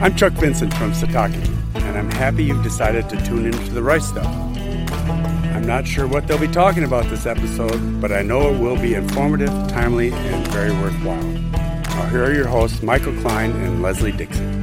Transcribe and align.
I'm 0.00 0.14
Chuck 0.14 0.32
Vincent 0.34 0.72
from 0.74 0.92
Sataki, 0.92 1.44
and 1.74 1.98
I'm 1.98 2.08
happy 2.08 2.44
you've 2.44 2.62
decided 2.62 3.08
to 3.08 3.16
tune 3.26 3.46
into 3.46 3.72
the 3.72 3.82
Rice 3.82 4.06
Stuff. 4.06 4.26
I'm 4.26 5.66
not 5.66 5.88
sure 5.88 6.06
what 6.06 6.28
they'll 6.28 6.38
be 6.38 6.46
talking 6.46 6.84
about 6.84 7.06
this 7.06 7.26
episode, 7.26 8.00
but 8.00 8.12
I 8.12 8.22
know 8.22 8.54
it 8.54 8.60
will 8.60 8.80
be 8.80 8.94
informative, 8.94 9.48
timely, 9.66 10.12
and 10.12 10.46
very 10.52 10.70
worthwhile. 10.70 11.20
Now, 11.20 12.08
here 12.10 12.22
are 12.24 12.32
your 12.32 12.46
hosts, 12.46 12.80
Michael 12.80 13.12
Klein 13.22 13.50
and 13.50 13.82
Leslie 13.82 14.12
Dixon. 14.12 14.62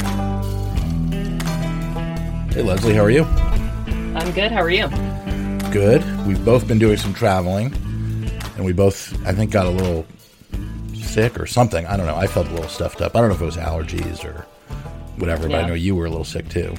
Hey, 2.51 2.61
Leslie, 2.61 2.93
how 2.93 3.03
are 3.03 3.11
you? 3.11 3.25
I'm 4.15 4.31
good. 4.31 4.53
How 4.53 4.61
are 4.61 4.69
you? 4.69 4.87
Good. 5.69 6.01
We've 6.25 6.45
both 6.45 6.65
been 6.65 6.79
doing 6.79 6.95
some 6.95 7.13
traveling, 7.13 7.73
and 8.55 8.63
we 8.63 8.71
both, 8.71 9.13
I 9.27 9.33
think, 9.33 9.51
got 9.51 9.65
a 9.65 9.69
little 9.69 10.05
sick 10.93 11.37
or 11.37 11.45
something. 11.45 11.85
I 11.87 11.97
don't 11.97 12.05
know. 12.05 12.15
I 12.15 12.25
felt 12.25 12.47
a 12.47 12.51
little 12.51 12.69
stuffed 12.69 13.01
up. 13.01 13.17
I 13.17 13.19
don't 13.19 13.27
know 13.27 13.35
if 13.35 13.41
it 13.41 13.45
was 13.45 13.57
allergies 13.57 14.23
or 14.23 14.45
whatever, 15.17 15.47
but 15.47 15.63
I 15.63 15.67
know 15.67 15.73
you 15.73 15.95
were 15.95 16.05
a 16.05 16.09
little 16.09 16.25
sick 16.25 16.49
too. 16.49 16.75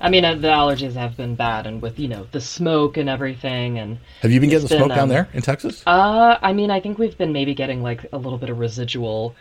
I 0.00 0.08
mean, 0.08 0.24
uh, 0.24 0.34
the 0.34 0.48
allergies 0.48 0.94
have 0.94 1.16
been 1.16 1.34
bad, 1.34 1.66
and 1.66 1.82
with 1.82 1.98
you 1.98 2.08
know 2.08 2.26
the 2.32 2.40
smoke 2.40 2.96
and 2.96 3.08
everything, 3.08 3.78
and 3.78 3.98
Have 4.22 4.32
you 4.32 4.40
been 4.40 4.48
getting 4.48 4.66
the 4.66 4.76
smoke 4.76 4.88
down 4.88 5.00
um, 5.00 5.08
there 5.08 5.28
in 5.34 5.42
Texas? 5.42 5.82
uh, 5.86 6.38
I 6.40 6.52
mean, 6.52 6.70
I 6.70 6.80
think 6.80 6.98
we've 6.98 7.16
been 7.16 7.32
maybe 7.32 7.54
getting 7.54 7.82
like 7.82 8.06
a 8.12 8.16
little 8.16 8.38
bit 8.38 8.48
of 8.48 8.58
residual, 8.58 9.34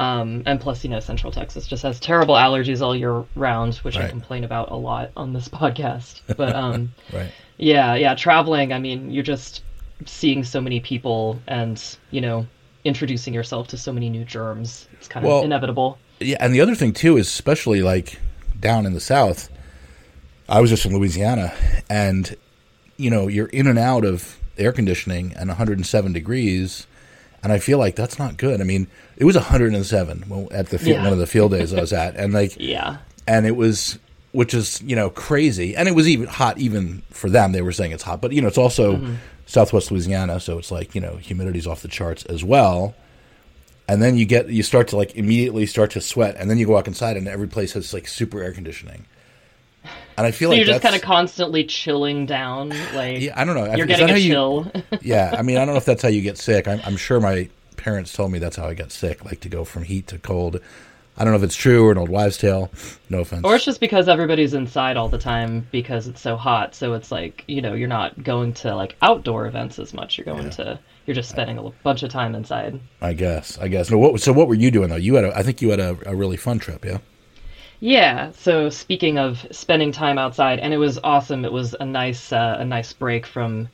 um, 0.00 0.42
and 0.46 0.60
plus, 0.60 0.84
you 0.84 0.90
know, 0.90 1.00
Central 1.00 1.32
Texas 1.32 1.66
just 1.66 1.82
has 1.82 2.00
terrible 2.00 2.34
allergies 2.34 2.80
all 2.80 2.94
year 2.96 3.24
round, 3.34 3.76
which 3.76 3.96
I 3.96 4.08
complain 4.08 4.44
about 4.44 4.70
a 4.70 4.76
lot 4.76 5.10
on 5.16 5.32
this 5.32 5.48
podcast. 5.60 6.22
But 6.36 6.54
um, 6.54 6.94
right. 7.12 7.30
yeah, 7.58 7.94
yeah, 7.94 8.14
traveling. 8.14 8.72
I 8.72 8.78
mean, 8.78 9.10
you're 9.10 9.22
just 9.22 9.62
seeing 10.06 10.44
so 10.44 10.60
many 10.60 10.80
people, 10.80 11.40
and 11.46 11.82
you 12.10 12.22
know, 12.22 12.46
introducing 12.84 13.34
yourself 13.34 13.68
to 13.68 13.76
so 13.76 13.92
many 13.92 14.08
new 14.08 14.24
germs. 14.24 14.88
It's 14.94 15.08
kind 15.08 15.26
of 15.26 15.44
inevitable. 15.44 15.98
Yeah, 16.20 16.38
and 16.40 16.54
the 16.54 16.60
other 16.60 16.74
thing 16.74 16.92
too 16.92 17.16
is 17.16 17.26
especially 17.28 17.82
like 17.82 18.18
down 18.58 18.86
in 18.86 18.92
the 18.94 19.00
south. 19.00 19.50
I 20.48 20.60
was 20.60 20.70
just 20.70 20.86
in 20.86 20.96
Louisiana, 20.96 21.52
and 21.90 22.36
you 22.96 23.10
know 23.10 23.28
you're 23.28 23.48
in 23.48 23.66
and 23.66 23.78
out 23.78 24.04
of 24.04 24.38
air 24.58 24.72
conditioning 24.72 25.34
and 25.36 25.48
107 25.48 26.12
degrees, 26.12 26.86
and 27.42 27.52
I 27.52 27.58
feel 27.58 27.78
like 27.78 27.96
that's 27.96 28.18
not 28.18 28.36
good. 28.36 28.60
I 28.60 28.64
mean, 28.64 28.86
it 29.16 29.24
was 29.24 29.36
107 29.36 30.48
at 30.52 30.68
the 30.68 30.78
field, 30.78 30.96
Yeah. 30.96 31.04
one 31.04 31.12
of 31.12 31.18
the 31.18 31.26
field 31.26 31.50
days 31.52 31.74
I 31.74 31.80
was 31.80 31.92
at, 31.92 32.16
and 32.16 32.32
like 32.32 32.56
Yeah. 32.58 32.98
and 33.26 33.46
it 33.46 33.56
was 33.56 33.98
which 34.32 34.52
is 34.52 34.82
you 34.82 34.94
know 34.94 35.08
crazy 35.08 35.74
and 35.74 35.88
it 35.88 35.94
was 35.94 36.06
even 36.06 36.26
hot 36.26 36.58
even 36.58 37.02
for 37.10 37.30
them 37.30 37.52
they 37.52 37.62
were 37.62 37.72
saying 37.72 37.92
it's 37.92 38.02
hot 38.02 38.20
but 38.20 38.32
you 38.32 38.42
know 38.42 38.48
it's 38.48 38.58
also 38.58 38.96
mm-hmm. 38.96 39.14
southwest 39.46 39.90
louisiana 39.90 40.38
so 40.38 40.58
it's 40.58 40.70
like 40.70 40.94
you 40.94 41.00
know 41.00 41.16
humidity's 41.16 41.66
off 41.66 41.80
the 41.80 41.88
charts 41.88 42.22
as 42.26 42.44
well 42.44 42.94
and 43.88 44.02
then 44.02 44.16
you 44.16 44.24
get 44.24 44.48
you 44.48 44.62
start 44.62 44.88
to 44.88 44.96
like 44.96 45.14
immediately 45.16 45.66
start 45.66 45.90
to 45.92 46.00
sweat 46.00 46.36
and 46.38 46.50
then 46.50 46.58
you 46.58 46.66
go 46.66 46.72
walk 46.72 46.86
inside 46.88 47.16
and 47.16 47.28
every 47.28 47.48
place 47.48 47.72
has 47.74 47.92
like 47.94 48.08
super 48.08 48.42
air 48.42 48.52
conditioning 48.52 49.06
and 50.16 50.26
i 50.26 50.30
feel 50.30 50.48
So 50.48 50.50
like 50.50 50.58
you're 50.58 50.66
just 50.66 50.82
kind 50.82 50.96
of 50.96 51.02
constantly 51.02 51.64
chilling 51.64 52.26
down, 52.26 52.70
like 52.94 53.20
yeah 53.20 53.40
i 53.40 53.44
don't 53.44 53.54
know 53.54 53.74
you're 53.76 53.86
getting 53.86 54.10
a 54.10 54.16
you- 54.18 54.30
chill. 54.32 54.72
yeah 55.02 55.34
i 55.38 55.42
mean 55.42 55.56
i 55.56 55.64
don't 55.64 55.74
know 55.74 55.78
if 55.78 55.84
that's 55.84 56.02
how 56.02 56.08
you 56.08 56.22
get 56.22 56.38
sick 56.38 56.66
I'm, 56.66 56.80
I'm 56.84 56.96
sure 56.96 57.20
my 57.20 57.48
parents 57.76 58.12
told 58.12 58.32
me 58.32 58.38
that's 58.38 58.56
how 58.56 58.66
i 58.66 58.74
got 58.74 58.90
sick 58.90 59.24
like 59.24 59.40
to 59.40 59.48
go 59.48 59.64
from 59.64 59.84
heat 59.84 60.08
to 60.08 60.18
cold 60.18 60.58
i 61.18 61.22
don't 61.24 61.32
know 61.32 61.38
if 61.38 61.44
it's 61.44 61.54
true 61.54 61.86
or 61.86 61.92
an 61.92 61.98
old 61.98 62.08
wives 62.08 62.36
tale 62.38 62.70
no 63.10 63.20
offense 63.20 63.44
or 63.44 63.54
it's 63.54 63.64
just 63.64 63.78
because 63.80 64.08
everybody's 64.08 64.54
inside 64.54 64.96
all 64.96 65.08
the 65.08 65.18
time 65.18 65.66
because 65.70 66.08
it's 66.08 66.20
so 66.20 66.36
hot. 66.36 66.74
So 66.74 66.94
it's 66.94 67.12
like 67.12 67.44
you 67.46 67.62
know 67.62 67.74
you're 67.74 67.86
not 67.88 68.22
going 68.24 68.52
to 68.54 68.74
like 68.74 68.96
outdoor 69.00 69.46
events 69.46 69.78
as 69.78 69.94
much. 69.94 70.18
You're 70.18 70.24
going 70.24 70.50
to 70.50 70.78
you're 71.06 71.14
just 71.14 71.30
spending 71.30 71.58
a 71.58 71.70
bunch 71.82 72.02
of 72.02 72.10
time 72.10 72.34
inside. 72.34 72.80
I 73.00 73.12
guess. 73.12 73.58
I 73.58 73.68
guess. 73.68 73.90
No. 73.90 73.98
What? 73.98 74.20
So 74.20 74.32
what 74.32 74.48
were 74.48 74.54
you 74.54 74.70
doing 74.70 74.90
though? 74.90 74.96
You 74.96 75.14
had. 75.14 75.24
A, 75.24 75.36
I 75.36 75.42
think 75.42 75.62
you 75.62 75.70
had 75.70 75.80
a, 75.80 75.96
a 76.06 76.14
really 76.14 76.36
fun 76.36 76.58
trip. 76.58 76.84
Yeah. 76.84 76.98
Yeah. 77.80 78.32
So 78.32 78.70
speaking 78.70 79.18
of 79.18 79.46
spending 79.50 79.92
time 79.92 80.18
outside, 80.18 80.58
and 80.58 80.74
it 80.74 80.78
was 80.78 80.98
awesome. 81.04 81.44
It 81.44 81.52
was 81.52 81.74
a 81.78 81.84
nice 81.84 82.32
uh, 82.32 82.56
a 82.58 82.64
nice 82.64 82.92
break 82.92 83.26
from 83.26 83.68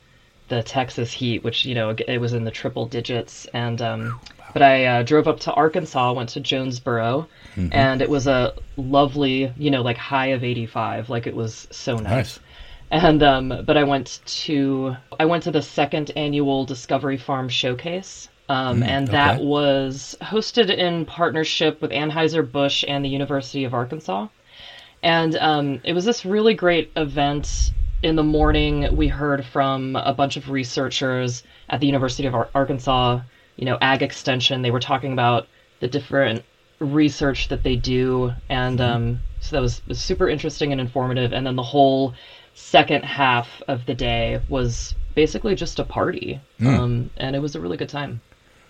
the 0.49 0.61
Texas 0.61 1.11
heat, 1.11 1.43
which 1.43 1.65
you 1.65 1.75
know 1.75 1.95
it 2.07 2.19
was 2.19 2.33
in 2.33 2.43
the 2.43 2.51
triple 2.51 2.85
digits. 2.85 3.47
And 3.53 3.81
um, 3.81 4.19
but 4.53 4.61
I 4.61 4.85
uh, 4.85 5.03
drove 5.03 5.27
up 5.27 5.39
to 5.41 5.53
Arkansas, 5.53 6.13
went 6.13 6.29
to 6.29 6.39
Jonesboro, 6.39 7.27
and 7.71 8.01
it 8.01 8.09
was 8.09 8.27
a 8.27 8.53
lovely, 8.77 9.51
you 9.57 9.71
know, 9.71 9.81
like 9.81 9.97
high 9.97 10.27
of 10.27 10.43
85. 10.43 11.09
Like 11.09 11.25
it 11.27 11.35
was 11.35 11.67
so 11.71 11.95
nice. 11.95 12.03
Nice. 12.03 12.39
And 12.93 13.23
um, 13.23 13.63
but 13.65 13.75
I 13.75 13.83
went 13.83 14.19
to 14.43 14.95
I 15.19 15.25
went 15.25 15.41
to 15.43 15.51
the 15.51 15.63
second 15.63 16.11
annual 16.15 16.63
Discovery 16.63 17.17
Farm 17.17 17.49
Showcase, 17.49 18.29
um, 18.49 18.83
and 18.83 19.07
that 19.07 19.37
okay. 19.37 19.45
was 19.45 20.15
hosted 20.21 20.69
in 20.69 21.03
partnership 21.05 21.81
with 21.81 21.89
Anheuser 21.89 22.43
Busch 22.49 22.85
and 22.87 23.03
the 23.03 23.09
University 23.09 23.63
of 23.63 23.73
Arkansas. 23.73 24.27
And 25.01 25.35
um, 25.37 25.81
it 25.83 25.93
was 25.93 26.05
this 26.05 26.23
really 26.23 26.53
great 26.53 26.91
event. 26.95 27.71
In 28.03 28.15
the 28.15 28.23
morning, 28.23 28.95
we 28.95 29.07
heard 29.07 29.43
from 29.43 29.95
a 29.95 30.13
bunch 30.13 30.37
of 30.37 30.51
researchers 30.51 31.41
at 31.69 31.79
the 31.79 31.87
University 31.87 32.27
of 32.27 32.35
Ar- 32.35 32.49
Arkansas, 32.53 33.21
you 33.55 33.65
know, 33.65 33.79
Ag 33.81 34.03
Extension. 34.03 34.61
They 34.61 34.71
were 34.71 34.79
talking 34.79 35.13
about 35.13 35.47
the 35.79 35.87
different 35.87 36.43
research 36.77 37.47
that 37.47 37.63
they 37.63 37.75
do, 37.75 38.33
and 38.49 38.79
um, 38.79 39.19
so 39.39 39.55
that 39.55 39.61
was, 39.63 39.81
was 39.87 39.99
super 39.99 40.29
interesting 40.29 40.71
and 40.71 40.79
informative. 40.79 41.33
And 41.33 41.47
then 41.47 41.55
the 41.55 41.63
whole 41.63 42.13
second 42.53 43.03
half 43.05 43.61
of 43.67 43.85
the 43.85 43.93
day 43.93 44.41
was 44.49 44.95
basically 45.15 45.55
just 45.55 45.79
a 45.79 45.83
party, 45.83 46.39
um, 46.65 47.09
and 47.17 47.35
it 47.35 47.39
was 47.39 47.55
a 47.55 47.59
really 47.59 47.77
good 47.77 47.89
time. 47.89 48.21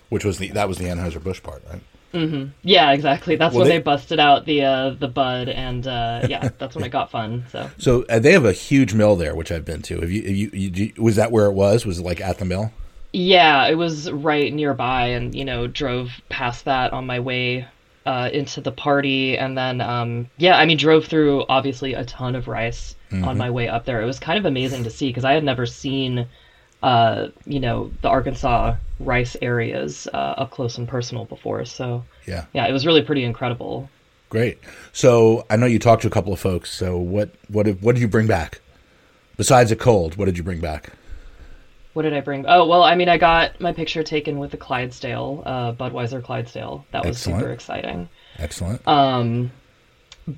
Which 0.10 0.26
was 0.26 0.38
the 0.38 0.50
that 0.50 0.68
was 0.68 0.78
the 0.78 0.86
Anheuser 0.86 1.24
Busch 1.24 1.42
part, 1.42 1.64
right? 1.70 1.82
Yeah, 2.62 2.92
exactly. 2.92 3.36
That's 3.38 3.54
Well, 3.56 3.62
when 3.62 3.70
they- 3.70 3.78
they, 3.78 3.84
busted 3.84 4.20
out 4.20 4.46
the 4.46 4.64
uh, 4.64 4.90
the 4.92 5.08
bud, 5.08 5.50
and 5.50 5.88
uh, 5.88 6.28
yeah, 6.30 6.50
that's 6.60 6.76
when 6.76 6.84
it 6.84 6.90
got 6.90 7.10
fun. 7.10 7.46
So 7.52 7.70
So 7.80 8.06
uh, 8.10 8.20
they 8.20 8.34
have 8.34 8.46
a 8.46 8.52
huge 8.54 8.94
mill 8.94 9.16
there, 9.16 9.36
which 9.36 9.52
I've 9.52 9.66
been 9.66 9.82
to. 9.84 10.00
Have 10.02 10.12
you, 10.12 10.22
have 10.22 10.36
you, 10.36 10.50
you, 10.54 10.70
you- 10.96 11.04
was 11.04 11.16
that 11.16 11.32
where 11.32 11.46
it 11.48 11.54
was? 11.54 11.86
Was 11.86 12.00
it 12.00 12.04
like 12.04 12.22
at 12.22 12.38
the 12.40 12.46
mill? 12.46 12.72
yeah, 13.16 13.68
it 13.68 13.76
was 13.76 14.12
right 14.12 14.52
nearby, 14.54 15.08
and 15.08 15.34
you 15.36 15.46
know, 15.46 15.68
drove 15.68 16.10
past 16.30 16.66
that 16.66 16.94
on 16.94 17.06
my 17.08 17.20
way 17.20 17.68
uh, 18.06 18.30
into 18.34 18.60
the 18.62 18.72
party, 18.72 19.38
and 19.38 19.58
then 19.58 19.82
um, 19.82 20.30
yeah, 20.38 20.56
I 20.58 20.66
mean, 20.66 20.78
drove 20.78 21.06
through 21.06 21.46
obviously 21.50 21.94
a 21.96 22.06
ton 22.06 22.36
of 22.36 22.48
rice 22.48 22.96
on 23.14 23.38
my 23.38 23.50
way 23.50 23.68
up 23.68 23.86
there. 23.86 24.02
It 24.02 24.06
was 24.06 24.20
kind 24.20 24.40
of 24.40 24.46
amazing 24.46 24.84
to 24.86 24.90
see 24.90 25.08
because 25.10 25.26
I 25.26 25.34
had 25.34 25.44
never 25.44 25.66
seen. 25.66 26.28
Uh, 26.82 27.30
you 27.46 27.62
know 27.62 27.90
the 28.02 28.10
Arkansas 28.10 28.76
rice 29.00 29.38
areas 29.42 30.06
uh, 30.14 30.18
up 30.18 30.52
close 30.52 30.78
and 30.78 30.86
personal 30.86 31.24
before, 31.24 31.64
so 31.64 32.04
Yeah. 32.28 32.44
yeah, 32.52 32.68
it 32.68 32.74
was 32.74 32.86
really 32.86 33.02
pretty 33.02 33.24
incredible. 33.24 33.90
Great. 34.28 34.58
So 34.92 35.46
I 35.50 35.56
know 35.56 35.66
you 35.66 35.80
talked 35.80 36.02
to 36.02 36.10
a 36.10 36.12
couple 36.12 36.34
of 36.34 36.42
folks. 36.42 36.72
So 36.74 36.98
what 36.98 37.30
what 37.48 37.68
did, 37.68 37.82
what 37.82 37.96
did 37.96 38.02
you 38.02 38.10
bring 38.10 38.28
back? 38.28 38.60
Besides 39.38 39.72
a 39.72 39.78
cold, 39.78 40.18
what 40.18 40.26
did 40.26 40.38
you 40.38 40.44
bring 40.44 40.60
back? 40.60 40.90
What 41.94 42.02
did 42.02 42.14
I 42.14 42.20
bring? 42.20 42.44
Oh, 42.48 42.66
well, 42.68 42.84
I 42.84 42.96
mean, 42.96 43.08
I 43.08 43.18
got 43.18 43.62
my 43.62 43.72
picture 43.72 44.04
taken 44.04 44.38
with 44.38 44.52
the 44.52 44.58
Clydesdale, 44.58 45.42
uh, 45.46 45.72
Budweiser 45.74 46.22
Clydesdale. 46.22 46.86
That 46.92 47.06
was 47.06 47.16
Excellent. 47.16 47.40
super 47.40 47.52
exciting. 47.54 48.10
Excellent. 48.40 48.86
Um, 48.86 49.52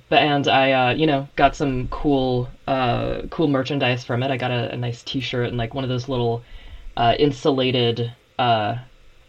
and 0.09 0.47
I, 0.47 0.71
uh, 0.71 0.93
you 0.93 1.07
know, 1.07 1.27
got 1.35 1.55
some 1.55 1.87
cool, 1.89 2.49
uh, 2.67 3.23
cool 3.29 3.47
merchandise 3.47 4.03
from 4.03 4.23
it. 4.23 4.31
I 4.31 4.37
got 4.37 4.51
a, 4.51 4.71
a 4.73 4.77
nice 4.77 5.03
T-shirt 5.03 5.47
and 5.47 5.57
like 5.57 5.73
one 5.73 5.83
of 5.83 5.89
those 5.89 6.09
little 6.09 6.43
uh, 6.97 7.15
insulated. 7.19 8.11
Uh, 8.39 8.77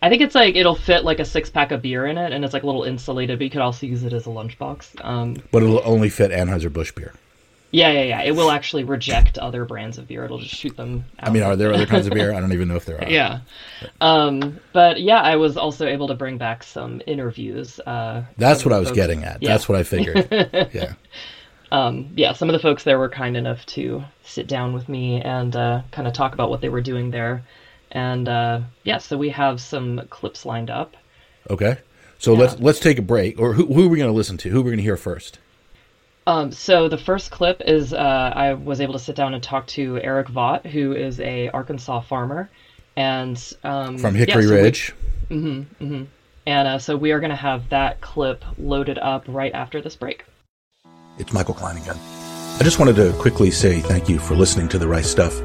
I 0.03 0.09
think 0.09 0.23
it's 0.23 0.35
like 0.35 0.57
it'll 0.57 0.75
fit 0.75 1.05
like 1.05 1.21
a 1.21 1.25
six 1.25 1.51
pack 1.51 1.73
of 1.73 1.83
beer 1.83 2.07
in 2.07 2.19
it, 2.19 2.33
and 2.33 2.45
it's 2.45 2.55
like 2.55 2.63
a 2.63 2.67
little 2.67 2.85
insulated, 2.85 3.39
but 3.39 3.45
you 3.45 3.51
could 3.51 3.61
also 3.61 3.87
use 3.87 4.05
it 4.05 4.13
as 4.13 4.27
a 4.27 4.31
lunchbox. 4.31 5.05
Um, 5.05 5.37
but 5.51 5.63
it'll 5.63 5.83
only 5.85 6.11
fit 6.11 6.31
Anheuser 6.31 6.73
Busch 6.73 6.93
beer. 6.93 7.13
Yeah, 7.77 7.91
yeah, 7.93 8.03
yeah. 8.03 8.23
It 8.23 8.33
will 8.33 8.51
actually 8.51 8.85
reject 8.85 9.39
other 9.39 9.65
brands 9.65 9.99
of 9.99 10.09
beer. 10.09 10.25
It'll 10.25 10.39
just 10.39 10.55
shoot 10.55 10.77
them. 10.77 11.05
Out 11.21 11.29
I 11.29 11.33
mean, 11.33 11.43
are 11.43 11.57
there 11.57 11.73
other 11.73 11.87
kinds 11.87 12.07
of 12.07 12.13
beer? 12.15 12.33
I 12.37 12.41
don't 12.41 12.53
even 12.53 12.69
know 12.69 12.77
if 12.77 12.85
there 12.85 13.01
are. 13.03 13.09
yeah 13.09 13.41
um 14.01 14.59
but 14.73 15.01
yeah 15.01 15.21
i 15.21 15.37
was 15.37 15.57
also 15.57 15.87
able 15.87 16.09
to 16.09 16.15
bring 16.15 16.39
back 16.39 16.63
some 16.63 17.03
interviews 17.07 17.79
uh 17.81 18.25
That's 18.39 18.65
what 18.65 18.73
I 18.73 18.79
was 18.79 18.89
folks- 18.89 18.97
getting 18.97 19.23
at. 19.25 19.43
yeah. 19.43 19.51
That's 19.51 19.69
what 19.69 19.77
I 19.79 19.83
figured. 19.83 20.27
yeah. 20.73 20.95
um 21.73 22.09
yeah 22.17 22.33
some 22.33 22.49
of 22.49 22.53
the 22.55 22.59
folks 22.59 22.85
there 22.85 22.99
were 22.99 23.09
kind 23.11 23.37
enough 23.37 23.65
to 23.67 24.03
sit 24.25 24.47
down 24.47 24.73
with 24.73 24.89
me 24.89 25.21
and 25.21 25.55
uh 25.55 25.83
kind 25.91 26.09
of 26.09 26.15
talk 26.15 26.33
about 26.35 26.49
what 26.51 26.61
they 26.61 26.69
were 26.69 26.81
doing 26.81 27.11
there 27.11 27.43
and 27.93 28.29
uh 28.29 28.61
yeah 28.85 28.99
so 28.99 29.17
we 29.19 29.29
have 29.31 29.61
some 29.61 30.01
clips 30.11 30.45
lined 30.47 30.71
up 30.71 30.97
Okay. 31.51 31.77
So 32.19 32.33
let's 32.35 32.59
let's 32.59 32.81
take 32.81 32.99
a 32.99 33.03
break. 33.03 33.39
Or 33.39 33.53
who, 33.53 33.67
who 33.67 33.85
are 33.85 33.89
we 33.89 33.99
going 33.99 34.11
to 34.11 34.17
listen 34.17 34.37
to? 34.39 34.49
Who 34.51 34.59
are 34.61 34.63
we 34.63 34.71
going 34.71 34.79
to 34.79 34.83
hear 34.83 34.97
first? 34.97 35.39
Um, 36.27 36.51
so 36.51 36.89
the 36.89 36.99
first 36.99 37.31
clip 37.31 37.63
is 37.65 37.93
uh, 37.93 38.33
I 38.35 38.55
was 38.55 38.81
able 38.81 38.95
to 38.95 38.99
sit 38.99 39.15
down 39.15 39.35
and 39.35 39.43
talk 39.43 39.67
to 39.69 40.01
Eric 40.03 40.27
Vaught, 40.29 40.67
who 40.67 40.93
is 40.93 41.21
a 41.21 41.49
Arkansas 41.51 42.01
farmer, 42.01 42.51
and 42.97 43.41
um, 43.63 43.97
From 43.99 44.15
yeah, 44.17 44.25
Hickory 44.25 44.43
so 44.45 44.51
we- 44.55 44.61
Ridge. 44.63 44.95
and 45.31 46.09
uh, 46.69 46.79
so 46.79 46.97
we 46.97 47.13
are 47.13 47.21
going 47.21 47.31
to 47.31 47.37
have 47.37 47.69
that 47.69 48.01
clip 48.01 48.45
loaded 48.59 48.99
up 48.99 49.25
right 49.29 49.53
after 49.55 49.81
this 49.81 49.95
break. 49.95 50.25
It's 51.19 51.33
Michael 51.33 51.55
Klein 51.55 51.77
again. 51.77 51.97
I 52.59 52.61
just 52.63 52.79
wanted 52.79 52.97
to 52.97 53.13
quickly 53.21 53.51
say 53.51 53.81
thank 53.81 54.09
you 54.09 54.19
for 54.19 54.35
listening 54.35 54.69
to 54.71 54.79
the 54.79 54.89
Rice 54.89 55.09
Stuff. 55.11 55.39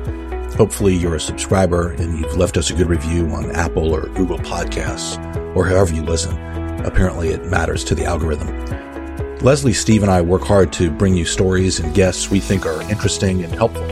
Hopefully, 0.56 0.95
you're 0.95 1.16
a 1.16 1.19
subscriber 1.19 1.92
and 1.94 2.18
you've 2.19 2.36
left 2.38 2.57
us 2.57 2.72
a 2.72 2.74
good 2.74 2.88
review 2.88 3.28
on 3.30 3.51
Apple 3.51 3.94
or 3.94 4.01
Google 4.10 4.38
Podcasts 4.39 5.18
or 5.56 5.66
however 5.68 5.94
you 5.94 6.01
listen. 6.04 6.33
Apparently, 6.86 7.30
it 7.30 7.45
matters 7.45 7.83
to 7.86 7.95
the 7.95 8.06
algorithm. 8.06 8.48
Leslie, 9.42 9.74
Steve, 9.74 10.04
and 10.04 10.12
I 10.12 10.22
work 10.22 10.44
hard 10.44 10.72
to 10.74 10.92
bring 10.92 11.16
you 11.16 11.26
stories 11.26 11.80
and 11.80 11.96
guests 11.96 12.30
we 12.30 12.40
think 12.40 12.64
are 12.68 12.80
interesting 12.92 13.44
and 13.44 13.52
helpful. 13.52 13.88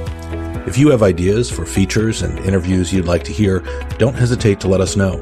If 0.68 0.78
you 0.78 0.90
have 0.90 1.02
ideas 1.02 1.50
for 1.50 1.66
features 1.66 2.22
and 2.22 2.38
interviews 2.46 2.94
you'd 2.94 3.06
like 3.08 3.24
to 3.24 3.34
hear, 3.34 3.62
don't 3.98 4.14
hesitate 4.14 4.60
to 4.60 4.68
let 4.68 4.80
us 4.80 4.96
know. 4.96 5.14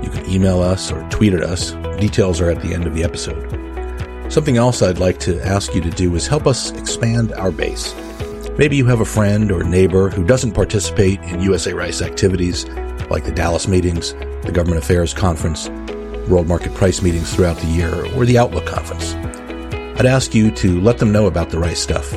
You 0.00 0.08
can 0.08 0.30
email 0.30 0.62
us 0.62 0.92
or 0.92 1.02
tweet 1.10 1.32
at 1.32 1.42
us. 1.42 1.72
Details 1.98 2.40
are 2.40 2.48
at 2.48 2.62
the 2.62 2.72
end 2.72 2.86
of 2.86 2.94
the 2.94 3.02
episode. 3.02 3.50
Something 4.32 4.56
else 4.56 4.82
I'd 4.82 5.00
like 5.00 5.18
to 5.20 5.44
ask 5.44 5.74
you 5.74 5.80
to 5.80 5.90
do 5.90 6.14
is 6.14 6.28
help 6.28 6.46
us 6.46 6.70
expand 6.70 7.32
our 7.32 7.50
base. 7.50 7.92
Maybe 8.56 8.76
you 8.76 8.86
have 8.86 9.00
a 9.00 9.04
friend 9.04 9.50
or 9.50 9.64
neighbor 9.64 10.10
who 10.10 10.24
doesn't 10.24 10.52
participate 10.52 11.18
in 11.22 11.40
USA 11.40 11.72
Rice 11.72 12.02
activities 12.02 12.68
like 13.10 13.24
the 13.24 13.32
Dallas 13.32 13.66
meetings, 13.66 14.12
the 14.44 14.52
Government 14.52 14.80
Affairs 14.80 15.12
Conference, 15.12 15.68
World 16.28 16.46
Market 16.46 16.72
Price 16.74 17.02
meetings 17.02 17.34
throughout 17.34 17.56
the 17.56 17.66
year, 17.66 18.06
or 18.14 18.24
the 18.24 18.38
Outlook 18.38 18.66
Conference. 18.66 19.16
I'd 19.96 20.06
ask 20.06 20.34
you 20.34 20.50
to 20.52 20.80
let 20.80 20.96
them 20.98 21.12
know 21.12 21.26
about 21.26 21.50
the 21.50 21.58
Rice 21.58 21.80
Stuff. 21.80 22.12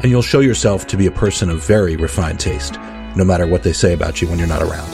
And 0.00 0.10
you'll 0.10 0.22
show 0.22 0.40
yourself 0.40 0.86
to 0.88 0.96
be 0.96 1.06
a 1.06 1.12
person 1.12 1.50
of 1.50 1.64
very 1.64 1.96
refined 1.96 2.40
taste, 2.40 2.78
no 3.16 3.24
matter 3.24 3.46
what 3.46 3.62
they 3.62 3.72
say 3.72 3.92
about 3.92 4.20
you 4.20 4.28
when 4.28 4.38
you're 4.38 4.48
not 4.48 4.62
around. 4.62 4.88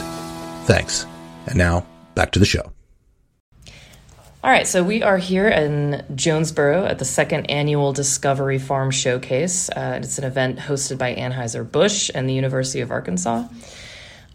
Thanks. 0.65 1.05
And 1.47 1.57
now, 1.57 1.85
back 2.15 2.31
to 2.31 2.39
the 2.39 2.45
show. 2.45 2.74
All 4.45 4.51
right, 4.51 4.67
so 4.67 4.83
we 4.83 5.01
are 5.01 5.17
here 5.17 5.47
in 5.49 6.05
Jonesboro 6.13 6.85
at 6.85 6.99
the 6.99 7.03
second 7.03 7.49
annual 7.49 7.93
Discovery 7.93 8.59
Farm 8.59 8.91
Showcase. 8.91 9.71
Uh, 9.71 9.97
it's 10.03 10.19
an 10.19 10.23
event 10.23 10.59
hosted 10.59 10.99
by 10.99 11.15
Anheuser-Busch 11.15 12.11
and 12.13 12.29
the 12.29 12.33
University 12.35 12.81
of 12.81 12.91
Arkansas. 12.91 13.47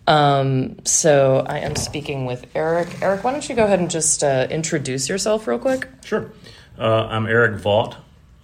Um, 0.09 0.85
so 0.85 1.47
I 1.49 1.61
am 1.61 1.77
speaking 1.77 2.27
with 2.27 2.45
Eric. 2.57 2.89
Eric, 3.01 3.23
why 3.23 3.31
don't 3.31 3.49
you 3.49 3.55
go 3.55 3.63
ahead 3.63 3.79
and 3.79 3.89
just 3.89 4.25
uh, 4.25 4.49
introduce 4.51 5.09
yourself 5.09 5.47
real 5.47 5.61
quick? 5.61 5.87
Sure. 6.05 6.33
Uh, 6.77 7.07
I'm 7.07 7.29
Eric 7.29 7.63
Vaught. 7.63 7.95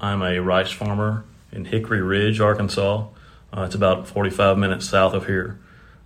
I'm 0.01 0.23
a 0.23 0.39
rice 0.39 0.71
farmer 0.71 1.25
in 1.51 1.65
Hickory 1.65 2.01
Ridge, 2.01 2.39
Arkansas. 2.39 3.09
Uh, 3.53 3.63
it's 3.63 3.75
about 3.75 4.07
45 4.07 4.57
minutes 4.57 4.89
south 4.89 5.15
of 5.15 5.27
here. 5.27 5.59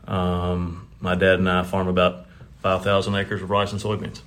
Um, 0.09 0.89
my 1.01 1.15
dad 1.15 1.39
and 1.39 1.51
I 1.51 1.65
farm 1.65 1.87
about 1.87 2.25
5,000 2.63 3.15
acres 3.15 3.43
of 3.43 3.51
rice 3.51 3.73
and 3.73 3.81
soybeans. 3.83 4.23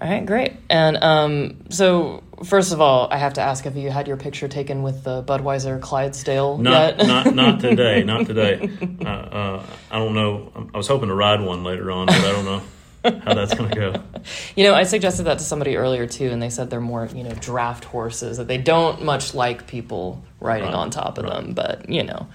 All 0.00 0.08
right, 0.08 0.24
great. 0.24 0.54
And 0.68 0.96
um, 1.02 1.64
so, 1.70 2.22
first 2.44 2.72
of 2.72 2.80
all, 2.80 3.08
I 3.10 3.18
have 3.18 3.34
to 3.34 3.40
ask: 3.40 3.64
Have 3.64 3.76
you 3.76 3.90
had 3.90 4.08
your 4.08 4.16
picture 4.16 4.48
taken 4.48 4.82
with 4.82 5.04
the 5.04 5.22
Budweiser 5.22 5.80
Clydesdale 5.80 6.58
not, 6.58 6.98
yet? 6.98 7.06
not, 7.06 7.34
not 7.34 7.60
today. 7.68 8.02
Not 8.02 8.26
today. 8.26 8.70
Uh, 9.04 9.08
uh, 9.08 9.66
I 9.90 9.98
don't 9.98 10.14
know. 10.14 10.70
I 10.74 10.76
was 10.76 10.88
hoping 10.88 11.08
to 11.08 11.14
ride 11.14 11.40
one 11.40 11.64
later 11.64 11.90
on, 11.90 12.06
but 12.06 12.16
I 12.16 12.32
don't 12.32 12.44
know 12.44 12.62
how 13.02 13.34
that's 13.34 13.54
going 13.54 13.70
to 13.70 13.76
go. 13.76 13.94
You 14.54 14.64
know, 14.64 14.74
I 14.74 14.82
suggested 14.82 15.22
that 15.22 15.38
to 15.38 15.44
somebody 15.44 15.76
earlier 15.76 16.06
too, 16.06 16.28
and 16.28 16.42
they 16.42 16.50
said 16.50 16.68
they're 16.68 16.78
more, 16.78 17.08
you 17.14 17.24
know, 17.24 17.30
draft 17.30 17.84
horses 17.86 18.36
that 18.36 18.48
they 18.48 18.58
don't 18.58 19.02
much 19.02 19.32
like 19.32 19.66
people 19.66 20.22
riding 20.40 20.66
right. 20.66 20.74
on 20.74 20.90
top 20.90 21.16
of 21.16 21.24
right. 21.24 21.32
them. 21.32 21.54
But 21.54 21.88
you 21.88 22.04
know, 22.04 22.26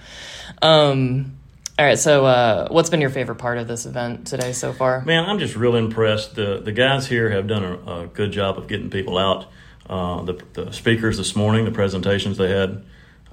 um, 0.62 1.36
all 1.78 1.84
right. 1.84 1.98
So, 1.98 2.24
uh, 2.24 2.68
what's 2.68 2.90
been 2.90 3.00
your 3.00 3.10
favorite 3.10 3.36
part 3.36 3.58
of 3.58 3.68
this 3.68 3.86
event 3.86 4.26
today 4.26 4.52
so 4.52 4.72
far? 4.72 5.04
Man, 5.04 5.24
I'm 5.28 5.38
just 5.38 5.56
real 5.56 5.76
impressed. 5.76 6.34
The 6.34 6.58
the 6.58 6.72
guys 6.72 7.06
here 7.06 7.30
have 7.30 7.46
done 7.46 7.64
a, 7.64 8.00
a 8.02 8.06
good 8.06 8.32
job 8.32 8.58
of 8.58 8.66
getting 8.66 8.90
people 8.90 9.18
out. 9.18 9.46
Uh, 9.88 10.22
the 10.22 10.42
the 10.54 10.72
speakers 10.72 11.16
this 11.16 11.36
morning, 11.36 11.64
the 11.64 11.70
presentations 11.70 12.38
they 12.38 12.50
had 12.50 12.84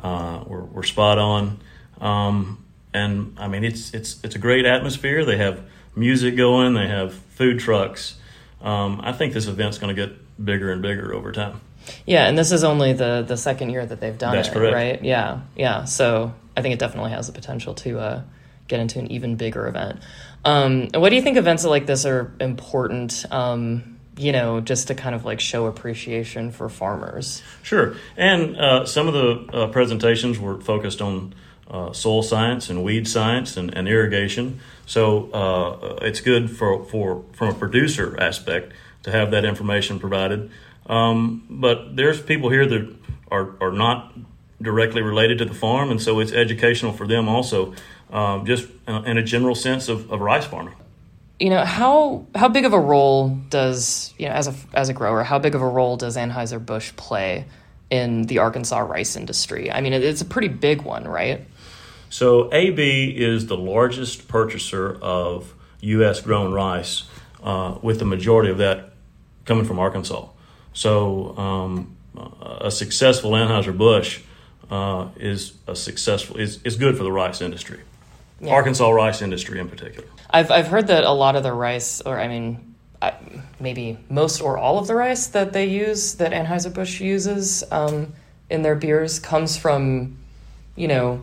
uh, 0.04 0.44
were, 0.46 0.66
were 0.66 0.84
spot 0.84 1.18
on. 1.18 1.60
Um, 2.02 2.64
and 2.94 3.36
I 3.40 3.48
mean, 3.48 3.64
it's 3.64 3.94
it's 3.94 4.24
it's 4.24 4.36
a 4.36 4.40
great 4.40 4.66
atmosphere. 4.66 5.26
They 5.26 5.38
have 5.38 5.64
music 5.96 6.36
going. 6.36 6.74
They 6.74 6.88
have 6.88 7.14
food 7.14 7.60
trucks. 7.60 8.16
Um, 8.62 9.02
I 9.04 9.14
think 9.14 9.34
this 9.34 9.48
event's 9.48 9.78
going 9.78 9.96
to 9.96 10.08
get 10.08 10.44
bigger 10.44 10.72
and 10.72 10.82
bigger 10.82 11.14
over 11.14 11.32
time. 11.32 11.62
Yeah, 12.06 12.28
and 12.28 12.38
this 12.38 12.52
is 12.52 12.64
only 12.64 12.94
the 12.94 13.24
the 13.28 13.38
second 13.38 13.70
year 13.72 13.86
that 13.86 14.00
they've 14.00 14.18
done 14.18 14.36
That's 14.36 14.50
it, 14.50 14.54
correct. 14.54 14.76
right? 14.76 15.04
Yeah, 15.04 15.42
yeah. 15.56 15.86
So 15.86 16.34
I 16.56 16.62
think 16.62 16.74
it 16.74 16.80
definitely 16.80 17.12
has 17.12 17.28
the 17.28 17.34
potential 17.34 17.74
to 17.76 18.00
uh, 18.00 18.22
get 18.68 18.80
into 18.80 19.00
an 19.00 19.12
even 19.12 19.36
bigger 19.36 19.68
event. 19.68 20.00
Um, 20.46 20.90
what 20.94 21.10
do 21.10 21.16
you 21.16 21.22
think 21.22 21.38
events 21.38 21.64
like 21.66 21.86
this 21.86 22.06
are 22.06 22.32
important? 22.40 23.26
Um, 23.32 24.00
you 24.16 24.32
know, 24.32 24.62
just 24.62 24.88
to 24.88 24.96
kind 24.96 25.16
of 25.16 25.26
like 25.26 25.40
show 25.40 25.66
appreciation 25.66 26.52
for 26.52 26.70
farmers. 26.70 27.42
Sure, 27.64 27.96
and 28.16 28.56
uh, 28.58 28.86
some 28.86 29.08
of 29.08 29.14
the 29.14 29.58
uh, 29.58 29.68
presentations 29.68 30.38
were 30.38 30.62
focused 30.62 31.02
on 31.02 31.34
uh, 31.70 31.92
soil 31.92 32.22
science 32.22 32.70
and 32.70 32.84
weed 32.84 33.08
science 33.08 33.58
and, 33.58 33.76
and 33.76 33.88
irrigation. 33.88 34.60
So 34.86 35.32
uh, 35.32 35.98
it's 36.02 36.22
good 36.22 36.52
for, 36.52 36.86
for 36.86 37.24
from 37.34 37.50
a 37.50 37.54
producer 37.54 38.16
aspect 38.20 38.74
to 39.04 39.12
have 39.12 39.32
that 39.32 39.46
information 39.46 40.00
provided. 40.00 40.52
Um, 40.86 41.46
but 41.50 41.96
there's 41.96 42.22
people 42.22 42.50
here 42.50 42.66
that 42.66 42.96
are, 43.32 43.56
are 43.62 43.72
not 43.72 44.14
directly 44.64 45.02
related 45.02 45.38
to 45.40 45.46
the 45.46 45.54
farm, 45.54 45.92
and 45.92 46.02
so 46.02 46.20
it's 46.20 46.32
educational 46.32 46.94
for 46.94 47.06
them 47.06 47.28
also, 47.28 47.74
um, 48.12 48.46
just 48.46 48.68
in 48.88 49.18
a 49.18 49.24
general 49.24 49.56
sense 49.56 49.90
of, 49.90 50.12
of 50.12 50.22
rice 50.22 50.46
farming. 50.46 50.76
You 51.40 51.50
know 51.50 51.66
how 51.66 52.26
how 52.36 52.48
big 52.48 52.66
of 52.66 52.74
a 52.74 52.80
role 52.80 53.30
does 53.50 54.14
you 54.18 54.28
know 54.28 54.34
as 54.34 54.48
a 54.48 54.54
as 54.74 54.88
a 54.88 54.94
grower 54.94 55.24
how 55.24 55.40
big 55.40 55.56
of 55.56 55.62
a 55.62 55.68
role 55.68 55.98
does 55.98 56.16
Anheuser 56.16 56.64
Busch 56.64 56.96
play 56.96 57.46
in 57.90 58.24
the 58.24 58.38
Arkansas 58.40 58.80
rice 58.80 59.16
industry? 59.16 59.72
I 59.72 59.82
mean, 59.82 59.94
it's 59.94 60.22
a 60.22 60.26
pretty 60.26 60.48
big 60.48 60.84
one, 60.84 61.08
right? 61.08 61.46
So 62.10 62.54
AB 62.54 63.16
is 63.18 63.48
the 63.48 63.58
largest 63.58 64.28
purchaser 64.28 64.96
of 65.02 65.54
U.S. 65.82 66.22
grown 66.22 66.54
rice, 66.54 67.04
uh, 67.44 67.78
with 67.82 68.00
the 68.00 68.06
majority 68.06 68.52
of 68.52 68.60
that 68.60 68.94
coming 69.46 69.66
from 69.66 69.80
Arkansas. 69.80 70.28
So 70.74 71.38
um, 71.38 71.96
a 72.42 72.72
successful 72.72 73.32
Anheuser 73.32 73.78
Busch 73.78 74.22
uh, 74.70 75.10
is 75.18 75.54
a 75.68 75.76
successful 75.76 76.38
is, 76.38 76.62
is 76.64 76.76
good 76.76 76.98
for 76.98 77.04
the 77.04 77.12
rice 77.12 77.42
industry, 77.42 77.82
yeah. 78.40 78.54
Arkansas 78.54 78.90
rice 78.90 79.22
industry 79.22 79.60
in 79.60 79.70
particular. 79.70 80.08
I've 80.30 80.52
I've 80.52 80.68
heard 80.68 80.88
that 80.88 81.04
a 81.04 81.12
lot 81.12 81.36
of 81.36 81.44
the 81.44 81.54
rice, 81.54 82.02
or 82.02 82.20
I 82.20 82.28
mean, 82.28 82.76
I, 83.02 83.14
maybe 83.60 83.98
most 84.10 84.42
or 84.42 84.58
all 84.58 84.80
of 84.80 84.88
the 84.88 84.96
rice 84.96 85.28
that 85.28 85.54
they 85.54 85.66
use 85.66 86.16
that 86.16 86.32
Anheuser 86.32 86.74
Busch 86.74 87.02
uses 87.02 87.64
um, 87.72 88.14
in 88.50 88.62
their 88.62 88.76
beers 88.76 89.20
comes 89.20 89.58
from, 89.58 90.18
you 90.76 90.88
know, 90.88 91.22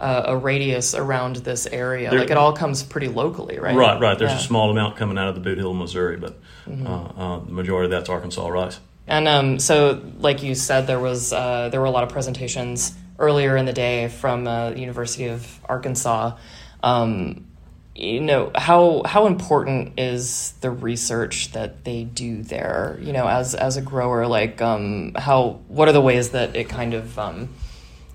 uh, 0.00 0.24
a 0.26 0.36
radius 0.36 0.94
around 0.94 1.36
this 1.36 1.66
area. 1.66 2.10
There, 2.10 2.18
like 2.18 2.30
it 2.30 2.36
all 2.36 2.52
comes 2.52 2.82
pretty 2.82 3.08
locally, 3.08 3.58
right? 3.58 3.76
Right, 3.76 4.00
right. 4.00 4.18
There's 4.18 4.32
yeah. 4.32 4.38
a 4.38 4.42
small 4.42 4.70
amount 4.70 4.96
coming 4.96 5.16
out 5.16 5.28
of 5.28 5.40
the 5.40 5.48
Bootheel, 5.48 5.78
Missouri, 5.78 6.16
but 6.16 6.40
mm-hmm. 6.66 6.86
uh, 6.86 7.36
uh, 7.36 7.38
the 7.44 7.52
majority 7.52 7.84
of 7.86 7.90
that's 7.92 8.10
Arkansas 8.10 8.48
rice. 8.48 8.80
And 9.06 9.26
um, 9.26 9.58
so, 9.58 10.00
like 10.18 10.42
you 10.42 10.54
said, 10.54 10.86
there 10.86 11.00
was 11.00 11.32
uh, 11.32 11.68
there 11.70 11.80
were 11.80 11.86
a 11.86 11.90
lot 11.90 12.04
of 12.04 12.10
presentations 12.10 12.94
earlier 13.18 13.56
in 13.56 13.66
the 13.66 13.72
day 13.72 14.08
from 14.08 14.46
uh, 14.46 14.70
the 14.70 14.80
University 14.80 15.26
of 15.26 15.60
Arkansas. 15.68 16.36
Um, 16.82 17.46
you 17.94 18.20
know 18.20 18.50
how 18.54 19.02
how 19.04 19.26
important 19.26 19.98
is 19.98 20.52
the 20.60 20.70
research 20.70 21.52
that 21.52 21.84
they 21.84 22.04
do 22.04 22.42
there? 22.42 22.98
You 23.00 23.12
know, 23.12 23.28
as 23.28 23.54
as 23.54 23.76
a 23.76 23.82
grower, 23.82 24.26
like 24.26 24.62
um, 24.62 25.12
how 25.14 25.60
what 25.68 25.88
are 25.88 25.92
the 25.92 26.00
ways 26.00 26.30
that 26.30 26.56
it 26.56 26.68
kind 26.68 26.94
of 26.94 27.18
um, 27.18 27.50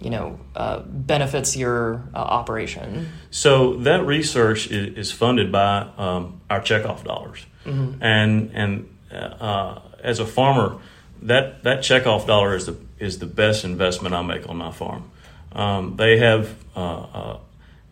you 0.02 0.10
know 0.10 0.40
uh, 0.56 0.80
benefits 0.80 1.56
your 1.56 2.04
uh, 2.14 2.18
operation. 2.18 3.10
So 3.30 3.78
that 3.78 4.06
research 4.06 4.72
is, 4.72 4.98
is 4.98 5.12
funded 5.12 5.52
by 5.52 5.90
um, 5.98 6.42
our 6.50 6.62
checkoff 6.62 7.04
dollars, 7.04 7.46
mm-hmm. 7.66 8.02
and 8.02 8.52
and 8.54 8.90
uh, 9.12 9.80
as 10.04 10.20
a 10.20 10.26
farmer, 10.26 10.78
that 11.22 11.64
that 11.64 11.80
checkoff 11.80 12.28
dollar 12.28 12.56
is 12.56 12.66
the 12.66 12.78
is 13.00 13.20
the 13.20 13.26
best 13.26 13.64
investment 13.64 14.14
I 14.14 14.22
make 14.22 14.48
on 14.48 14.58
my 14.58 14.72
farm. 14.72 15.12
Um, 15.52 15.96
they 15.96 16.18
have 16.18 16.56
uh, 16.76 16.80
uh, 16.80 17.40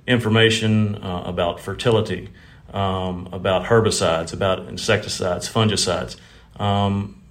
information 0.08 0.96
uh, 0.96 1.24
about 1.26 1.60
fertility, 1.60 2.30
um, 2.74 3.30
about 3.32 3.66
herbicides, 3.66 4.34
about 4.34 4.68
insecticides, 4.68 5.50
fungicides. 5.50 6.18
Um, 6.60 7.22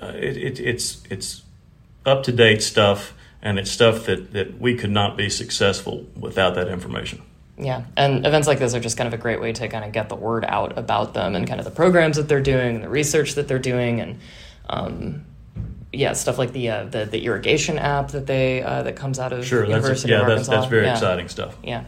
it, 0.00 0.36
it, 0.36 0.60
it's 0.60 1.02
it's 1.10 1.42
up 2.04 2.22
to 2.24 2.32
date 2.32 2.62
stuff 2.62 3.14
and 3.42 3.58
it's 3.58 3.70
stuff 3.70 4.06
that, 4.06 4.32
that 4.32 4.60
we 4.60 4.74
could 4.74 4.90
not 4.90 5.16
be 5.16 5.30
successful 5.30 6.06
without 6.18 6.54
that 6.54 6.68
information. 6.68 7.22
Yeah, 7.58 7.84
and 7.96 8.24
events 8.24 8.46
like 8.46 8.60
this 8.60 8.74
are 8.74 8.80
just 8.80 8.96
kind 8.96 9.08
of 9.08 9.14
a 9.14 9.20
great 9.20 9.40
way 9.40 9.52
to 9.52 9.68
kind 9.68 9.84
of 9.84 9.92
get 9.92 10.08
the 10.08 10.14
word 10.14 10.44
out 10.46 10.78
about 10.78 11.14
them 11.14 11.34
and 11.34 11.46
kind 11.46 11.58
of 11.58 11.64
the 11.64 11.72
programs 11.72 12.16
that 12.16 12.28
they're 12.28 12.40
doing 12.40 12.76
and 12.76 12.84
the 12.84 12.88
research 12.88 13.34
that 13.34 13.48
they're 13.48 13.58
doing 13.58 14.00
and 14.00 14.20
um, 14.68 15.24
yeah, 15.92 16.12
stuff 16.12 16.38
like 16.38 16.52
the 16.52 16.70
uh, 16.70 16.84
the 16.84 17.04
the 17.04 17.24
irrigation 17.24 17.78
app 17.78 18.08
that 18.08 18.26
they 18.26 18.62
uh, 18.62 18.82
that 18.84 18.96
comes 18.96 19.18
out 19.18 19.32
of 19.32 19.44
sure, 19.44 19.64
University 19.64 20.12
that's, 20.12 20.22
yeah. 20.22 20.34
That's, 20.34 20.48
that's 20.48 20.66
very 20.66 20.86
yeah. 20.86 20.92
exciting 20.92 21.28
stuff. 21.28 21.56
Yeah. 21.62 21.84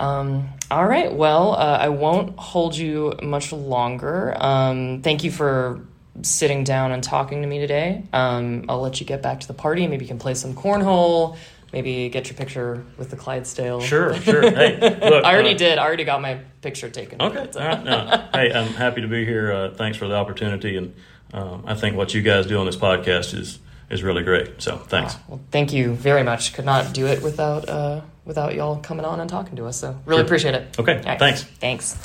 Um, 0.00 0.48
all 0.70 0.86
right. 0.86 1.12
Well, 1.12 1.52
uh, 1.52 1.78
I 1.80 1.88
won't 1.88 2.38
hold 2.38 2.76
you 2.76 3.14
much 3.22 3.52
longer. 3.52 4.36
Um, 4.38 5.02
thank 5.02 5.22
you 5.22 5.30
for 5.30 5.86
sitting 6.22 6.64
down 6.64 6.92
and 6.92 7.02
talking 7.02 7.42
to 7.42 7.48
me 7.48 7.58
today. 7.58 8.04
Um, 8.12 8.64
I'll 8.68 8.80
let 8.80 9.00
you 9.00 9.06
get 9.06 9.22
back 9.22 9.40
to 9.40 9.46
the 9.46 9.54
party. 9.54 9.86
Maybe 9.86 10.04
you 10.04 10.08
can 10.08 10.18
play 10.18 10.34
some 10.34 10.54
cornhole. 10.54 11.36
Maybe 11.74 12.08
get 12.08 12.28
your 12.28 12.36
picture 12.36 12.84
with 12.96 13.10
the 13.10 13.16
Clydesdale. 13.16 13.80
Sure, 13.80 14.14
sure. 14.20 14.42
Hey, 14.42 14.78
look, 14.80 15.24
I 15.24 15.34
already 15.34 15.54
uh, 15.54 15.58
did. 15.58 15.76
I 15.76 15.84
already 15.84 16.04
got 16.04 16.22
my 16.22 16.38
picture 16.62 16.88
taken. 16.88 17.20
Okay. 17.20 17.48
All 17.60 17.66
right. 17.66 17.82
No. 17.82 18.28
hey, 18.32 18.52
I'm 18.52 18.68
happy 18.74 19.00
to 19.00 19.08
be 19.08 19.24
here. 19.24 19.50
Uh, 19.50 19.70
thanks 19.74 19.98
for 19.98 20.06
the 20.06 20.14
opportunity, 20.14 20.76
and 20.76 20.94
um, 21.32 21.64
I 21.66 21.74
think 21.74 21.96
what 21.96 22.14
you 22.14 22.22
guys 22.22 22.46
do 22.46 22.58
on 22.60 22.66
this 22.66 22.76
podcast 22.76 23.36
is 23.36 23.58
is 23.90 24.04
really 24.04 24.22
great. 24.22 24.62
So 24.62 24.76
thanks. 24.76 25.16
Well, 25.26 25.40
thank 25.50 25.72
you 25.72 25.94
very 25.94 26.22
much. 26.22 26.54
Could 26.54 26.64
not 26.64 26.94
do 26.94 27.08
it 27.08 27.20
without 27.22 27.68
uh, 27.68 28.02
without 28.24 28.54
y'all 28.54 28.76
coming 28.76 29.04
on 29.04 29.18
and 29.18 29.28
talking 29.28 29.56
to 29.56 29.66
us. 29.66 29.80
So 29.80 29.98
really 30.06 30.20
Sure. 30.20 30.24
appreciate 30.26 30.54
it. 30.54 30.78
Okay, 30.78 30.98
All 30.98 31.02
right. 31.02 31.18
thanks. 31.18 31.42
Thanks. 31.42 31.98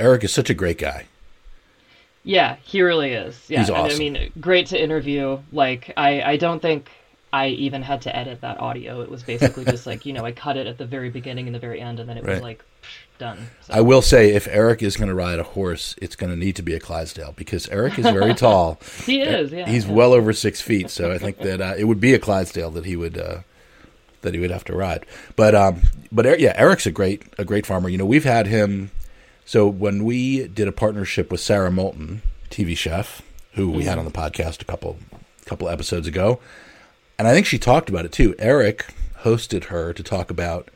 Eric 0.00 0.24
is 0.24 0.32
such 0.32 0.50
a 0.50 0.54
great 0.54 0.78
guy. 0.78 1.06
Yeah, 2.24 2.56
he 2.64 2.82
really 2.82 3.12
is. 3.12 3.40
Yeah, 3.48 3.60
He's 3.60 3.68
and 3.68 3.78
awesome. 3.78 3.94
I 3.94 3.98
mean, 3.98 4.32
great 4.40 4.66
to 4.68 4.82
interview. 4.82 5.38
Like, 5.52 5.92
I, 5.96 6.22
I 6.22 6.36
don't 6.36 6.60
think 6.60 6.88
I 7.32 7.48
even 7.48 7.80
had 7.80 8.02
to 8.02 8.14
edit 8.14 8.42
that 8.42 8.60
audio. 8.60 9.00
It 9.00 9.10
was 9.10 9.22
basically 9.22 9.64
just 9.64 9.86
like, 9.86 10.04
you 10.04 10.12
know, 10.12 10.24
I 10.24 10.32
cut 10.32 10.58
it 10.58 10.66
at 10.66 10.76
the 10.76 10.84
very 10.84 11.08
beginning 11.08 11.46
and 11.46 11.54
the 11.54 11.58
very 11.58 11.80
end, 11.80 11.98
and 11.98 12.08
then 12.08 12.18
it 12.18 12.24
was 12.24 12.42
like 12.42 12.62
psh, 12.82 13.18
done. 13.18 13.48
So, 13.62 13.72
I 13.72 13.80
will 13.80 14.02
say, 14.02 14.34
if 14.34 14.46
Eric 14.48 14.82
is 14.82 14.96
going 14.96 15.08
to 15.08 15.14
ride 15.14 15.38
a 15.38 15.42
horse, 15.42 15.94
it's 16.02 16.14
going 16.14 16.30
to 16.30 16.36
need 16.36 16.56
to 16.56 16.62
be 16.62 16.74
a 16.74 16.80
Clydesdale 16.80 17.32
because 17.34 17.68
Eric 17.68 17.98
is 17.98 18.04
very 18.04 18.34
tall. 18.46 18.78
he 19.06 19.22
is. 19.22 19.50
Yeah, 19.50 19.66
He's 19.66 19.86
yeah. 19.86 19.92
well 19.92 20.12
over 20.12 20.34
six 20.34 20.60
feet, 20.60 20.90
so 20.90 21.10
I 21.10 21.18
think 21.18 21.38
that 21.38 21.60
uh, 21.60 21.74
it 21.78 21.84
would 21.84 22.00
be 22.00 22.12
a 22.12 22.18
Clydesdale 22.18 22.70
that 22.72 22.84
he 22.84 22.96
would 22.96 23.16
uh, 23.16 23.38
that 24.20 24.34
he 24.34 24.40
would 24.40 24.50
have 24.50 24.64
to 24.64 24.76
ride. 24.76 25.06
But 25.34 25.54
um, 25.54 25.82
but 26.10 26.38
yeah, 26.38 26.52
Eric's 26.56 26.86
a 26.86 26.90
great 26.90 27.22
a 27.38 27.46
great 27.46 27.64
farmer. 27.64 27.88
You 27.88 27.98
know, 27.98 28.06
we've 28.06 28.24
had 28.24 28.46
him. 28.46 28.90
So 29.44 29.66
when 29.66 30.04
we 30.04 30.46
did 30.48 30.68
a 30.68 30.72
partnership 30.72 31.30
with 31.32 31.40
Sara 31.40 31.70
Moulton, 31.70 32.22
TV 32.50 32.76
chef, 32.76 33.22
who 33.54 33.70
we 33.70 33.84
had 33.84 33.98
on 33.98 34.04
the 34.04 34.10
podcast 34.10 34.62
a 34.62 34.64
couple 34.64 34.98
couple 35.46 35.68
episodes 35.68 36.06
ago, 36.06 36.38
and 37.22 37.28
I 37.28 37.34
think 37.34 37.46
she 37.46 37.56
talked 37.56 37.88
about 37.88 38.04
it 38.04 38.10
too. 38.10 38.34
Eric 38.36 38.84
hosted 39.20 39.66
her 39.66 39.92
to 39.92 40.02
talk 40.02 40.28
about 40.28 40.72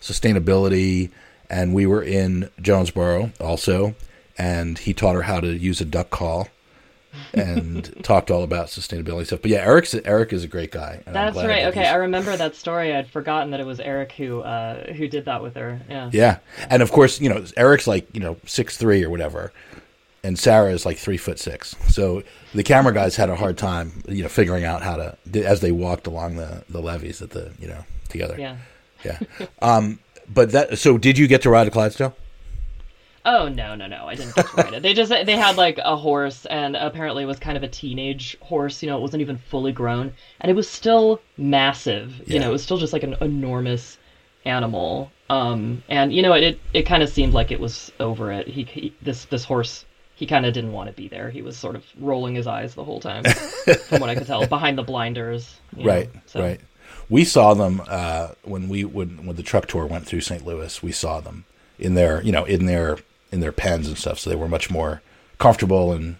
sustainability, 0.00 1.10
and 1.50 1.74
we 1.74 1.84
were 1.84 2.02
in 2.02 2.48
Jonesboro 2.58 3.32
also, 3.38 3.94
and 4.38 4.78
he 4.78 4.94
taught 4.94 5.14
her 5.14 5.22
how 5.24 5.40
to 5.40 5.48
use 5.48 5.82
a 5.82 5.84
duck 5.84 6.08
call 6.08 6.48
and 7.34 7.94
talked 8.02 8.30
all 8.30 8.42
about 8.42 8.68
sustainability 8.68 9.26
stuff. 9.26 9.42
But 9.42 9.50
yeah, 9.50 9.58
Eric's 9.58 9.92
Eric 9.92 10.32
is 10.32 10.42
a 10.42 10.48
great 10.48 10.70
guy. 10.70 11.02
That's 11.04 11.36
right. 11.36 11.64
that 11.64 11.68
Okay, 11.68 11.86
I 11.86 11.96
remember 11.96 12.34
that 12.34 12.56
story. 12.56 12.94
I'd 12.94 13.10
forgotten 13.10 13.50
that 13.50 13.60
it 13.60 13.66
was 13.66 13.78
Eric 13.78 14.12
who 14.12 14.40
uh, 14.40 14.94
who 14.94 15.06
did 15.06 15.26
that 15.26 15.42
with 15.42 15.54
her. 15.56 15.82
Yeah. 15.86 16.08
Yeah, 16.14 16.38
and 16.70 16.80
of 16.80 16.92
course, 16.92 17.20
you 17.20 17.28
know, 17.28 17.44
Eric's 17.58 17.86
like 17.86 18.08
you 18.14 18.20
know 18.20 18.38
six 18.46 18.78
three 18.78 19.04
or 19.04 19.10
whatever, 19.10 19.52
and 20.22 20.38
Sara 20.38 20.70
is 20.72 20.84
like 20.84 20.98
three 20.98 21.16
foot 21.16 21.38
six. 21.38 21.74
So 21.88 22.22
the 22.54 22.62
camera 22.62 22.92
guys 22.92 23.16
had 23.16 23.30
a 23.30 23.36
hard 23.36 23.56
time, 23.58 24.02
you 24.08 24.22
know, 24.22 24.28
figuring 24.28 24.64
out 24.64 24.82
how 24.82 24.96
to 24.96 25.16
as 25.44 25.60
they 25.60 25.72
walked 25.72 26.06
along 26.06 26.36
the 26.36 26.64
the 26.68 26.80
levees 26.80 27.22
at 27.22 27.30
the 27.30 27.52
you 27.58 27.68
know 27.68 27.84
together. 28.08 28.36
Yeah. 28.38 28.56
yeah. 29.04 29.18
Um, 29.62 29.98
but 30.28 30.52
that 30.52 30.78
so 30.78 30.98
did 30.98 31.18
you 31.18 31.26
get 31.26 31.42
to 31.42 31.50
ride 31.50 31.66
a 31.66 31.70
Clydesdale? 31.70 32.14
Oh 33.26 33.48
no, 33.48 33.74
no, 33.74 33.86
no! 33.86 34.06
I 34.06 34.14
didn't 34.14 34.34
get 34.34 34.46
to 34.48 34.56
ride 34.56 34.72
it. 34.74 34.82
They 34.82 34.94
just 34.94 35.10
they 35.10 35.36
had 35.36 35.56
like 35.58 35.78
a 35.84 35.94
horse, 35.94 36.46
and 36.46 36.74
apparently 36.74 37.22
it 37.24 37.26
was 37.26 37.38
kind 37.38 37.56
of 37.56 37.62
a 37.62 37.68
teenage 37.68 38.36
horse. 38.40 38.82
You 38.82 38.88
know, 38.88 38.96
it 38.96 39.00
wasn't 39.02 39.20
even 39.20 39.36
fully 39.36 39.72
grown, 39.72 40.12
and 40.40 40.50
it 40.50 40.54
was 40.54 40.68
still 40.68 41.20
massive. 41.36 42.16
You 42.20 42.34
Yeah. 42.36 42.40
know, 42.40 42.48
it 42.48 42.52
was 42.52 42.62
still 42.62 42.78
just 42.78 42.94
like 42.94 43.02
an 43.02 43.16
enormous 43.20 43.98
animal. 44.46 45.12
Um, 45.28 45.82
and 45.90 46.12
you 46.14 46.22
know, 46.22 46.32
it 46.32 46.42
it, 46.44 46.60
it 46.72 46.82
kind 46.84 47.02
of 47.02 47.10
seemed 47.10 47.34
like 47.34 47.50
it 47.52 47.60
was 47.60 47.92
over 48.00 48.32
it. 48.32 48.48
He, 48.48 48.62
he 48.64 48.94
this 49.02 49.26
this 49.26 49.44
horse. 49.44 49.84
He 50.20 50.26
kind 50.26 50.44
of 50.44 50.52
didn't 50.52 50.72
want 50.72 50.88
to 50.90 50.92
be 50.94 51.08
there. 51.08 51.30
He 51.30 51.40
was 51.40 51.56
sort 51.56 51.74
of 51.76 51.84
rolling 51.98 52.34
his 52.34 52.46
eyes 52.46 52.74
the 52.74 52.84
whole 52.84 53.00
time, 53.00 53.24
from 53.88 54.00
what 54.02 54.10
I 54.10 54.14
could 54.14 54.26
tell, 54.26 54.46
behind 54.46 54.76
the 54.76 54.82
blinders. 54.82 55.56
you 55.74 55.84
know, 55.84 55.90
Right, 55.90 56.10
so- 56.26 56.40
right. 56.40 56.60
We 57.08 57.24
saw 57.24 57.54
them 57.54 57.80
uh, 57.88 58.28
when 58.42 58.68
we 58.68 58.84
when 58.84 59.24
when 59.26 59.34
the 59.36 59.42
truck 59.42 59.66
tour 59.66 59.86
went 59.86 60.06
through 60.06 60.20
St. 60.20 60.44
Louis. 60.44 60.82
We 60.82 60.92
saw 60.92 61.20
them 61.20 61.44
in 61.78 61.94
their 61.94 62.22
you 62.22 62.32
know 62.32 62.44
in 62.44 62.66
their 62.66 62.98
in 63.32 63.40
their 63.40 63.50
pens 63.52 63.88
and 63.88 63.96
stuff, 63.96 64.18
so 64.18 64.28
they 64.30 64.36
were 64.36 64.46
much 64.48 64.70
more 64.70 65.00
comfortable 65.38 65.92
and 65.92 66.16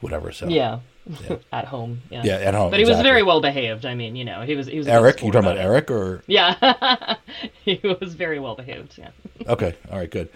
whatever. 0.00 0.32
So 0.32 0.48
Yeah. 0.48 0.80
At 1.52 1.66
home. 1.66 2.00
Yeah. 2.10 2.22
Yeah, 2.24 2.34
at 2.36 2.54
home, 2.54 2.70
But 2.70 2.78
he 2.80 2.86
was 2.86 3.00
very 3.00 3.22
well 3.24 3.40
behaved. 3.40 3.84
I 3.84 3.94
mean, 3.94 4.14
you 4.16 4.24
know, 4.24 4.42
he 4.42 4.54
was 4.54 4.68
he 4.68 4.78
was 4.78 4.86
Eric, 4.88 5.16
you 5.22 5.32
talking 5.32 5.40
about 5.50 5.56
it. 5.56 5.60
Eric 5.60 5.90
or 5.90 6.22
Yeah, 6.28 7.16
he 7.64 7.80
was 7.82 8.14
very 8.14 8.38
well 8.38 8.54
behaved. 8.54 8.96
Yeah. 8.96 9.10
okay? 9.48 9.74
All 9.90 9.98
right, 9.98 10.10
good. 10.10 10.28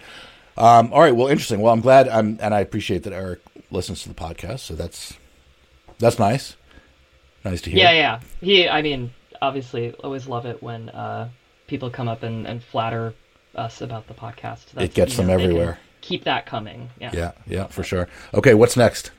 Um, 0.57 0.91
all 0.91 1.01
right, 1.01 1.15
well, 1.15 1.27
interesting. 1.27 1.61
Well, 1.61 1.71
I'm 1.71 1.81
glad, 1.81 2.07
I'm, 2.07 2.39
and 2.41 2.53
I 2.53 2.61
appreciate 2.61 3.03
that 3.03 3.13
Eric 3.13 3.41
listens 3.69 4.01
to 4.03 4.09
the 4.09 4.15
podcast. 4.15 4.59
So 4.59 4.75
that's 4.75 5.13
that's 5.99 6.19
nice. 6.19 6.55
Nice 7.43 7.61
to 7.61 7.69
hear. 7.69 7.79
Yeah, 7.79 7.91
yeah. 7.91 8.19
He, 8.41 8.67
I 8.67 8.81
mean, 8.81 9.11
obviously, 9.41 9.93
always 10.03 10.27
love 10.27 10.45
it 10.45 10.61
when 10.61 10.89
uh, 10.89 11.29
people 11.67 11.89
come 11.89 12.07
up 12.07 12.23
and, 12.23 12.47
and 12.47 12.63
flatter 12.63 13.13
us 13.55 13.81
about 13.81 14.07
the 14.07 14.13
podcast. 14.13 14.71
That's, 14.73 14.85
it 14.85 14.93
gets 14.93 15.17
them 15.17 15.27
know, 15.27 15.33
everywhere. 15.33 15.79
Keep 16.01 16.23
that 16.23 16.45
coming. 16.45 16.89
Yeah. 16.99 17.11
yeah, 17.13 17.31
yeah, 17.45 17.67
for 17.67 17.83
sure. 17.83 18.07
Okay, 18.33 18.53
what's 18.53 18.77
next? 18.77 19.11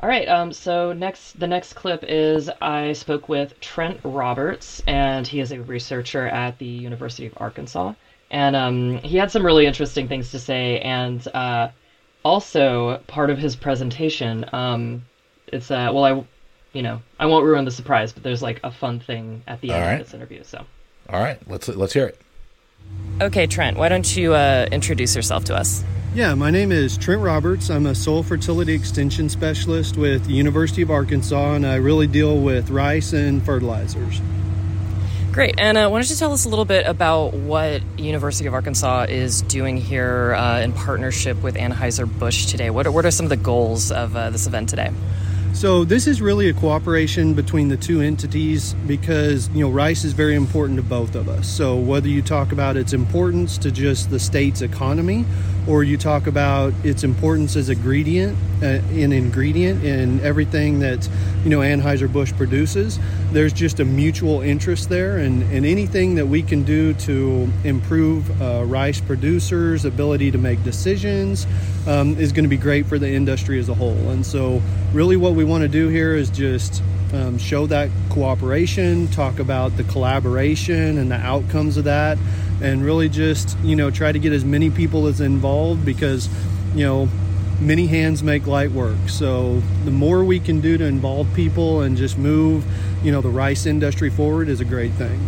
All 0.00 0.08
right. 0.08 0.26
Um. 0.28 0.52
So 0.52 0.92
next, 0.94 1.38
the 1.38 1.46
next 1.46 1.74
clip 1.74 2.04
is 2.06 2.50
I 2.62 2.94
spoke 2.94 3.28
with 3.28 3.58
Trent 3.60 4.00
Roberts, 4.02 4.82
and 4.86 5.26
he 5.26 5.40
is 5.40 5.52
a 5.52 5.60
researcher 5.60 6.26
at 6.26 6.58
the 6.58 6.66
University 6.66 7.26
of 7.26 7.34
Arkansas, 7.36 7.92
and 8.30 8.54
um, 8.54 8.98
he 8.98 9.16
had 9.16 9.30
some 9.30 9.44
really 9.44 9.66
interesting 9.66 10.08
things 10.08 10.30
to 10.30 10.38
say, 10.38 10.80
and 10.80 11.26
uh, 11.28 11.68
also 12.24 12.98
part 13.06 13.30
of 13.30 13.38
his 13.38 13.56
presentation, 13.56 14.44
um, 14.52 15.04
it's 15.48 15.70
uh, 15.70 15.90
well, 15.92 16.04
I, 16.04 16.24
you 16.72 16.82
know, 16.82 17.02
I 17.18 17.26
won't 17.26 17.44
ruin 17.44 17.64
the 17.64 17.70
surprise, 17.70 18.12
but 18.12 18.22
there's 18.22 18.42
like 18.42 18.60
a 18.62 18.70
fun 18.70 19.00
thing 19.00 19.42
at 19.46 19.60
the 19.60 19.72
end 19.72 19.82
All 19.82 19.88
right. 19.88 20.00
of 20.00 20.06
this 20.06 20.14
interview. 20.14 20.44
So. 20.44 20.64
All 21.08 21.20
right, 21.20 21.38
let's 21.48 21.68
let's 21.68 21.92
hear 21.92 22.06
it. 22.06 22.20
Okay, 23.20 23.46
Trent, 23.46 23.76
why 23.76 23.88
don't 23.88 24.16
you 24.16 24.34
uh, 24.34 24.66
introduce 24.70 25.14
yourself 25.14 25.44
to 25.44 25.54
us? 25.56 25.84
Yeah, 26.14 26.34
my 26.34 26.50
name 26.50 26.72
is 26.72 26.96
Trent 26.96 27.20
Roberts. 27.20 27.70
I'm 27.70 27.86
a 27.86 27.94
soil 27.94 28.22
fertility 28.22 28.74
extension 28.74 29.28
specialist 29.28 29.96
with 29.96 30.24
the 30.26 30.32
University 30.32 30.82
of 30.82 30.90
Arkansas, 30.90 31.54
and 31.54 31.66
I 31.66 31.76
really 31.76 32.06
deal 32.06 32.40
with 32.40 32.70
rice 32.70 33.12
and 33.12 33.44
fertilizers. 33.44 34.20
Great. 35.32 35.54
And 35.58 35.78
uh, 35.78 35.88
why 35.88 35.98
don't 36.00 36.10
you 36.10 36.16
tell 36.16 36.32
us 36.32 36.44
a 36.44 36.48
little 36.48 36.64
bit 36.64 36.86
about 36.86 37.34
what 37.34 37.82
University 37.96 38.48
of 38.48 38.54
Arkansas 38.54 39.06
is 39.08 39.42
doing 39.42 39.76
here 39.76 40.34
uh, 40.34 40.60
in 40.60 40.72
partnership 40.72 41.40
with 41.40 41.54
Anheuser-Busch 41.54 42.46
today? 42.46 42.70
What 42.70 42.88
are, 42.88 42.90
what 42.90 43.06
are 43.06 43.12
some 43.12 43.26
of 43.26 43.30
the 43.30 43.36
goals 43.36 43.92
of 43.92 44.16
uh, 44.16 44.30
this 44.30 44.48
event 44.48 44.68
today? 44.68 44.90
So 45.52 45.84
this 45.84 46.06
is 46.06 46.22
really 46.22 46.48
a 46.48 46.52
cooperation 46.52 47.34
between 47.34 47.68
the 47.68 47.76
two 47.76 48.00
entities 48.00 48.72
because 48.86 49.48
you 49.50 49.60
know 49.60 49.68
rice 49.68 50.04
is 50.04 50.12
very 50.14 50.34
important 50.34 50.78
to 50.78 50.82
both 50.82 51.14
of 51.14 51.28
us. 51.28 51.48
So 51.48 51.76
whether 51.76 52.08
you 52.08 52.22
talk 52.22 52.52
about 52.52 52.76
its 52.76 52.92
importance 52.92 53.58
to 53.58 53.70
just 53.70 54.10
the 54.10 54.20
state's 54.20 54.62
economy, 54.62 55.24
or 55.68 55.84
you 55.84 55.98
talk 55.98 56.26
about 56.26 56.72
its 56.84 57.04
importance 57.04 57.56
as 57.56 57.68
a 57.68 57.72
ingredient, 57.72 58.38
uh, 58.62 58.66
an 58.66 59.12
ingredient 59.12 59.84
in 59.84 60.20
everything 60.20 60.78
that 60.80 61.06
you 61.44 61.50
know 61.50 61.58
Anheuser 61.58 62.10
Busch 62.10 62.32
produces, 62.32 62.98
there's 63.32 63.52
just 63.52 63.78
a 63.80 63.84
mutual 63.84 64.40
interest 64.40 64.88
there, 64.88 65.18
and, 65.18 65.42
and 65.52 65.64
anything 65.64 66.16
that 66.16 66.26
we 66.26 66.42
can 66.42 66.64
do 66.64 66.94
to 66.94 67.48
improve 67.64 68.42
uh, 68.42 68.64
rice 68.64 69.00
producers' 69.00 69.84
ability 69.84 70.30
to 70.32 70.38
make 70.38 70.62
decisions 70.64 71.46
um, 71.86 72.18
is 72.18 72.32
going 72.32 72.44
to 72.44 72.48
be 72.48 72.56
great 72.56 72.86
for 72.86 72.98
the 72.98 73.10
industry 73.10 73.58
as 73.58 73.68
a 73.68 73.74
whole. 73.74 74.10
And 74.10 74.26
so, 74.26 74.60
really, 74.92 75.16
what 75.16 75.34
we 75.34 75.44
want 75.44 75.62
to 75.62 75.68
do 75.68 75.88
here 75.88 76.14
is 76.14 76.28
just 76.30 76.82
um, 77.12 77.38
show 77.38 77.66
that 77.66 77.90
cooperation, 78.10 79.08
talk 79.08 79.38
about 79.38 79.76
the 79.76 79.84
collaboration 79.84 80.98
and 80.98 81.10
the 81.10 81.16
outcomes 81.16 81.76
of 81.76 81.84
that, 81.84 82.18
and 82.62 82.84
really 82.84 83.08
just 83.08 83.56
you 83.60 83.76
know 83.76 83.90
try 83.90 84.12
to 84.12 84.18
get 84.18 84.32
as 84.32 84.44
many 84.44 84.70
people 84.70 85.06
as 85.06 85.20
involved 85.20 85.84
because 85.84 86.28
you 86.74 86.84
know 86.84 87.08
many 87.60 87.86
hands 87.86 88.22
make 88.22 88.46
light 88.46 88.70
work. 88.70 89.08
So 89.08 89.60
the 89.84 89.90
more 89.90 90.24
we 90.24 90.40
can 90.40 90.60
do 90.60 90.78
to 90.78 90.84
involve 90.84 91.32
people 91.34 91.82
and 91.82 91.96
just 91.96 92.16
move 92.18 92.64
you 93.02 93.12
know 93.12 93.20
the 93.20 93.30
rice 93.30 93.66
industry 93.66 94.10
forward 94.10 94.48
is 94.48 94.60
a 94.60 94.64
great 94.64 94.92
thing. 94.92 95.20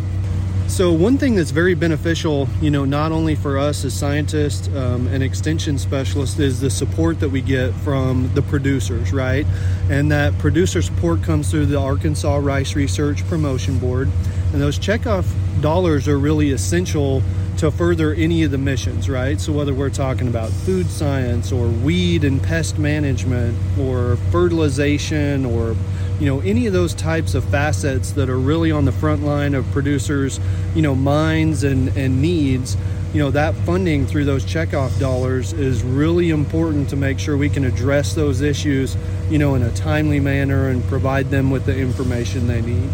So 0.68 0.90
one 0.90 1.18
thing 1.18 1.34
that's 1.34 1.50
very 1.50 1.74
beneficial, 1.74 2.48
you 2.62 2.70
know, 2.70 2.86
not 2.86 3.12
only 3.12 3.34
for 3.34 3.58
us 3.58 3.84
as 3.84 3.92
scientists 3.92 4.68
um, 4.68 5.06
and 5.08 5.22
extension 5.22 5.76
specialists, 5.76 6.38
is 6.38 6.60
the 6.60 6.70
support 6.70 7.20
that 7.20 7.28
we 7.28 7.42
get 7.42 7.74
from 7.74 8.32
the 8.34 8.40
producers, 8.40 9.12
right? 9.12 9.44
And 9.90 10.10
that 10.12 10.38
producer 10.38 10.80
support 10.80 11.22
comes 11.22 11.50
through 11.50 11.66
the 11.66 11.78
Arkansas 11.78 12.36
Rice 12.36 12.74
Research 12.74 13.26
Promotion 13.26 13.78
Board, 13.78 14.08
and 14.52 14.62
those 14.62 14.78
checkoff 14.78 15.26
dollars 15.60 16.08
are 16.08 16.18
really 16.18 16.52
essential 16.52 17.22
to 17.59 17.71
further 17.71 18.12
any 18.14 18.42
of 18.42 18.50
the 18.50 18.59
missions, 18.59 19.09
right? 19.09 19.40
So 19.40 19.52
whether 19.52 19.75
we're 19.75 19.90
talking 19.90 20.28
about 20.28 20.50
food 20.50 20.88
science 20.88 21.52
or 21.52 21.68
weed 21.68 22.25
and 22.25 22.42
pest 22.42 22.78
management 22.78 23.56
or 23.78 24.16
fertilization 24.30 25.44
or 25.44 25.76
you 26.21 26.26
know 26.26 26.40
any 26.40 26.66
of 26.66 26.73
those 26.73 26.94
types 26.94 27.35
of 27.35 27.44
facets 27.47 28.12
that 28.12 28.28
are 28.28 28.38
really 28.38 28.71
on 28.71 28.85
the 28.85 28.92
front 28.92 29.25
line 29.25 29.54
of 29.54 29.68
producers 29.73 30.38
you 30.75 30.82
know 30.82 30.94
minds 30.94 31.64
and 31.64 31.88
and 31.97 32.23
needs 32.23 32.76
you 33.12 33.18
know 33.18 33.30
that 33.30 33.54
funding 33.66 34.06
through 34.06 34.25
those 34.25 34.44
checkoff 34.44 34.97
dollars 35.00 35.52
is 35.52 35.82
really 35.82 36.30
important 36.30 36.88
to 36.88 36.97
make 36.97 37.18
sure 37.18 37.37
we 37.37 37.49
can 37.49 37.64
address 37.64 38.14
those 38.14 38.40
issues 38.40 38.97
you 39.30 39.38
know 39.38 39.54
in 39.54 39.62
a 39.62 39.71
timely 39.73 40.21
manner 40.21 40.68
and 40.68 40.85
provide 40.85 41.28
them 41.30 41.50
with 41.50 41.66
the 41.66 41.76
information 41.76 42.47
they 42.47 42.61
need 42.61 42.88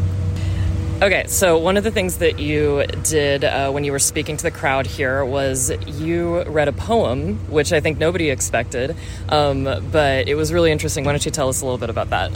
Okay, 1.00 1.28
so 1.28 1.59
one 1.59 1.76
of 1.76 1.85
the 1.85 1.93
things 1.93 2.19
that 2.19 2.40
you 2.40 2.85
did 3.05 3.45
uh, 3.45 3.71
when 3.71 3.85
you 3.85 3.93
were 3.93 4.00
speaking 4.00 4.37
to 4.37 4.43
the 4.43 4.50
crowd 4.50 4.85
here 4.85 5.25
was 5.25 5.71
you 5.87 6.43
read 6.43 6.67
a 6.67 6.73
poem, 6.73 7.37
which 7.49 7.73
I 7.73 7.78
think 7.78 7.99
nobody 7.99 8.31
expected, 8.31 8.97
um, 9.28 9.62
but 9.93 10.26
it 10.26 10.35
was 10.35 10.52
really 10.52 10.73
interesting. 10.73 11.05
Why 11.05 11.12
don't 11.12 11.25
you 11.25 11.31
tell 11.31 11.49
us 11.49 11.61
a 11.61 11.64
little 11.64 11.78
bit 11.78 11.88
about 11.88 12.11
that? 12.11 12.33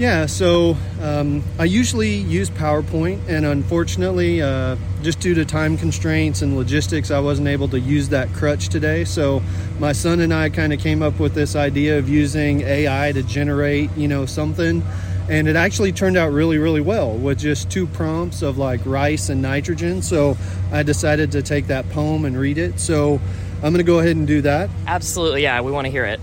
Yeah, 0.00 0.24
so 0.24 0.78
um, 1.02 1.44
I 1.58 1.64
usually 1.64 2.14
use 2.14 2.48
PowerPoint, 2.48 3.20
and 3.28 3.44
unfortunately, 3.44 4.40
uh, 4.40 4.76
just 5.02 5.20
due 5.20 5.34
to 5.34 5.44
time 5.44 5.76
constraints 5.76 6.40
and 6.40 6.56
logistics, 6.56 7.10
I 7.10 7.20
wasn't 7.20 7.48
able 7.48 7.68
to 7.68 7.78
use 7.78 8.08
that 8.08 8.32
crutch 8.32 8.70
today. 8.70 9.04
So 9.04 9.42
my 9.78 9.92
son 9.92 10.20
and 10.20 10.32
I 10.32 10.48
kind 10.48 10.72
of 10.72 10.80
came 10.80 11.02
up 11.02 11.20
with 11.20 11.34
this 11.34 11.54
idea 11.54 11.98
of 11.98 12.08
using 12.08 12.62
AI 12.62 13.12
to 13.12 13.22
generate, 13.22 13.94
you 13.94 14.08
know, 14.08 14.24
something 14.24 14.82
and 15.28 15.46
it 15.46 15.54
actually 15.54 15.92
turned 15.92 16.16
out 16.16 16.32
really 16.32 16.58
really 16.58 16.80
well 16.80 17.12
with 17.12 17.38
just 17.38 17.70
two 17.70 17.86
prompts 17.86 18.42
of 18.42 18.58
like 18.58 18.80
rice 18.84 19.28
and 19.28 19.40
nitrogen 19.40 20.02
so 20.02 20.36
i 20.72 20.82
decided 20.82 21.30
to 21.30 21.40
take 21.40 21.68
that 21.68 21.88
poem 21.90 22.24
and 22.24 22.36
read 22.36 22.58
it 22.58 22.80
so 22.80 23.20
i'm 23.62 23.72
going 23.72 23.76
to 23.76 23.82
go 23.82 23.98
ahead 23.98 24.16
and 24.16 24.26
do 24.26 24.40
that. 24.42 24.70
Absolutely 24.86 25.42
yeah 25.42 25.60
we 25.60 25.72
want 25.72 25.86
to 25.86 25.90
hear 25.90 26.04
it. 26.04 26.20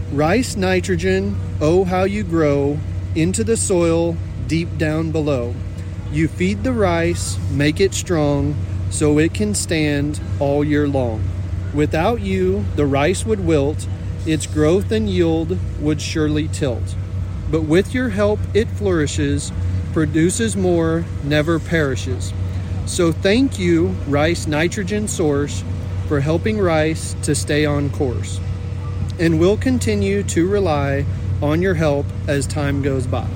Rice 0.12 0.56
nitrogen 0.56 1.38
oh 1.60 1.84
how 1.84 2.04
you 2.04 2.22
grow 2.22 2.78
into 3.14 3.44
the 3.44 3.56
soil 3.56 4.16
deep 4.46 4.76
down 4.76 5.10
below. 5.10 5.54
You 6.12 6.28
feed 6.28 6.62
the 6.62 6.72
rice 6.72 7.38
make 7.50 7.80
it 7.80 7.94
strong 7.94 8.54
so 8.90 9.18
it 9.18 9.34
can 9.34 9.54
stand 9.54 10.20
all 10.38 10.62
year 10.62 10.86
long. 10.86 11.24
Without 11.72 12.20
you 12.20 12.64
the 12.76 12.86
rice 12.86 13.24
would 13.24 13.40
wilt 13.40 13.88
its 14.26 14.46
growth 14.46 14.90
and 14.90 15.08
yield 15.08 15.58
would 15.80 16.00
surely 16.00 16.48
tilt. 16.48 16.94
But 17.50 17.62
with 17.62 17.94
your 17.94 18.10
help 18.10 18.40
it 18.54 18.68
flourishes, 18.68 19.52
produces 19.92 20.56
more, 20.56 21.04
never 21.22 21.58
perishes. 21.58 22.32
So 22.86 23.12
thank 23.12 23.58
you, 23.58 23.88
Rice 24.08 24.46
Nitrogen 24.46 25.08
Source, 25.08 25.64
for 26.08 26.20
helping 26.20 26.58
rice 26.58 27.14
to 27.22 27.34
stay 27.34 27.64
on 27.64 27.90
course. 27.90 28.40
And 29.18 29.38
we'll 29.38 29.56
continue 29.56 30.22
to 30.24 30.48
rely 30.48 31.04
on 31.42 31.62
your 31.62 31.74
help 31.74 32.06
as 32.26 32.46
time 32.46 32.82
goes 32.82 33.06
by. 33.06 33.26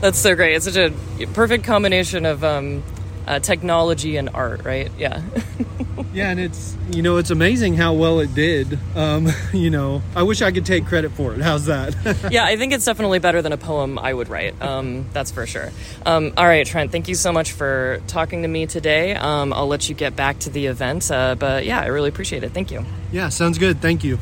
That's 0.00 0.18
so 0.18 0.34
great. 0.34 0.54
It's 0.54 0.64
such 0.64 0.76
a 0.76 0.92
perfect 1.28 1.64
combination 1.64 2.26
of 2.26 2.44
um, 2.44 2.82
uh, 3.26 3.38
technology 3.38 4.16
and 4.16 4.30
art, 4.30 4.64
right? 4.64 4.90
Yeah. 4.98 5.22
yeah, 6.12 6.30
and 6.30 6.40
it's 6.40 6.76
you 6.90 7.02
know 7.02 7.16
it's 7.16 7.30
amazing 7.30 7.74
how 7.74 7.92
well 7.92 8.20
it 8.20 8.34
did. 8.34 8.78
Um, 8.94 9.28
you 9.52 9.70
know, 9.70 10.02
I 10.14 10.22
wish 10.22 10.42
I 10.42 10.52
could 10.52 10.66
take 10.66 10.86
credit 10.86 11.12
for 11.12 11.34
it. 11.34 11.40
How's 11.40 11.66
that? 11.66 11.94
yeah, 12.30 12.44
I 12.44 12.56
think 12.56 12.72
it's 12.72 12.84
definitely 12.84 13.18
better 13.18 13.42
than 13.42 13.52
a 13.52 13.56
poem 13.56 13.98
I 13.98 14.12
would 14.12 14.28
write. 14.28 14.60
Um, 14.62 15.06
that's 15.12 15.30
for 15.30 15.46
sure. 15.46 15.70
Um, 16.06 16.32
all 16.36 16.46
right, 16.46 16.66
Trent, 16.66 16.92
thank 16.92 17.08
you 17.08 17.14
so 17.14 17.32
much 17.32 17.52
for 17.52 18.00
talking 18.06 18.42
to 18.42 18.48
me 18.48 18.66
today. 18.66 19.14
Um, 19.14 19.52
I'll 19.52 19.68
let 19.68 19.88
you 19.88 19.94
get 19.94 20.16
back 20.16 20.38
to 20.40 20.50
the 20.50 20.66
event, 20.66 21.10
uh, 21.10 21.34
but 21.34 21.64
yeah, 21.64 21.80
I 21.80 21.86
really 21.86 22.08
appreciate 22.08 22.44
it. 22.44 22.52
Thank 22.52 22.70
you. 22.70 22.84
Yeah, 23.12 23.28
sounds 23.28 23.58
good. 23.58 23.80
Thank 23.80 24.04
you. 24.04 24.18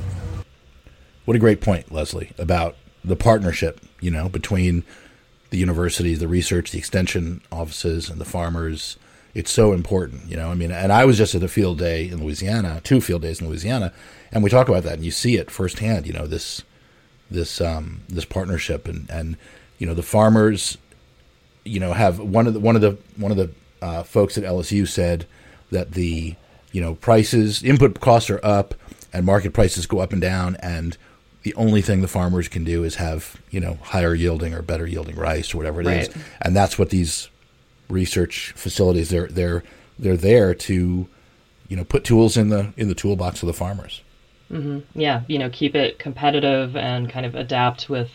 What 1.25 1.37
a 1.37 1.40
great 1.40 1.61
point, 1.61 1.92
Leslie, 1.92 2.32
about 2.38 2.76
the 3.04 3.16
partnership. 3.16 3.80
You 4.00 4.11
know, 4.11 4.28
between 4.28 4.82
the 5.52 5.59
universities, 5.59 6.18
the 6.18 6.26
research, 6.26 6.71
the 6.71 6.78
extension 6.78 7.42
offices, 7.52 8.09
and 8.09 8.18
the 8.18 8.25
farmers. 8.25 8.97
It's 9.35 9.50
so 9.50 9.75
important, 9.75 10.26
you 10.26 10.37
know. 10.37 10.50
I 10.50 10.54
mean, 10.54 10.73
and 10.73 10.90
I 10.90 11.04
was 11.04 11.18
just 11.18 11.35
at 11.35 11.42
a 11.42 11.49
field 11.49 11.78
day 11.78 12.09
in 12.09 12.25
Louisiana, 12.25 12.80
two 12.82 13.02
field 13.02 13.21
days 13.21 13.38
in 13.38 13.49
Louisiana, 13.49 13.92
and 14.32 14.42
we 14.42 14.49
talk 14.49 14.71
about 14.71 14.82
that, 14.85 14.94
and 14.94 15.04
you 15.04 15.11
see 15.11 15.37
it 15.37 15.50
firsthand. 15.50 16.06
You 16.06 16.14
know, 16.14 16.26
this 16.26 16.62
this 17.30 17.61
um, 17.61 18.00
this 18.09 18.25
partnership, 18.25 18.88
and 18.88 19.09
and 19.11 19.37
you 19.78 19.87
know 19.87 19.92
the 19.92 20.02
farmers, 20.02 20.78
you 21.64 21.80
know, 21.80 21.92
have 21.92 22.18
one 22.18 22.47
of 22.47 22.54
the 22.54 22.61
one 22.61 22.74
of 22.74 22.81
the 22.81 22.96
one 23.16 23.31
of 23.31 23.37
the 23.37 23.50
uh, 23.83 24.03
folks 24.05 24.38
at 24.38 24.44
LSU 24.44 24.88
said 24.88 25.27
that 25.70 25.92
the 25.92 26.35
you 26.72 26.81
know 26.81 26.94
prices 26.94 27.62
input 27.62 28.00
costs 28.00 28.31
are 28.31 28.40
up 28.42 28.74
and 29.12 29.27
market 29.27 29.53
prices 29.53 29.85
go 29.85 29.98
up 29.98 30.12
and 30.12 30.22
down 30.22 30.57
and 30.61 30.96
the 31.42 31.55
only 31.55 31.83
thing 31.83 32.00
the 32.02 32.09
farmers 32.09 32.48
can 32.48 32.64
do 32.64 32.85
is 32.85 32.96
have 32.96 33.37
you 33.50 33.61
know 33.61 33.78
higher 33.83 34.14
yielding 34.14 34.55
or 34.55 34.62
better 34.62 34.87
yielding 34.87 35.16
rice 35.16 35.55
or 35.55 35.57
whatever 35.59 35.81
it 35.81 35.87
right. 35.87 36.09
is, 36.09 36.14
and 36.40 36.55
that's 36.55 36.78
what 36.78 36.90
these 36.90 37.28
research 37.88 38.52
facilities 38.57 39.11
they're 39.11 39.28
they're 39.28 39.62
they're 39.98 40.16
there 40.16 40.55
to 40.55 41.07
you 41.68 41.76
know 41.76 41.85
put 41.85 42.05
tools 42.05 42.37
in 42.37 42.48
the 42.48 42.72
in 42.76 42.88
the 42.88 42.94
toolbox 42.94 43.42
of 43.42 43.46
the 43.46 43.52
farmers. 43.52 44.02
Mm-hmm. 44.50 45.00
Yeah, 45.00 45.22
you 45.28 45.38
know, 45.38 45.48
keep 45.50 45.74
it 45.74 45.98
competitive 45.98 46.76
and 46.76 47.09
kind 47.09 47.24
of 47.24 47.35
adapt 47.35 47.88
with 47.88 48.11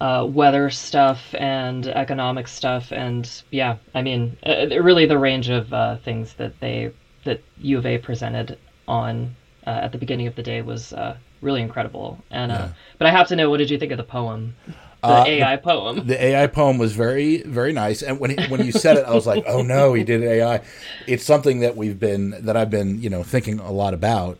uh, 0.00 0.26
weather 0.28 0.68
stuff 0.70 1.20
and 1.38 1.86
economic 1.86 2.48
stuff, 2.48 2.90
and 2.90 3.30
yeah, 3.50 3.76
I 3.94 4.02
mean, 4.02 4.36
uh, 4.44 4.66
really 4.82 5.06
the 5.06 5.18
range 5.18 5.48
of 5.48 5.72
uh, 5.72 5.98
things 5.98 6.34
that 6.34 6.58
they 6.58 6.92
that 7.24 7.40
U 7.58 7.78
of 7.78 7.86
A 7.86 7.98
presented 7.98 8.58
on 8.88 9.36
uh, 9.64 9.70
at 9.70 9.92
the 9.92 9.98
beginning 9.98 10.26
of 10.26 10.34
the 10.34 10.42
day 10.42 10.60
was 10.62 10.92
uh, 10.92 11.16
really 11.42 11.60
incredible. 11.60 12.22
And 12.30 12.50
uh, 12.50 12.54
yeah. 12.54 12.68
but 12.98 13.06
I 13.06 13.10
have 13.10 13.28
to 13.28 13.36
know, 13.36 13.50
what 13.50 13.58
did 13.58 13.70
you 13.70 13.78
think 13.78 13.92
of 13.92 13.98
the 13.98 14.04
poem? 14.04 14.54
The 15.02 15.08
uh, 15.08 15.24
AI 15.26 15.56
the, 15.56 15.62
poem. 15.62 16.06
The 16.06 16.24
AI 16.24 16.46
poem 16.46 16.78
was 16.78 16.92
very, 16.92 17.42
very 17.42 17.72
nice. 17.72 18.02
And 18.02 18.20
when 18.20 18.38
he, 18.38 18.46
when 18.46 18.64
you 18.64 18.70
said 18.70 18.96
it, 18.96 19.04
I 19.04 19.12
was 19.12 19.26
like, 19.26 19.42
"Oh 19.48 19.60
no, 19.62 19.94
he 19.94 20.04
did 20.04 20.22
AI." 20.22 20.62
It's 21.08 21.24
something 21.24 21.60
that 21.60 21.76
we've 21.76 21.98
been 21.98 22.30
that 22.46 22.56
I've 22.56 22.70
been, 22.70 23.02
you 23.02 23.10
know, 23.10 23.24
thinking 23.24 23.58
a 23.58 23.72
lot 23.72 23.94
about. 23.94 24.38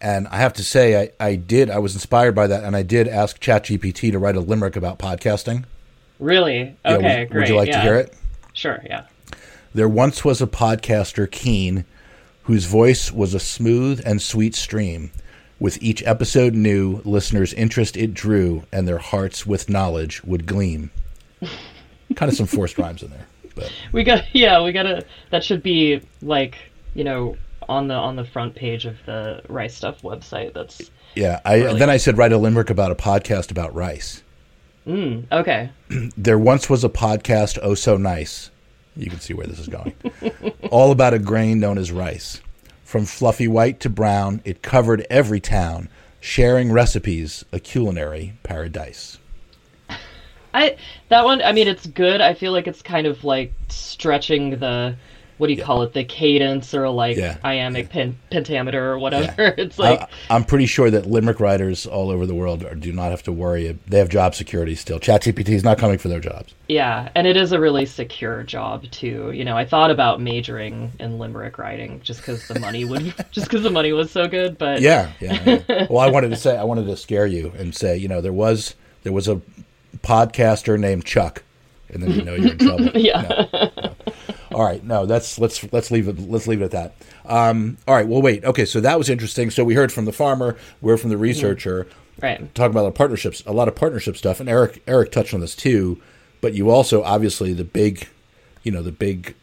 And 0.00 0.26
I 0.26 0.38
have 0.38 0.52
to 0.54 0.64
say, 0.64 1.00
I, 1.00 1.24
I 1.24 1.36
did. 1.36 1.70
I 1.70 1.78
was 1.78 1.94
inspired 1.94 2.34
by 2.34 2.48
that, 2.48 2.64
and 2.64 2.74
I 2.74 2.82
did 2.82 3.06
ask 3.06 3.40
ChatGPT 3.40 4.10
to 4.10 4.18
write 4.18 4.34
a 4.34 4.40
limerick 4.40 4.74
about 4.74 4.98
podcasting. 4.98 5.66
Really? 6.18 6.76
Okay, 6.84 7.02
yeah, 7.02 7.18
would, 7.20 7.30
great. 7.30 7.38
Would 7.38 7.48
you 7.48 7.54
like 7.54 7.68
yeah. 7.68 7.76
to 7.76 7.82
hear 7.82 7.94
it? 7.94 8.14
Sure. 8.52 8.82
Yeah. 8.84 9.06
There 9.72 9.88
once 9.88 10.24
was 10.24 10.42
a 10.42 10.48
podcaster 10.48 11.30
keen, 11.30 11.84
whose 12.42 12.64
voice 12.64 13.12
was 13.12 13.34
a 13.34 13.38
smooth 13.38 14.02
and 14.04 14.20
sweet 14.20 14.56
stream 14.56 15.12
with 15.62 15.80
each 15.80 16.02
episode 16.02 16.54
new, 16.54 17.00
listeners' 17.04 17.52
interest 17.52 17.96
it 17.96 18.12
drew, 18.12 18.64
and 18.72 18.88
their 18.88 18.98
hearts 18.98 19.46
with 19.46 19.70
knowledge 19.70 20.20
would 20.24 20.44
gleam. 20.44 20.90
kind 22.16 22.28
of 22.28 22.36
some 22.36 22.46
forced 22.46 22.78
rhymes 22.78 23.00
in 23.00 23.10
there, 23.10 23.28
but 23.54 23.72
we 23.92 24.02
got 24.02 24.24
yeah, 24.34 24.60
we 24.60 24.72
gotta. 24.72 25.04
That 25.30 25.44
should 25.44 25.62
be 25.62 26.02
like 26.20 26.58
you 26.94 27.04
know 27.04 27.36
on 27.68 27.86
the 27.86 27.94
on 27.94 28.16
the 28.16 28.24
front 28.24 28.56
page 28.56 28.86
of 28.86 28.96
the 29.06 29.40
Rice 29.48 29.76
Stuff 29.76 30.02
website. 30.02 30.52
That's 30.52 30.90
yeah. 31.14 31.40
I 31.44 31.58
really 31.58 31.78
then 31.78 31.88
I 31.88 31.96
said 31.96 32.18
write 32.18 32.32
a 32.32 32.38
limerick 32.38 32.68
about 32.68 32.90
a 32.90 32.96
podcast 32.96 33.52
about 33.52 33.72
rice. 33.72 34.24
Mm, 34.84 35.30
okay. 35.30 35.70
there 36.16 36.40
once 36.40 36.68
was 36.68 36.82
a 36.82 36.88
podcast 36.88 37.60
oh 37.62 37.76
so 37.76 37.96
nice. 37.96 38.50
You 38.96 39.08
can 39.08 39.20
see 39.20 39.32
where 39.32 39.46
this 39.46 39.60
is 39.60 39.68
going. 39.68 39.94
All 40.72 40.90
about 40.90 41.14
a 41.14 41.20
grain 41.20 41.60
known 41.60 41.78
as 41.78 41.92
rice. 41.92 42.40
From 42.92 43.06
fluffy 43.06 43.48
white 43.48 43.80
to 43.80 43.88
brown, 43.88 44.42
it 44.44 44.60
covered 44.60 45.06
every 45.08 45.40
town, 45.40 45.88
sharing 46.20 46.70
recipes, 46.70 47.42
a 47.50 47.58
culinary 47.58 48.34
paradise. 48.42 49.16
I 50.52 50.76
that 51.08 51.24
one. 51.24 51.40
I 51.40 51.52
mean, 51.52 51.68
it's 51.68 51.86
good. 51.86 52.20
I 52.20 52.34
feel 52.34 52.52
like 52.52 52.66
it's 52.66 52.82
kind 52.82 53.06
of 53.06 53.24
like 53.24 53.54
stretching 53.70 54.58
the 54.58 54.94
what 55.42 55.48
do 55.48 55.54
you 55.54 55.58
yeah. 55.58 55.64
call 55.64 55.82
it? 55.82 55.92
The 55.92 56.04
cadence 56.04 56.72
or 56.72 56.88
like 56.88 57.16
yeah. 57.16 57.36
iambic 57.42 57.86
yeah. 57.86 57.92
pen, 57.92 58.18
pentameter 58.30 58.92
or 58.92 58.96
whatever. 59.00 59.54
It's 59.62 59.76
like 59.76 60.08
I, 60.30 60.36
am 60.36 60.44
pretty 60.44 60.66
sure 60.66 60.88
that 60.88 61.06
limerick 61.06 61.40
writers 61.40 61.84
all 61.84 62.10
over 62.10 62.26
the 62.26 62.34
world 62.34 62.64
are, 62.64 62.76
do 62.76 62.92
not 62.92 63.10
have 63.10 63.24
to 63.24 63.32
worry. 63.32 63.76
They 63.88 63.98
have 63.98 64.08
job 64.08 64.36
security 64.36 64.76
still. 64.76 65.00
ChatGPT 65.00 65.48
is 65.48 65.64
not 65.64 65.78
coming 65.78 65.98
for 65.98 66.06
their 66.06 66.20
jobs. 66.20 66.54
Yeah 66.68 67.08
and 67.16 67.26
it 67.26 67.36
is 67.36 67.50
a 67.50 67.58
really 67.58 67.86
secure 67.86 68.44
job 68.44 68.88
too. 68.92 69.32
You 69.32 69.44
know 69.44 69.56
i 69.56 69.64
thought 69.64 69.90
about 69.90 70.20
majoring 70.20 70.92
in 71.00 71.18
limerick 71.18 71.58
writing 71.58 72.00
just 72.04 72.20
because 72.20 72.46
the 72.46 72.60
money 72.60 72.84
would 72.84 73.12
just 73.32 73.48
because 73.48 73.64
the 73.64 73.70
money 73.70 73.92
was 73.92 74.12
so 74.12 74.28
good 74.28 74.56
but 74.58 74.80
yeah, 74.80 75.10
yeah 75.20 75.86
well 75.90 75.98
i 75.98 76.08
wanted 76.08 76.28
to 76.28 76.36
say 76.36 76.56
i 76.56 76.62
wanted 76.62 76.86
to 76.86 76.96
scare 76.96 77.26
you 77.26 77.52
and 77.58 77.74
say 77.74 77.96
you 77.96 78.06
know 78.06 78.20
there 78.20 78.32
was 78.32 78.76
there 79.02 79.12
was 79.12 79.26
a 79.26 79.40
podcaster 80.02 80.78
named 80.78 81.04
chuck 81.04 81.42
and 81.92 82.02
then 82.02 82.10
you 82.12 82.22
know 82.22 82.34
you're 82.34 82.52
in 82.52 82.58
trouble. 82.58 82.90
Yeah. 82.94 83.22
No, 83.52 83.70
no. 83.76 83.91
All 84.54 84.64
right, 84.64 84.82
no, 84.84 85.06
that's 85.06 85.38
let's 85.38 85.70
let's 85.72 85.90
leave 85.90 86.08
it 86.08 86.18
let's 86.18 86.46
leave 86.46 86.60
it 86.60 86.66
at 86.66 86.70
that. 86.72 86.94
Um, 87.24 87.78
all 87.86 87.94
right, 87.94 88.06
well, 88.06 88.20
wait. 88.20 88.44
Okay, 88.44 88.64
so 88.64 88.80
that 88.80 88.98
was 88.98 89.08
interesting. 89.08 89.50
So 89.50 89.64
we 89.64 89.74
heard 89.74 89.92
from 89.92 90.04
the 90.04 90.12
farmer, 90.12 90.56
we're 90.80 90.98
from 90.98 91.10
the 91.10 91.16
researcher, 91.16 91.84
mm-hmm. 91.84 92.22
right? 92.22 92.54
Talking 92.54 92.72
about 92.72 92.84
the 92.84 92.90
partnerships, 92.90 93.42
a 93.46 93.52
lot 93.52 93.68
of 93.68 93.74
partnership 93.74 94.16
stuff, 94.16 94.40
and 94.40 94.48
Eric 94.48 94.82
Eric 94.86 95.10
touched 95.10 95.32
on 95.32 95.40
this 95.40 95.54
too. 95.54 96.00
But 96.40 96.54
you 96.54 96.70
also 96.70 97.02
obviously 97.02 97.52
the 97.52 97.64
big, 97.64 98.08
you 98.62 98.72
know, 98.72 98.82
the 98.82 98.92
big 98.92 99.34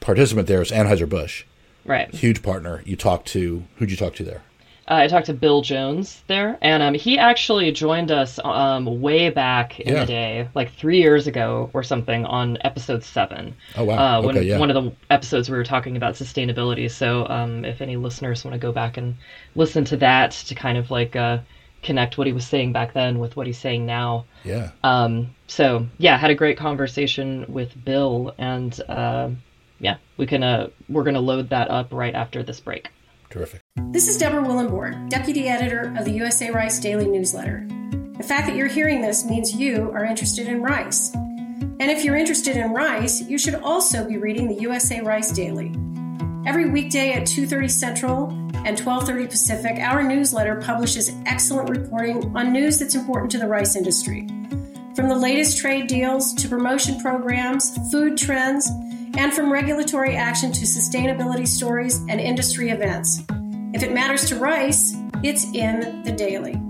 participant 0.00 0.48
there 0.48 0.60
is 0.60 0.70
Anheuser 0.70 1.08
Busch, 1.08 1.44
right? 1.84 2.12
Huge 2.14 2.42
partner. 2.42 2.82
You 2.84 2.96
talked 2.96 3.28
to 3.28 3.64
who'd 3.76 3.90
you 3.90 3.96
talk 3.96 4.14
to 4.16 4.24
there? 4.24 4.42
Uh, 4.88 4.94
I 4.94 5.06
talked 5.08 5.26
to 5.26 5.34
Bill 5.34 5.62
Jones 5.62 6.22
there, 6.28 6.58
and 6.62 6.80
um, 6.82 6.94
he 6.94 7.18
actually 7.18 7.72
joined 7.72 8.12
us 8.12 8.38
um, 8.44 9.00
way 9.00 9.30
back 9.30 9.80
in 9.80 9.92
Yeah. 9.94 10.00
the 10.00 10.06
day, 10.06 10.48
like 10.54 10.70
three 10.74 10.98
years 11.00 11.26
ago 11.26 11.70
or 11.72 11.82
something, 11.82 12.24
on 12.24 12.56
episode 12.60 13.02
seven. 13.02 13.54
Oh, 13.76 13.82
wow. 13.84 14.18
Uh, 14.18 14.22
when 14.22 14.36
Okay, 14.38 14.46
yeah. 14.46 14.58
one 14.58 14.70
of 14.70 14.82
the 14.84 14.92
episodes 15.10 15.50
we 15.50 15.56
were 15.56 15.64
talking 15.64 15.96
about 15.96 16.14
sustainability. 16.14 16.88
So 16.88 17.26
um, 17.28 17.64
if 17.64 17.80
any 17.80 17.96
listeners 17.96 18.44
want 18.44 18.52
to 18.54 18.58
go 18.60 18.70
back 18.70 18.96
and 18.96 19.16
listen 19.56 19.84
to 19.86 19.96
that 19.96 20.30
to 20.30 20.54
kind 20.54 20.78
of 20.78 20.88
like 20.92 21.16
uh, 21.16 21.38
connect 21.82 22.16
what 22.16 22.28
he 22.28 22.32
was 22.32 22.46
saying 22.46 22.72
back 22.72 22.92
then 22.94 23.18
with 23.18 23.36
what 23.36 23.48
he's 23.48 23.58
saying 23.58 23.86
now. 23.86 24.24
Yeah. 24.44 24.70
Um, 24.84 25.34
so 25.48 25.84
yeah, 25.98 26.16
had 26.16 26.30
a 26.30 26.34
great 26.36 26.56
conversation 26.56 27.44
with 27.48 27.72
Bill, 27.84 28.34
and 28.38 28.80
uh, 28.88 29.30
yeah, 29.80 29.96
we 30.16 30.26
can 30.26 30.44
uh, 30.44 30.68
we're 30.88 31.02
gonna 31.04 31.20
load 31.20 31.48
that 31.50 31.70
up 31.72 31.92
right 31.92 32.14
after 32.14 32.44
this 32.44 32.60
break. 32.60 32.88
Terrific. 33.30 33.60
This 33.78 34.08
is 34.08 34.16
Deborah 34.16 34.42
Willenborg, 34.42 35.08
Deputy 35.10 35.48
Editor 35.48 35.94
of 35.98 36.04
the 36.04 36.12
USA 36.12 36.50
Rice 36.50 36.78
Daily 36.80 37.06
Newsletter. 37.06 37.66
The 38.16 38.22
fact 38.22 38.46
that 38.46 38.56
you're 38.56 38.66
hearing 38.66 39.02
this 39.02 39.24
means 39.24 39.54
you 39.54 39.90
are 39.92 40.04
interested 40.04 40.48
in 40.48 40.62
rice. 40.62 41.14
And 41.14 41.82
if 41.82 42.04
you're 42.04 42.16
interested 42.16 42.56
in 42.56 42.72
rice, 42.72 43.22
you 43.22 43.38
should 43.38 43.54
also 43.56 44.06
be 44.08 44.16
reading 44.16 44.48
the 44.48 44.60
USA 44.62 45.00
Rice 45.00 45.30
Daily. 45.30 45.74
Every 46.46 46.70
weekday 46.70 47.12
at 47.12 47.26
2:30 47.26 47.68
Central 47.68 48.28
and 48.64 48.78
12:30 48.78 49.26
Pacific, 49.26 49.78
our 49.78 50.02
newsletter 50.02 50.56
publishes 50.56 51.12
excellent 51.26 51.68
reporting 51.68 52.32
on 52.34 52.52
news 52.52 52.78
that's 52.78 52.94
important 52.94 53.30
to 53.32 53.38
the 53.38 53.46
rice 53.46 53.76
industry. 53.76 54.26
From 54.94 55.08
the 55.08 55.16
latest 55.16 55.58
trade 55.58 55.86
deals 55.86 56.32
to 56.34 56.48
promotion 56.48 56.98
programs, 57.00 57.78
food 57.90 58.16
trends, 58.16 58.70
and 59.16 59.32
from 59.32 59.52
regulatory 59.52 60.16
action 60.16 60.50
to 60.52 60.64
sustainability 60.64 61.46
stories 61.46 62.00
and 62.08 62.20
industry 62.20 62.70
events. 62.70 63.22
If 63.74 63.82
it 63.82 63.92
matters 63.92 64.28
to 64.28 64.36
rice, 64.36 64.96
it's 65.22 65.44
in 65.52 66.02
the 66.02 66.12
daily. 66.12 66.60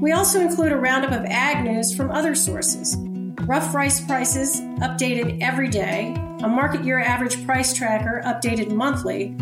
We 0.00 0.12
also 0.12 0.40
include 0.40 0.72
a 0.72 0.76
roundup 0.76 1.12
of 1.12 1.24
ag 1.24 1.64
news 1.64 1.94
from 1.94 2.10
other 2.10 2.34
sources. 2.34 2.96
Rough 3.42 3.74
rice 3.74 4.04
prices 4.04 4.60
updated 4.80 5.40
every 5.40 5.68
day, 5.68 6.14
a 6.42 6.48
market 6.48 6.84
year 6.84 6.98
average 6.98 7.44
price 7.46 7.72
tracker 7.72 8.20
updated 8.24 8.72
monthly, 8.72 9.36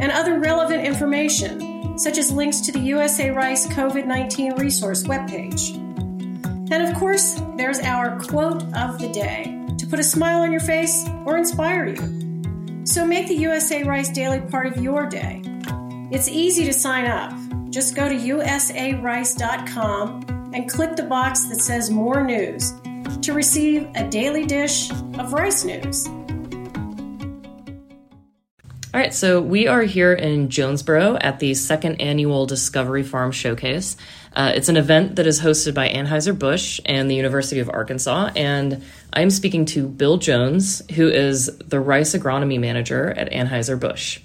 and 0.00 0.10
other 0.10 0.40
relevant 0.40 0.84
information, 0.84 1.96
such 1.98 2.18
as 2.18 2.32
links 2.32 2.60
to 2.60 2.72
the 2.72 2.80
USA 2.80 3.30
Rice 3.30 3.66
COVID 3.68 4.06
19 4.06 4.56
resource 4.56 5.04
webpage. 5.04 5.76
And 6.72 6.88
of 6.88 6.94
course, 6.98 7.40
there's 7.56 7.80
our 7.80 8.18
quote 8.18 8.62
of 8.74 8.98
the 8.98 9.10
day 9.12 9.56
to 9.78 9.86
put 9.86 9.98
a 9.98 10.04
smile 10.04 10.40
on 10.40 10.50
your 10.50 10.60
face 10.60 11.06
or 11.26 11.36
inspire 11.36 11.86
you. 11.86 12.84
So 12.84 13.04
make 13.04 13.28
the 13.28 13.36
USA 13.36 13.82
Rice 13.82 14.08
Daily 14.08 14.40
part 14.40 14.66
of 14.66 14.82
your 14.82 15.06
day. 15.06 15.42
It's 16.10 16.28
easy 16.28 16.64
to 16.64 16.72
sign 16.72 17.06
up. 17.06 17.32
Just 17.70 17.94
go 17.94 18.08
to 18.08 18.14
usarice.com 18.14 19.00
and 20.52 20.68
click 20.68 20.96
the 20.96 21.04
box 21.04 21.44
that 21.44 21.60
says 21.60 21.88
More 21.88 22.24
News 22.24 22.72
to 23.22 23.32
receive 23.32 23.88
a 23.94 24.08
daily 24.08 24.44
dish 24.44 24.90
of 24.90 25.32
rice 25.32 25.64
news. 25.64 26.08
All 28.92 28.98
right, 28.98 29.14
so 29.14 29.40
we 29.40 29.68
are 29.68 29.82
here 29.82 30.12
in 30.12 30.48
Jonesboro 30.48 31.16
at 31.20 31.38
the 31.38 31.54
second 31.54 32.00
annual 32.00 32.44
Discovery 32.44 33.04
Farm 33.04 33.30
Showcase. 33.30 33.96
Uh, 34.32 34.50
it's 34.52 34.68
an 34.68 34.76
event 34.76 35.14
that 35.14 35.28
is 35.28 35.40
hosted 35.40 35.74
by 35.74 35.88
Anheuser-Busch 35.90 36.80
and 36.86 37.08
the 37.08 37.14
University 37.14 37.60
of 37.60 37.70
Arkansas, 37.70 38.32
and 38.34 38.82
I'm 39.12 39.30
speaking 39.30 39.64
to 39.66 39.86
Bill 39.86 40.16
Jones, 40.16 40.82
who 40.96 41.08
is 41.08 41.56
the 41.58 41.78
Rice 41.78 42.16
Agronomy 42.16 42.58
Manager 42.58 43.10
at 43.10 43.30
Anheuser-Busch. 43.30 44.18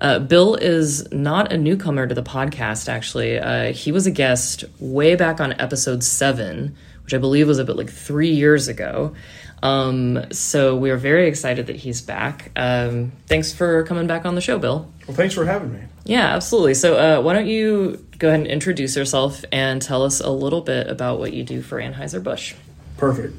Uh, 0.00 0.18
Bill 0.18 0.54
is 0.54 1.10
not 1.12 1.52
a 1.52 1.56
newcomer 1.56 2.06
to 2.06 2.14
the 2.14 2.22
podcast, 2.22 2.88
actually. 2.88 3.38
Uh, 3.38 3.72
he 3.72 3.92
was 3.92 4.06
a 4.06 4.10
guest 4.10 4.64
way 4.78 5.14
back 5.14 5.40
on 5.40 5.52
episode 5.60 6.04
seven, 6.04 6.76
which 7.04 7.14
I 7.14 7.18
believe 7.18 7.48
was 7.48 7.58
about 7.58 7.76
like 7.76 7.90
three 7.90 8.32
years 8.32 8.68
ago. 8.68 9.14
Um, 9.62 10.30
so 10.32 10.76
we 10.76 10.90
are 10.90 10.98
very 10.98 11.28
excited 11.28 11.68
that 11.68 11.76
he's 11.76 12.02
back. 12.02 12.52
Um, 12.56 13.12
thanks 13.26 13.52
for 13.52 13.84
coming 13.84 14.06
back 14.06 14.26
on 14.26 14.34
the 14.34 14.40
show, 14.40 14.58
Bill. 14.58 14.92
Well, 15.06 15.16
thanks 15.16 15.34
for 15.34 15.46
having 15.46 15.72
me. 15.72 15.80
Yeah, 16.04 16.26
absolutely. 16.34 16.74
So 16.74 16.96
uh, 16.96 17.22
why 17.22 17.32
don't 17.32 17.46
you 17.46 18.06
go 18.18 18.28
ahead 18.28 18.40
and 18.40 18.48
introduce 18.48 18.96
yourself 18.96 19.44
and 19.50 19.80
tell 19.80 20.04
us 20.04 20.20
a 20.20 20.30
little 20.30 20.60
bit 20.60 20.88
about 20.88 21.18
what 21.18 21.32
you 21.32 21.42
do 21.42 21.62
for 21.62 21.80
Anheuser-Busch? 21.80 22.54
Perfect. 22.96 23.34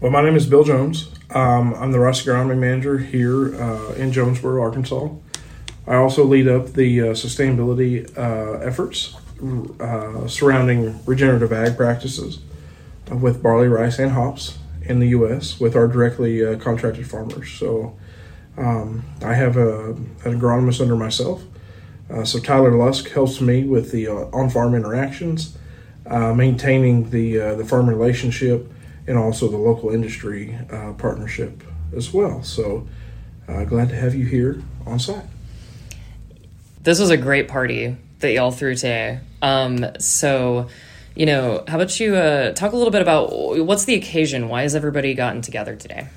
Well, 0.00 0.10
my 0.10 0.22
name 0.22 0.36
is 0.36 0.46
Bill 0.46 0.64
Jones. 0.64 1.08
Um, 1.30 1.74
I'm 1.74 1.92
the 1.92 2.00
rice 2.00 2.22
agronomy 2.22 2.58
manager 2.58 2.98
here 2.98 3.54
uh, 3.54 3.92
in 3.92 4.12
Jonesboro, 4.12 4.60
Arkansas. 4.62 5.08
I 5.86 5.96
also 5.96 6.24
lead 6.24 6.48
up 6.48 6.74
the 6.74 7.00
uh, 7.00 7.04
sustainability 7.06 8.06
uh, 8.16 8.60
efforts 8.64 9.16
uh, 9.80 10.28
surrounding 10.28 11.04
regenerative 11.04 11.52
ag 11.52 11.76
practices 11.76 12.40
with 13.10 13.42
barley, 13.42 13.68
rice, 13.68 13.98
and 13.98 14.12
hops 14.12 14.58
in 14.82 15.00
the 15.00 15.08
U.S. 15.08 15.58
with 15.58 15.74
our 15.74 15.88
directly 15.88 16.44
uh, 16.44 16.56
contracted 16.58 17.06
farmers. 17.06 17.50
So 17.50 17.96
um, 18.56 19.04
I 19.22 19.34
have 19.34 19.56
a, 19.56 19.90
an 19.90 20.40
agronomist 20.40 20.80
under 20.80 20.96
myself. 20.96 21.42
Uh, 22.08 22.24
so 22.24 22.38
Tyler 22.38 22.76
Lusk 22.76 23.10
helps 23.10 23.40
me 23.40 23.64
with 23.64 23.90
the 23.90 24.06
uh, 24.06 24.14
on-farm 24.32 24.74
interactions, 24.74 25.56
maintaining 26.06 27.10
the 27.10 27.38
the 27.56 27.64
farm 27.64 27.88
relationship, 27.88 28.70
and 29.06 29.18
also 29.18 29.48
the 29.48 29.56
local 29.56 29.90
industry 29.90 30.56
partnership 30.98 31.62
as 31.96 32.12
well. 32.12 32.42
So 32.42 32.86
glad 33.66 33.88
to 33.88 33.96
have 33.96 34.14
you 34.14 34.26
here 34.26 34.62
on 34.86 34.98
site. 34.98 35.24
This 36.82 36.98
was 36.98 37.10
a 37.10 37.16
great 37.16 37.46
party 37.46 37.96
that 38.18 38.32
y'all 38.32 38.50
threw 38.50 38.74
today. 38.74 39.20
Um, 39.40 39.86
so, 40.00 40.68
you 41.14 41.26
know, 41.26 41.62
how 41.68 41.76
about 41.76 42.00
you 42.00 42.16
uh, 42.16 42.52
talk 42.52 42.72
a 42.72 42.76
little 42.76 42.90
bit 42.90 43.02
about 43.02 43.30
what's 43.64 43.84
the 43.84 43.94
occasion? 43.94 44.48
Why 44.48 44.62
has 44.62 44.74
everybody 44.74 45.14
gotten 45.14 45.42
together 45.42 45.76
today? 45.76 46.08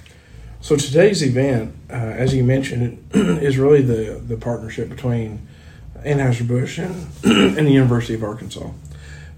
So 0.61 0.75
today's 0.75 1.21
event, 1.21 1.75
uh, 1.91 1.93
as 1.93 2.33
you 2.33 2.43
mentioned, 2.43 3.07
is 3.13 3.59
really 3.59 3.83
the 3.83 4.19
the 4.19 4.37
partnership 4.37 4.89
between 4.89 5.47
Anheuser-Busch 5.99 6.79
and, 6.79 7.07
and 7.23 7.67
the 7.67 7.71
University 7.71 8.15
of 8.15 8.23
Arkansas. 8.23 8.71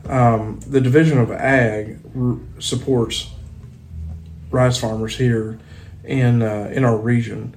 Um, 0.05 0.61
the 0.65 0.79
Division 0.79 1.17
of 1.17 1.31
Ag 1.31 1.99
r- 2.17 2.37
supports 2.59 3.31
rice 4.49 4.77
farmers 4.77 5.17
here 5.17 5.59
in 6.05 6.41
uh, 6.41 6.71
in 6.73 6.85
our 6.85 6.95
region. 6.95 7.53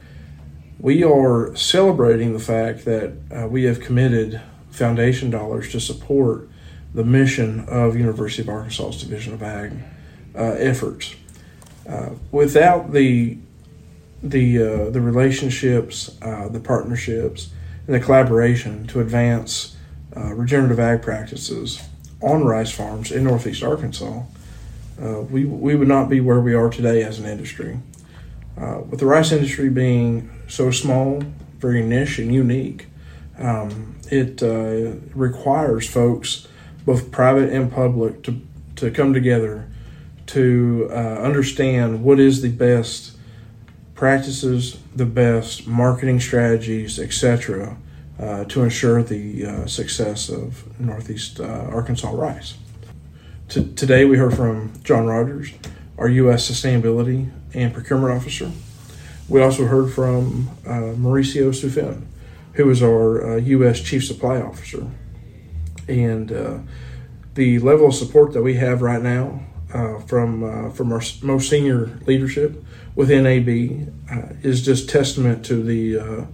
We 0.81 1.05
are 1.05 1.55
celebrating 1.57 2.33
the 2.33 2.39
fact 2.39 2.87
that 2.87 3.13
uh, 3.31 3.47
we 3.47 3.65
have 3.65 3.81
committed 3.81 4.41
foundation 4.71 5.29
dollars 5.29 5.71
to 5.73 5.81
support 5.81 6.49
the 6.95 7.05
mission 7.05 7.69
of 7.69 7.97
University 7.97 8.41
of 8.41 8.49
Arkansas's 8.49 9.03
Division 9.03 9.35
of 9.35 9.43
Ag 9.43 9.73
uh, 10.35 10.39
efforts. 10.39 11.15
Uh, 11.87 12.11
without 12.31 12.93
the 12.93 13.37
the 14.23 14.63
uh, 14.63 14.91
the 14.91 15.03
relationships, 15.03 16.17
uh, 16.23 16.49
the 16.49 16.61
partnerships, 16.61 17.51
and 17.87 17.95
the 17.95 18.01
collaboration 18.01 18.87
to 18.87 19.01
advance 19.01 19.77
uh, 20.17 20.33
regenerative 20.33 20.81
ag 20.81 21.03
practices 21.03 21.83
on 22.23 22.45
rice 22.45 22.71
farms 22.71 23.13
in 23.13 23.25
Northeast 23.25 23.63
Arkansas, 23.63 24.23
we 25.29 25.45
we 25.45 25.75
would 25.75 25.89
not 25.89 26.09
be 26.09 26.21
where 26.21 26.41
we 26.41 26.55
are 26.55 26.71
today 26.71 27.03
as 27.03 27.19
an 27.19 27.27
industry. 27.27 27.79
With 28.57 29.01
the 29.01 29.07
rice 29.07 29.33
industry 29.33 29.69
being 29.69 30.31
so 30.51 30.71
small, 30.71 31.23
very 31.59 31.83
niche 31.83 32.19
and 32.19 32.35
unique, 32.35 32.89
um, 33.39 33.97
it 34.11 34.43
uh, 34.43 34.97
requires 35.15 35.89
folks, 35.89 36.49
both 36.85 37.11
private 37.11 37.53
and 37.53 37.73
public, 37.73 38.23
to 38.25 38.41
to 38.77 38.91
come 38.91 39.13
together 39.13 39.71
to 40.27 40.89
uh, 40.91 40.95
understand 40.95 42.03
what 42.03 42.19
is 42.21 42.41
the 42.41 42.49
best 42.49 43.17
practices, 43.95 44.79
the 44.95 45.05
best 45.05 45.67
marketing 45.67 46.21
strategies, 46.21 46.99
etc., 46.99 47.77
uh, 48.19 48.45
to 48.45 48.63
ensure 48.63 49.03
the 49.03 49.45
uh, 49.45 49.67
success 49.67 50.29
of 50.29 50.81
Northeast 50.81 51.41
uh, 51.41 51.69
Arkansas 51.73 52.11
rice. 52.11 52.55
T- 53.49 53.73
today, 53.75 54.05
we 54.05 54.17
heard 54.17 54.35
from 54.35 54.73
John 54.85 55.07
Rogers, 55.07 55.53
our 55.99 56.09
U.S. 56.09 56.51
Sustainability 56.51 57.31
and 57.53 57.75
Procurement 57.75 58.15
Officer. 58.15 58.51
We 59.31 59.41
also 59.41 59.67
heard 59.67 59.93
from 59.93 60.51
uh, 60.67 60.93
Mauricio 60.99 61.55
Sufin, 61.55 62.03
who 62.55 62.69
is 62.69 62.83
our 62.83 63.35
uh, 63.35 63.37
U.S. 63.37 63.81
Chief 63.81 64.05
Supply 64.05 64.41
Officer. 64.41 64.85
And 65.87 66.33
uh, 66.33 66.59
the 67.35 67.61
level 67.61 67.87
of 67.87 67.95
support 67.95 68.33
that 68.33 68.43
we 68.43 68.55
have 68.55 68.83
right 68.83 69.01
now 69.01 69.41
uh, 69.73 70.01
from 70.01 70.43
uh, 70.43 70.71
from 70.71 70.93
our 70.93 71.01
most 71.23 71.49
senior 71.49 71.97
leadership 72.07 72.63
within 72.97 73.25
AB 73.25 73.87
uh, 74.11 74.23
is 74.43 74.63
just 74.63 74.91
testament 74.91 75.45
to 75.47 75.63
the 75.63 76.27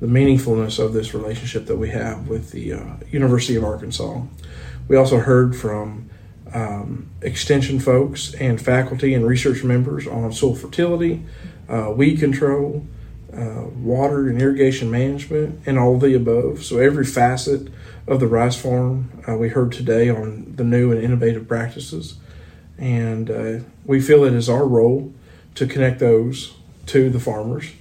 the 0.00 0.06
meaningfulness 0.06 0.78
of 0.78 0.92
this 0.92 1.14
relationship 1.14 1.66
that 1.66 1.76
we 1.76 1.88
have 1.90 2.28
with 2.28 2.50
the 2.50 2.78
University 3.10 3.56
of 3.56 3.64
Arkansas. 3.64 4.20
We 4.86 4.96
also 4.96 5.18
heard 5.18 5.56
from 5.56 6.10
um, 6.52 7.10
extension 7.22 7.80
folks 7.80 8.34
and 8.34 8.60
faculty 8.60 9.14
and 9.14 9.26
research 9.26 9.64
members 9.64 10.06
on 10.06 10.32
soil 10.32 10.54
fertility, 10.54 11.24
uh, 11.68 11.92
weed 11.94 12.18
control, 12.18 12.86
uh, 13.32 13.64
water 13.76 14.28
and 14.28 14.40
irrigation 14.40 14.90
management, 14.90 15.60
and 15.66 15.78
all 15.78 15.98
the 15.98 16.14
above. 16.14 16.64
So 16.64 16.78
every 16.78 17.04
facet 17.04 17.68
of 18.06 18.20
the 18.20 18.26
rice 18.26 18.60
farm. 18.60 19.10
Uh, 19.26 19.36
we 19.36 19.48
heard 19.48 19.72
today 19.72 20.08
on 20.08 20.54
the 20.56 20.64
new 20.64 20.92
and 20.92 21.02
innovative 21.02 21.48
practices, 21.48 22.16
and 22.78 23.30
uh, 23.30 23.58
we 23.84 24.00
feel 24.00 24.24
it 24.24 24.34
is 24.34 24.48
our 24.48 24.66
role 24.66 25.12
to 25.54 25.66
connect 25.66 26.00
those 26.00 26.54
to 26.86 27.08
the 27.08 27.20
farmers 27.20 27.72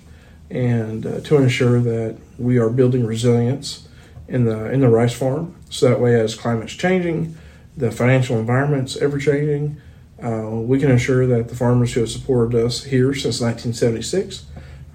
and 0.49 1.05
uh, 1.05 1.19
to 1.21 1.37
ensure 1.37 1.81
that 1.81 2.17
we 2.37 2.57
are 2.57 2.69
building 2.69 3.05
resilience 3.05 3.87
in 4.27 4.45
the 4.45 4.71
in 4.71 4.79
the 4.79 4.87
rice 4.87 5.13
farm. 5.13 5.55
So 5.69 5.89
that 5.89 5.99
way, 5.99 6.19
as 6.19 6.35
climate's 6.35 6.73
changing, 6.73 7.37
the 7.75 7.91
financial 7.91 8.37
environment's 8.37 8.95
ever 8.97 9.17
changing, 9.17 9.81
uh, 10.23 10.49
we 10.49 10.79
can 10.79 10.89
ensure 10.89 11.27
that 11.27 11.49
the 11.49 11.55
farmers 11.55 11.93
who 11.93 11.99
have 11.99 12.09
supported 12.09 12.57
us 12.57 12.83
here 12.85 13.13
since 13.13 13.41
1976 13.41 14.45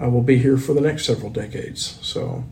uh, 0.02 0.08
will 0.08 0.22
be 0.22 0.38
here 0.38 0.56
for 0.56 0.72
the 0.72 0.80
next 0.80 1.04
several 1.04 1.30
decades. 1.30 1.98
So 2.00 2.44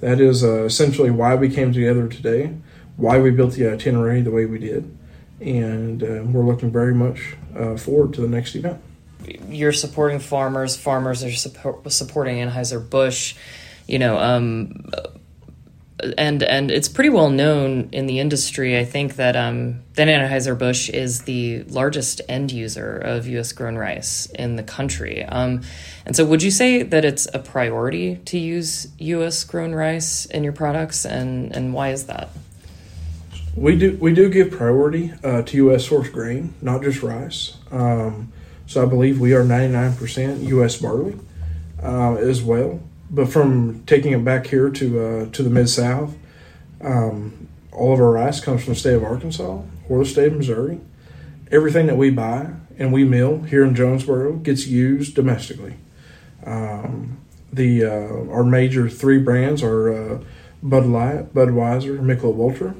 that 0.00 0.20
is 0.20 0.44
uh, 0.44 0.64
essentially 0.64 1.10
why 1.10 1.34
we 1.34 1.48
came 1.48 1.72
together 1.72 2.08
today, 2.08 2.54
why 2.96 3.18
we 3.18 3.30
built 3.30 3.54
the 3.54 3.68
itinerary 3.68 4.20
the 4.20 4.30
way 4.30 4.46
we 4.46 4.58
did, 4.58 4.96
and 5.40 6.02
uh, 6.02 6.22
we're 6.24 6.44
looking 6.44 6.70
very 6.70 6.94
much 6.94 7.34
uh, 7.56 7.76
forward 7.76 8.14
to 8.14 8.20
the 8.20 8.28
next 8.28 8.54
event. 8.54 8.80
You're 9.48 9.72
supporting 9.72 10.18
farmers. 10.18 10.76
Farmers 10.76 11.22
are 11.24 11.32
support, 11.32 11.90
supporting 11.92 12.36
Anheuser 12.36 12.88
Busch. 12.88 13.36
You 13.86 13.98
know, 13.98 14.18
um, 14.18 14.84
and 16.18 16.42
and 16.42 16.70
it's 16.70 16.88
pretty 16.88 17.10
well 17.10 17.30
known 17.30 17.88
in 17.92 18.06
the 18.06 18.18
industry. 18.18 18.78
I 18.78 18.84
think 18.84 19.16
that 19.16 19.36
um, 19.36 19.82
that 19.94 20.08
Anheuser 20.08 20.58
Busch 20.58 20.88
is 20.88 21.22
the 21.22 21.62
largest 21.64 22.20
end 22.28 22.52
user 22.52 22.96
of 22.98 23.26
U.S. 23.26 23.52
grown 23.52 23.76
rice 23.76 24.26
in 24.26 24.56
the 24.56 24.62
country. 24.62 25.24
Um, 25.24 25.62
and 26.04 26.16
so, 26.16 26.24
would 26.24 26.42
you 26.42 26.50
say 26.50 26.82
that 26.82 27.04
it's 27.04 27.26
a 27.32 27.38
priority 27.38 28.16
to 28.16 28.38
use 28.38 28.88
U.S. 28.98 29.44
grown 29.44 29.74
rice 29.74 30.26
in 30.26 30.44
your 30.44 30.52
products, 30.52 31.04
and 31.04 31.54
and 31.54 31.72
why 31.72 31.90
is 31.90 32.06
that? 32.06 32.30
We 33.54 33.76
do 33.76 33.96
we 34.00 34.14
do 34.14 34.30
give 34.30 34.50
priority 34.50 35.12
uh, 35.22 35.42
to 35.42 35.56
U.S. 35.58 35.86
source 35.86 36.08
grain, 36.08 36.54
not 36.62 36.82
just 36.82 37.02
rice. 37.02 37.56
Um, 37.70 38.32
so 38.66 38.82
I 38.82 38.86
believe 38.86 39.20
we 39.20 39.34
are 39.34 39.42
99% 39.42 40.46
U.S. 40.48 40.76
barley 40.76 41.18
uh, 41.82 42.14
as 42.14 42.42
well 42.42 42.80
but 43.12 43.28
from 43.28 43.84
taking 43.84 44.12
it 44.12 44.24
back 44.24 44.46
here 44.46 44.70
to 44.70 45.00
uh, 45.00 45.26
to 45.30 45.42
the 45.42 45.50
mid 45.50 45.68
South, 45.68 46.16
um, 46.80 47.48
all 47.70 47.92
of 47.92 48.00
our 48.00 48.10
rice 48.10 48.40
comes 48.40 48.64
from 48.64 48.72
the 48.72 48.80
state 48.80 48.94
of 48.94 49.04
Arkansas 49.04 49.60
or 49.88 49.98
the 49.98 50.06
state 50.06 50.32
of 50.32 50.38
Missouri. 50.38 50.80
Everything 51.50 51.86
that 51.86 51.96
we 51.96 52.08
buy 52.08 52.54
and 52.78 52.92
we 52.92 53.04
mill 53.04 53.42
here 53.42 53.64
in 53.64 53.74
Jonesboro 53.74 54.36
gets 54.36 54.66
used 54.66 55.14
domestically. 55.14 55.76
Um, 56.44 57.18
the 57.52 57.84
uh, 57.84 58.32
our 58.32 58.42
major 58.42 58.88
three 58.88 59.18
brands 59.18 59.62
are 59.62 59.92
uh, 59.92 60.18
Bud 60.62 60.86
Light, 60.86 61.34
Budweiser, 61.34 61.98
Michelob 62.00 62.40
Ultra. 62.40 62.74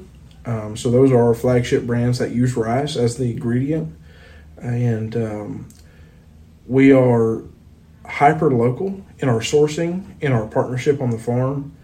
Um, 0.45 0.75
so 0.75 0.89
those 0.89 1.11
are 1.11 1.21
our 1.21 1.33
flagship 1.35 1.83
brands 1.83 2.17
that 2.17 2.31
use 2.31 2.57
rice 2.57 2.97
as 2.97 3.17
the 3.17 3.31
ingredient, 3.31 3.95
and 4.57 5.15
um, 5.15 5.69
we 6.65 6.91
are 6.91 7.43
hyper 8.05 8.51
local 8.51 9.03
in 9.19 9.29
our 9.29 9.39
sourcing, 9.39 10.03
in 10.21 10.31
our 10.31 10.47
partnership 10.47 11.01
on 11.01 11.09
the 11.09 11.17
farm. 11.17 11.75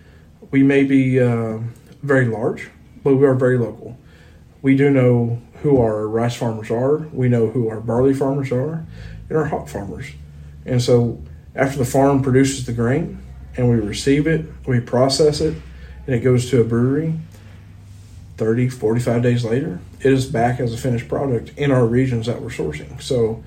We 0.52 0.64
may 0.64 0.84
be 0.84 1.20
uh, 1.20 1.60
very 2.04 2.26
large, 2.26 2.70
but 3.04 3.16
we 3.16 3.26
are 3.26 3.36
very 3.36 3.58
local. 3.58 3.98
We 4.62 4.76
do 4.76 4.90
know 4.90 5.42
who 5.62 5.82
our 5.82 6.08
rice 6.08 6.36
farmers 6.36 6.72
are, 6.72 6.98
we 7.14 7.30
know 7.30 7.50
who 7.50 7.70
our 7.70 7.80
barley 7.80 8.14
farmers 8.14 8.52
are, 8.52 8.86
and 9.30 9.38
our 9.38 9.46
hop 9.46 9.70
farmers. 9.70 10.08
And 10.66 10.82
so 10.82 11.22
after 11.56 11.78
the 11.78 11.86
farm 11.86 12.22
produces 12.22 12.66
the 12.66 12.74
grain 12.74 13.22
and 13.58 13.70
we 13.70 13.76
receive 13.76 14.28
it, 14.28 14.46
we 14.66 14.80
process 14.80 15.42
it, 15.42 15.56
and 16.06 16.16
it 16.16 16.20
goes 16.20 16.50
to 16.50 16.62
a 16.62 16.64
brewery, 16.64 17.20
30, 18.38 18.70
45 18.70 19.22
days 19.22 19.44
later, 19.44 19.80
it 20.00 20.14
is 20.14 20.26
back 20.26 20.62
as 20.62 20.74
a 20.74 20.78
finished 20.78 21.10
product 21.10 21.52
in 21.58 21.72
our 21.72 21.86
regions 21.86 22.28
that 22.28 22.42
we're 22.42 22.50
sourcing. 22.50 23.02
So 23.02 23.44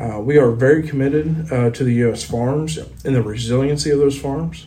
uh, 0.00 0.18
we 0.18 0.38
are 0.38 0.50
very 0.50 0.86
committed 0.86 1.52
uh, 1.52 1.70
to 1.70 1.84
the 1.84 1.92
U.S. 1.94 2.22
farms 2.24 2.78
and 3.04 3.14
the 3.14 3.22
resiliency 3.22 3.90
of 3.90 3.98
those 3.98 4.18
farms. 4.18 4.66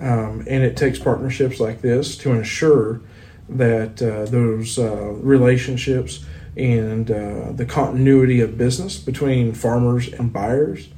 Um, 0.00 0.44
and 0.48 0.64
it 0.64 0.76
takes 0.76 0.98
partnerships 0.98 1.60
like 1.60 1.80
this 1.80 2.18
to 2.18 2.32
ensure 2.32 3.00
that 3.48 4.02
uh, 4.02 4.24
those 4.24 4.78
uh, 4.78 5.12
relationships 5.12 6.24
and 6.56 7.08
uh, 7.10 7.52
the 7.52 7.64
continuity 7.64 8.40
of 8.40 8.58
business 8.58 8.98
between 8.98 9.54
farmers 9.54 10.12
and 10.12 10.32
buyers 10.32 10.88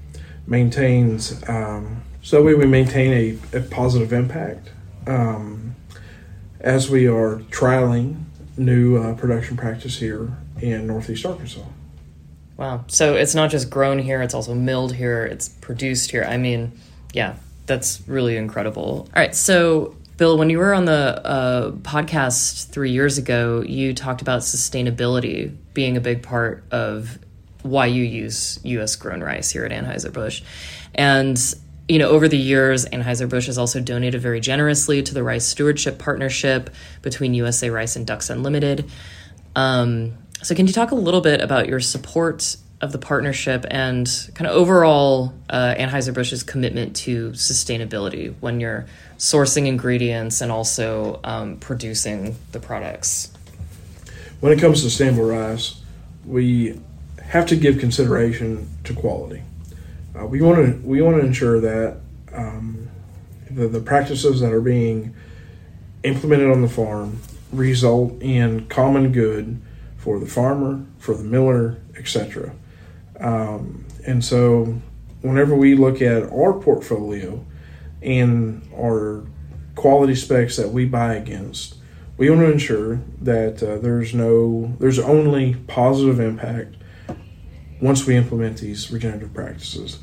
maintains. 0.47 1.47
Um, 1.49 2.03
so 2.23 2.43
way 2.43 2.55
we 2.55 2.67
maintain 2.67 3.39
a, 3.53 3.59
a 3.59 3.61
positive 3.61 4.13
impact 4.13 4.71
um, 5.07 5.75
as 6.61 6.89
we 6.89 7.07
are 7.07 7.41
trialing 7.51 8.25
new 8.57 8.97
uh, 8.97 9.15
production 9.15 9.57
practice 9.57 9.99
here 9.99 10.35
in 10.63 10.87
Northeast 10.87 11.27
Arkansas. 11.27 11.61
Wow. 12.57 12.85
So 12.89 13.15
it's 13.15 13.35
not 13.35 13.51
just 13.51 13.69
grown 13.69 13.99
here, 13.99 14.23
it's 14.23 14.35
also 14.35 14.55
milled 14.55 14.95
here, 14.95 15.25
it's 15.25 15.49
produced 15.49 16.11
here. 16.11 16.25
I 16.25 16.37
mean, 16.37 16.73
yeah, 17.13 17.37
that's 17.67 18.03
really 18.09 18.37
incredible. 18.37 19.09
All 19.15 19.23
right. 19.23 19.35
So, 19.35 19.97
Bill, 20.17 20.39
when 20.39 20.49
you 20.49 20.59
were 20.59 20.73
on 20.73 20.87
the 20.87 21.21
uh, 21.27 21.71
podcast 21.73 22.69
three 22.69 22.93
years 22.93 23.19
ago, 23.19 23.61
you 23.61 23.93
talked 23.93 24.23
about 24.23 24.41
sustainability 24.41 25.55
being 25.75 25.97
a 25.97 26.01
big 26.01 26.23
part 26.23 26.65
of 26.71 27.19
why 27.63 27.87
you 27.87 28.03
use 28.03 28.59
U.S. 28.65 28.97
grown 28.97 29.23
rice 29.23 29.51
here 29.51 29.65
at 29.65 29.73
Anheuser-Busch. 29.73 30.43
And, 30.95 31.39
you 31.89 31.99
know, 31.99 32.09
over 32.09 32.29
the 32.29 32.39
years, 32.39 32.87
Anheuser-Busch 32.87 33.47
has 33.47 33.59
also 33.59 33.81
donated 33.81 34.23
very 34.23 34.41
generously 34.41 35.03
to 35.03 35.13
the 35.13 35.23
Rice 35.23 35.45
Stewardship 35.45 35.99
Partnership 35.99 36.71
between 37.03 37.35
USA 37.35 37.69
Rice 37.69 37.97
and 37.97 38.07
Ducks 38.07 38.31
Unlimited. 38.31 38.91
Um, 39.55 40.17
so, 40.47 40.55
can 40.55 40.69
you 40.69 40.73
talk 40.73 40.93
a 40.93 40.95
little 40.95 41.21
bit 41.21 41.41
about 41.41 41.67
your 41.67 41.81
support 41.81 42.57
of 42.81 42.93
the 42.93 42.99
partnership 42.99 43.67
and 43.69 44.09
kind 44.37 44.49
of 44.49 44.55
overall 44.55 45.35
uh, 45.51 45.75
Anheuser-Busch's 45.77 46.45
commitment 46.45 46.95
to 46.99 47.31
sustainability 47.31 48.33
when 48.39 48.61
you're 48.61 48.87
sourcing 49.19 49.67
ingredients 49.67 50.41
and 50.41 50.53
also 50.53 51.19
um, 51.25 51.57
producing 51.57 52.37
the 52.53 52.61
products? 52.61 53.33
When 54.39 54.53
it 54.53 54.61
comes 54.61 54.83
to 54.83 54.89
sustainable 54.89 55.25
rice, 55.25 55.83
we 56.25 56.81
have 57.25 57.47
to 57.47 57.57
give 57.57 57.81
consideration 57.81 58.69
to 58.85 58.95
quality. 58.95 59.43
Uh, 60.17 60.27
we 60.27 60.43
want 60.43 60.59
to 60.59 60.87
we 60.87 61.03
want 61.03 61.21
to 61.21 61.27
ensure 61.27 61.61
that 61.61 61.97
um, 62.33 62.89
the, 63.51 63.67
the 63.67 63.81
practices 63.81 64.39
that 64.43 64.53
are 64.53 64.61
being 64.61 65.13
implemented 66.05 66.53
on 66.53 66.63
the 66.63 66.69
farm 66.69 67.21
result 67.51 68.23
in 68.23 68.69
common 68.69 69.11
good 69.11 69.61
for 70.07 70.21
the 70.21 70.27
farmer, 70.27 70.87
for 70.99 71.15
the 71.15 71.25
miller, 71.25 71.79
etc. 71.99 72.53
Um, 73.19 73.85
and 74.07 74.25
so, 74.25 74.81
whenever 75.21 75.57
we 75.57 75.75
look 75.75 76.01
at 76.01 76.23
our 76.31 76.53
portfolio 76.61 77.45
and 78.03 78.63
our 78.73 79.27
quality 79.75 80.15
specs 80.15 80.59
that 80.59 80.69
we 80.69 80.85
buy 80.85 81.15
against, 81.15 81.79
we 82.19 82.31
want 82.31 82.43
to 82.43 82.53
ensure 82.53 83.01
that 83.21 83.61
uh, 83.65 83.79
there's 83.79 84.15
no, 84.15 84.77
there's 84.79 85.01
only 85.01 85.57
positive 85.67 86.21
impact 86.21 86.77
once 87.81 88.07
we 88.07 88.15
implement 88.15 88.59
these 88.59 88.93
regenerative 88.93 89.35
practices. 89.35 89.99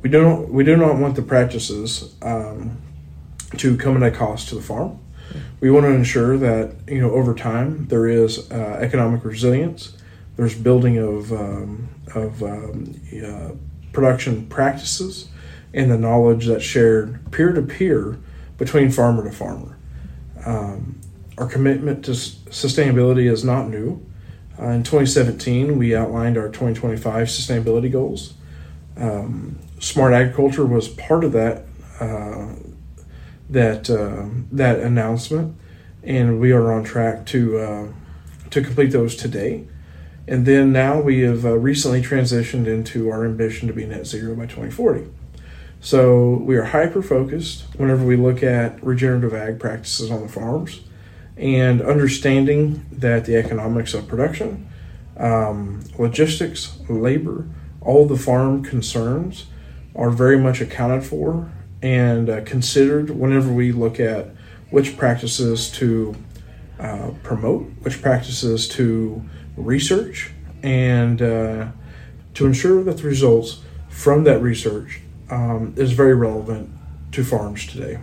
We 0.00 0.10
don't, 0.10 0.48
we 0.48 0.62
do 0.62 0.76
not 0.76 0.96
want 0.96 1.16
the 1.16 1.22
practices 1.22 2.14
um, 2.22 2.80
to 3.56 3.76
come 3.76 4.00
at 4.00 4.14
a 4.14 4.16
cost 4.16 4.50
to 4.50 4.54
the 4.54 4.62
farm. 4.62 5.00
We 5.60 5.70
want 5.70 5.84
to 5.86 5.90
ensure 5.90 6.36
that 6.38 6.74
you 6.88 7.00
know 7.00 7.10
over 7.10 7.34
time 7.34 7.86
there 7.88 8.06
is 8.06 8.50
uh, 8.50 8.78
economic 8.80 9.24
resilience. 9.24 9.96
There's 10.36 10.54
building 10.54 10.98
of 10.98 11.32
um, 11.32 11.88
of 12.14 12.42
um, 12.42 13.00
uh, 13.24 13.52
production 13.92 14.46
practices 14.46 15.28
and 15.72 15.90
the 15.90 15.98
knowledge 15.98 16.46
that's 16.46 16.64
shared 16.64 17.30
peer 17.32 17.52
to 17.52 17.62
peer 17.62 18.18
between 18.58 18.90
farmer 18.90 19.24
to 19.24 19.30
farmer. 19.30 19.76
Um, 20.44 21.00
our 21.36 21.46
commitment 21.46 22.04
to 22.04 22.12
sustainability 22.12 23.30
is 23.30 23.44
not 23.44 23.68
new. 23.68 24.04
Uh, 24.58 24.66
in 24.66 24.84
2017, 24.84 25.76
we 25.76 25.96
outlined 25.96 26.38
our 26.38 26.46
2025 26.46 27.26
sustainability 27.26 27.90
goals. 27.90 28.34
Um, 28.96 29.58
smart 29.80 30.12
agriculture 30.12 30.64
was 30.64 30.88
part 30.88 31.24
of 31.24 31.32
that 31.32 31.64
uh, 31.98 32.54
that 33.48 33.90
uh, 33.90 34.26
that 34.52 34.80
announcement, 34.80 35.56
and 36.02 36.40
we 36.40 36.52
are 36.52 36.72
on 36.72 36.84
track 36.84 37.26
to 37.26 37.58
uh, 37.58 37.88
to 38.50 38.62
complete 38.62 38.90
those 38.90 39.16
today. 39.16 39.66
And 40.26 40.46
then 40.46 40.72
now 40.72 41.00
we 41.00 41.20
have 41.20 41.44
uh, 41.44 41.58
recently 41.58 42.00
transitioned 42.00 42.66
into 42.66 43.10
our 43.10 43.26
ambition 43.26 43.68
to 43.68 43.74
be 43.74 43.84
net 43.84 44.06
zero 44.06 44.34
by 44.34 44.46
2040. 44.46 45.10
So 45.80 46.36
we 46.36 46.56
are 46.56 46.64
hyper 46.64 47.02
focused 47.02 47.64
whenever 47.76 48.06
we 48.06 48.16
look 48.16 48.42
at 48.42 48.82
regenerative 48.82 49.34
ag 49.34 49.60
practices 49.60 50.10
on 50.10 50.22
the 50.22 50.28
farms 50.28 50.80
and 51.36 51.82
understanding 51.82 52.86
that 52.90 53.26
the 53.26 53.36
economics 53.36 53.92
of 53.92 54.08
production, 54.08 54.66
um, 55.18 55.84
logistics, 55.98 56.78
labor, 56.88 57.46
all 57.82 58.06
the 58.06 58.16
farm 58.16 58.64
concerns 58.64 59.46
are 59.94 60.10
very 60.10 60.38
much 60.38 60.60
accounted 60.60 61.04
for 61.04 61.52
and 61.84 62.30
uh, 62.30 62.40
considered 62.44 63.10
whenever 63.10 63.52
we 63.52 63.70
look 63.70 64.00
at 64.00 64.28
which 64.70 64.96
practices 64.96 65.70
to 65.70 66.16
uh, 66.80 67.10
promote, 67.22 67.64
which 67.82 68.00
practices 68.00 68.66
to 68.66 69.22
research 69.58 70.32
and 70.62 71.20
uh, 71.20 71.68
to 72.32 72.46
ensure 72.46 72.82
that 72.82 72.96
the 72.96 73.02
results 73.02 73.60
from 73.90 74.24
that 74.24 74.40
research 74.40 75.02
um, 75.28 75.74
is 75.76 75.92
very 75.92 76.14
relevant 76.14 76.70
to 77.12 77.22
farms 77.22 77.66
today. 77.66 78.00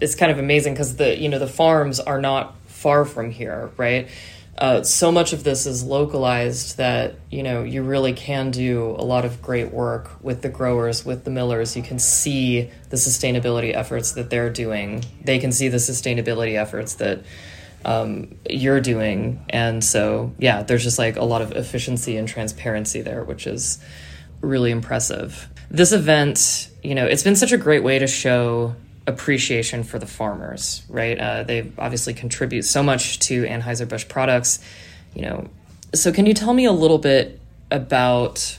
It's 0.00 0.16
kind 0.16 0.32
of 0.32 0.40
amazing 0.40 0.74
because 0.74 0.96
the 0.96 1.16
you 1.16 1.28
know 1.28 1.38
the 1.38 1.46
farms 1.46 2.00
are 2.00 2.20
not 2.20 2.56
far 2.66 3.04
from 3.04 3.30
here, 3.30 3.70
right? 3.76 4.08
Uh, 4.56 4.82
so 4.84 5.10
much 5.10 5.32
of 5.32 5.42
this 5.42 5.66
is 5.66 5.82
localized 5.82 6.76
that 6.76 7.16
you 7.28 7.42
know 7.42 7.64
you 7.64 7.82
really 7.82 8.12
can 8.12 8.52
do 8.52 8.94
a 8.98 9.02
lot 9.02 9.24
of 9.24 9.42
great 9.42 9.72
work 9.72 10.22
with 10.22 10.42
the 10.42 10.48
growers 10.48 11.04
with 11.04 11.24
the 11.24 11.30
millers. 11.30 11.76
You 11.76 11.82
can 11.82 11.98
see 11.98 12.70
the 12.88 12.96
sustainability 12.96 13.74
efforts 13.74 14.12
that 14.12 14.30
they're 14.30 14.50
doing. 14.50 15.04
They 15.24 15.40
can 15.40 15.50
see 15.50 15.68
the 15.68 15.78
sustainability 15.78 16.54
efforts 16.56 16.94
that 16.94 17.24
um, 17.84 18.36
you're 18.48 18.80
doing. 18.80 19.44
And 19.50 19.82
so 19.82 20.32
yeah 20.38 20.62
there's 20.62 20.84
just 20.84 20.98
like 20.98 21.16
a 21.16 21.24
lot 21.24 21.42
of 21.42 21.52
efficiency 21.52 22.16
and 22.16 22.28
transparency 22.28 23.02
there 23.02 23.24
which 23.24 23.48
is 23.48 23.82
really 24.40 24.70
impressive. 24.70 25.48
This 25.68 25.90
event 25.90 26.70
you 26.84 26.94
know 26.94 27.06
it's 27.06 27.24
been 27.24 27.36
such 27.36 27.50
a 27.50 27.58
great 27.58 27.82
way 27.82 27.98
to 27.98 28.06
show 28.06 28.76
appreciation 29.06 29.84
for 29.84 29.98
the 29.98 30.06
farmers, 30.06 30.82
right? 30.88 31.18
Uh, 31.18 31.42
they 31.42 31.70
obviously 31.78 32.14
contribute 32.14 32.62
so 32.62 32.82
much 32.82 33.18
to 33.20 33.44
Anheuser-Busch 33.44 34.08
products, 34.08 34.60
you 35.14 35.22
know. 35.22 35.48
So 35.94 36.12
can 36.12 36.26
you 36.26 36.34
tell 36.34 36.54
me 36.54 36.64
a 36.64 36.72
little 36.72 36.98
bit 36.98 37.40
about 37.70 38.58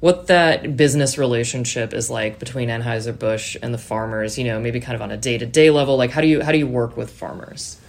what 0.00 0.26
that 0.26 0.76
business 0.76 1.16
relationship 1.16 1.94
is 1.94 2.10
like 2.10 2.38
between 2.38 2.68
Anheuser-Busch 2.68 3.56
and 3.62 3.72
the 3.72 3.78
farmers, 3.78 4.36
you 4.36 4.44
know, 4.44 4.60
maybe 4.60 4.80
kind 4.80 4.94
of 4.94 5.02
on 5.02 5.10
a 5.10 5.16
day-to-day 5.16 5.70
level, 5.70 5.96
like 5.96 6.10
how 6.10 6.20
do 6.20 6.26
you 6.26 6.42
how 6.42 6.52
do 6.52 6.58
you 6.58 6.66
work 6.66 6.96
with 6.96 7.10
farmers? 7.10 7.80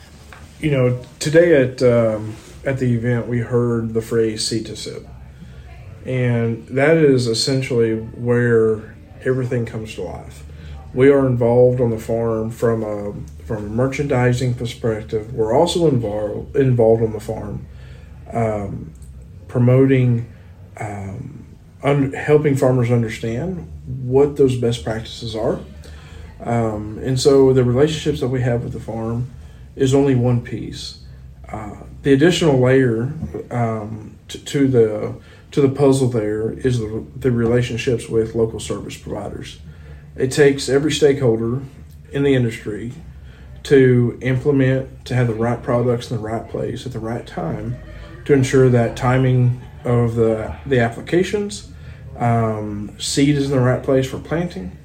You 0.59 0.71
know, 0.71 1.05
today 1.19 1.61
at 1.61 1.83
um, 1.83 2.35
at 2.65 2.79
the 2.79 2.93
event 2.93 3.27
we 3.27 3.39
heard 3.39 3.93
the 3.93 4.01
phrase 4.01 4.47
seed 4.47 4.65
to 4.67 4.75
sip. 4.75 5.05
And 6.05 6.65
that 6.69 6.95
is 6.95 7.27
essentially 7.27 7.97
where 7.97 8.95
everything 9.25 9.65
comes 9.65 9.95
to 9.95 10.03
life 10.03 10.46
we 10.97 11.11
are 11.11 11.27
involved 11.27 11.79
on 11.79 11.91
the 11.91 11.99
farm 11.99 12.49
from 12.49 12.83
a 12.83 13.13
from 13.45 13.65
a 13.65 13.69
merchandising 13.69 14.55
perspective. 14.55 15.31
We're 15.31 15.53
also 15.53 15.87
involved 15.87 16.55
involved 16.55 17.03
on 17.03 17.13
the 17.13 17.19
farm, 17.19 17.67
um, 18.33 18.91
promoting, 19.47 20.27
um, 20.77 21.45
un- 21.83 22.13
helping 22.13 22.55
farmers 22.55 22.89
understand 22.89 23.71
what 23.85 24.37
those 24.37 24.57
best 24.57 24.83
practices 24.83 25.35
are, 25.35 25.59
um, 26.39 26.97
and 27.03 27.19
so 27.19 27.53
the 27.53 27.63
relationships 27.63 28.19
that 28.21 28.29
we 28.29 28.41
have 28.41 28.63
with 28.63 28.73
the 28.73 28.79
farm 28.79 29.29
is 29.75 29.93
only 29.93 30.15
one 30.15 30.41
piece. 30.41 31.03
Uh, 31.47 31.75
the 32.01 32.11
additional 32.11 32.59
layer 32.59 33.13
um, 33.51 34.17
to, 34.29 34.43
to 34.45 34.67
the 34.67 35.13
to 35.51 35.61
the 35.61 35.69
puzzle 35.69 36.09
there 36.09 36.53
is 36.53 36.79
the, 36.79 37.05
the 37.15 37.31
relationships 37.31 38.09
with 38.09 38.33
local 38.33 38.59
service 38.59 38.97
providers 38.97 39.59
it 40.17 40.31
takes 40.31 40.69
every 40.69 40.91
stakeholder 40.91 41.61
in 42.11 42.23
the 42.23 42.33
industry 42.33 42.93
to 43.63 44.17
implement 44.21 45.05
to 45.05 45.13
have 45.13 45.27
the 45.27 45.33
right 45.33 45.61
products 45.61 46.09
in 46.09 46.17
the 46.17 46.23
right 46.23 46.49
place 46.49 46.85
at 46.85 46.93
the 46.93 46.99
right 46.99 47.27
time 47.27 47.75
to 48.25 48.33
ensure 48.33 48.69
that 48.69 48.95
timing 48.95 49.61
of 49.83 50.15
the 50.15 50.55
the 50.65 50.79
applications 50.79 51.71
um, 52.17 52.95
seed 52.99 53.35
is 53.35 53.45
in 53.45 53.51
the 53.51 53.59
right 53.59 53.83
place 53.83 54.09
for 54.09 54.19
planting 54.19 54.77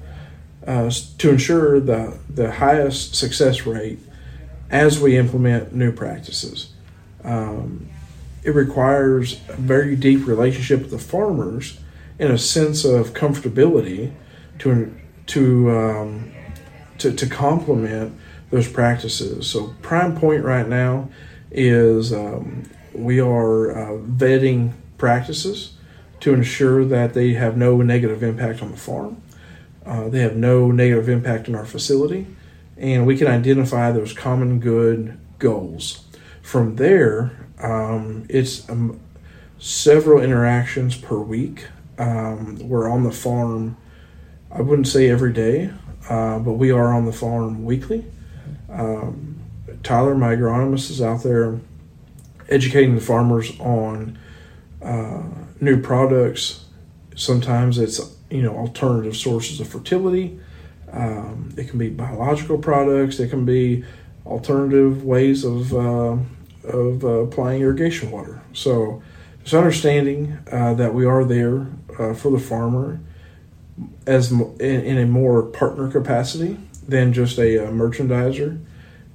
uh, 0.67 0.89
to 1.17 1.29
ensure 1.29 1.79
the 1.79 2.17
the 2.29 2.51
highest 2.51 3.15
success 3.15 3.65
rate 3.65 3.99
as 4.69 4.99
we 4.99 5.17
implement 5.17 5.73
new 5.73 5.91
practices. 5.91 6.71
Um, 7.23 7.89
it 8.43 8.55
requires 8.55 9.39
a 9.47 9.53
very 9.53 9.95
deep 9.95 10.25
relationship 10.25 10.81
with 10.81 10.91
the 10.91 10.99
farmers 10.99 11.79
and 12.19 12.31
a 12.31 12.37
sense 12.37 12.83
of 12.83 13.13
comfortability 13.13 14.13
to 14.59 14.93
to 15.27 15.71
um, 15.71 16.31
to, 16.99 17.11
to 17.11 17.27
complement 17.27 18.17
those 18.49 18.67
practices. 18.67 19.49
So 19.49 19.73
prime 19.81 20.15
point 20.15 20.43
right 20.43 20.67
now 20.67 21.09
is 21.51 22.13
um, 22.13 22.69
we 22.93 23.19
are 23.19 23.71
uh, 23.71 23.97
vetting 23.99 24.73
practices 24.97 25.73
to 26.21 26.33
ensure 26.33 26.85
that 26.85 27.13
they 27.13 27.33
have 27.33 27.57
no 27.57 27.81
negative 27.81 28.23
impact 28.23 28.61
on 28.61 28.71
the 28.71 28.77
farm. 28.77 29.21
Uh, 29.85 30.07
they 30.07 30.19
have 30.19 30.35
no 30.35 30.71
negative 30.71 31.09
impact 31.09 31.49
on 31.49 31.55
our 31.55 31.65
facility, 31.65 32.25
and 32.77 33.05
we 33.05 33.17
can 33.17 33.27
identify 33.27 33.91
those 33.91 34.13
common 34.13 34.59
good 34.59 35.19
goals. 35.39 36.05
From 36.41 36.77
there, 36.77 37.47
um, 37.59 38.25
it's 38.29 38.69
um, 38.69 38.99
several 39.59 40.21
interactions 40.21 40.95
per 40.95 41.17
week. 41.17 41.67
Um, 41.97 42.57
we're 42.59 42.89
on 42.89 43.03
the 43.03 43.11
farm 43.11 43.75
I 44.55 44.61
wouldn't 44.61 44.87
say 44.87 45.09
every 45.09 45.33
day, 45.33 45.71
uh, 46.09 46.37
but 46.37 46.53
we 46.53 46.69
are 46.69 46.93
on 46.93 47.05
the 47.05 47.11
farm 47.11 47.65
weekly. 47.65 48.05
Um, 48.69 49.39
Tyler, 49.81 50.13
my 50.13 50.35
agronomist, 50.35 50.91
is 50.91 51.01
out 51.01 51.23
there 51.23 51.59
educating 52.49 52.93
the 52.93 53.01
farmers 53.01 53.51
on 53.59 54.19
uh, 54.83 55.23
new 55.59 55.81
products. 55.81 56.65
Sometimes 57.15 57.79
it's 57.79 57.99
you 58.29 58.43
know 58.43 58.55
alternative 58.55 59.17
sources 59.17 59.59
of 59.59 59.67
fertility. 59.67 60.39
Um, 60.91 61.51
it 61.57 61.67
can 61.69 61.79
be 61.79 61.89
biological 61.89 62.59
products. 62.59 63.19
It 63.19 63.29
can 63.29 63.45
be 63.45 63.83
alternative 64.23 65.03
ways 65.03 65.43
of 65.43 65.73
uh, 65.73 66.17
of 66.63 67.03
uh, 67.03 67.07
applying 67.07 67.63
irrigation 67.63 68.11
water. 68.11 68.43
So, 68.53 69.01
just 69.41 69.55
understanding 69.55 70.37
uh, 70.51 70.75
that 70.75 70.93
we 70.93 71.05
are 71.05 71.25
there 71.25 71.67
uh, 71.97 72.13
for 72.13 72.31
the 72.31 72.39
farmer 72.39 72.99
as 74.05 74.31
in, 74.31 74.59
in 74.59 74.97
a 74.97 75.05
more 75.05 75.43
partner 75.43 75.89
capacity 75.89 76.57
than 76.87 77.13
just 77.13 77.37
a, 77.37 77.57
a 77.57 77.67
merchandiser, 77.67 78.63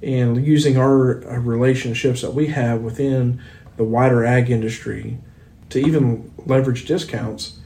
and 0.01 0.45
using 0.45 0.77
our 0.77 1.25
uh, 1.27 1.37
relationships 1.39 2.21
that 2.21 2.33
we 2.33 2.47
have 2.47 2.81
within 2.81 3.41
the 3.77 3.83
wider 3.83 4.25
ag 4.25 4.49
industry 4.49 5.17
to 5.69 5.79
even 5.79 6.31
leverage 6.45 6.85
discounts 6.85 7.59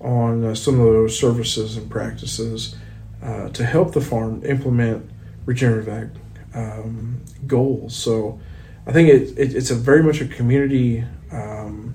on 0.00 0.44
uh, 0.44 0.54
some 0.54 0.80
of 0.80 0.86
those 0.86 1.18
services 1.18 1.76
and 1.76 1.90
practices 1.90 2.76
uh, 3.22 3.48
to 3.50 3.64
help 3.64 3.92
the 3.92 4.00
farm 4.00 4.42
implement 4.44 5.08
regenerative 5.44 5.88
ag 5.88 6.10
um, 6.54 7.20
goals. 7.46 7.94
So 7.94 8.40
I 8.86 8.92
think 8.92 9.08
it, 9.08 9.38
it, 9.38 9.54
it's 9.54 9.70
a 9.70 9.74
very 9.74 10.02
much 10.02 10.20
a 10.20 10.26
community 10.26 11.04
um, 11.30 11.94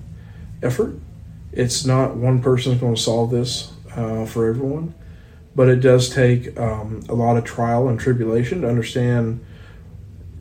effort. 0.62 0.94
It's 1.52 1.84
not 1.84 2.16
one 2.16 2.42
person 2.42 2.78
going 2.78 2.94
to 2.94 3.00
solve 3.00 3.30
this 3.30 3.72
uh, 3.96 4.26
for 4.26 4.48
everyone. 4.48 4.94
But 5.54 5.68
it 5.68 5.80
does 5.80 6.10
take 6.10 6.58
um, 6.58 7.02
a 7.08 7.14
lot 7.14 7.36
of 7.36 7.44
trial 7.44 7.88
and 7.88 7.98
tribulation 7.98 8.60
to 8.60 8.68
understand 8.68 9.44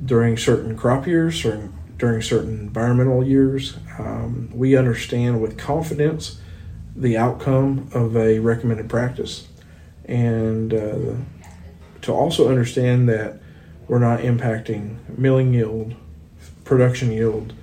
during 0.04 0.38
certain 0.38 0.78
crop 0.78 1.08
years 1.08 1.46
or 1.46 1.72
during 1.98 2.22
certain 2.22 2.60
environmental 2.60 3.24
years. 3.26 3.78
Um, 3.98 4.50
we 4.54 4.76
understand 4.76 5.42
with 5.42 5.58
confidence 5.58 6.42
the 6.96 7.18
outcome 7.18 7.90
of 7.94 8.16
a 8.16 8.40
recommended 8.40 8.90
practice 8.90 9.48
and 10.06 10.74
uh, 10.74 11.16
to 12.02 12.14
also 12.14 12.50
understand 12.50 13.10
that 13.10 13.40
we're 13.88 14.00
not 14.00 14.20
impacting 14.20 14.98
milling 15.18 15.54
yield, 15.54 15.96
production 16.64 17.12
yield, 17.12 17.54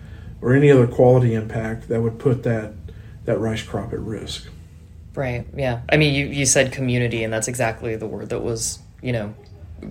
or 0.41 0.53
any 0.53 0.71
other 0.71 0.87
quality 0.87 1.35
impact 1.35 1.89
that 1.89 2.03
would 2.03 2.19
put 2.19 2.43
that, 2.43 2.73
that 3.25 3.39
rice 3.39 3.63
crop 3.63 3.93
at 3.93 4.01
risk. 4.01 4.49
Right. 5.15 5.47
Yeah. 5.55 5.83
I 5.91 5.97
mean, 5.97 6.15
you, 6.15 6.27
you 6.27 6.47
said 6.47 6.73
community, 6.73 7.23
and 7.23 7.33
that's 7.33 7.49
exactly 7.49 7.97
the 7.97 8.07
word 8.07 8.31
that 8.31 8.41
was, 8.41 8.79
you 9.03 9.13
know, 9.13 9.35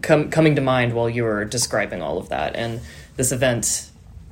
com- 0.01 0.29
coming 0.29 0.55
to 0.55 0.61
mind 0.61 0.93
while 0.93 1.09
you 1.09 1.23
were 1.23 1.45
describing 1.45 2.01
all 2.01 2.17
of 2.17 2.29
that. 2.29 2.55
And 2.55 2.81
this 3.17 3.31
event 3.31 3.89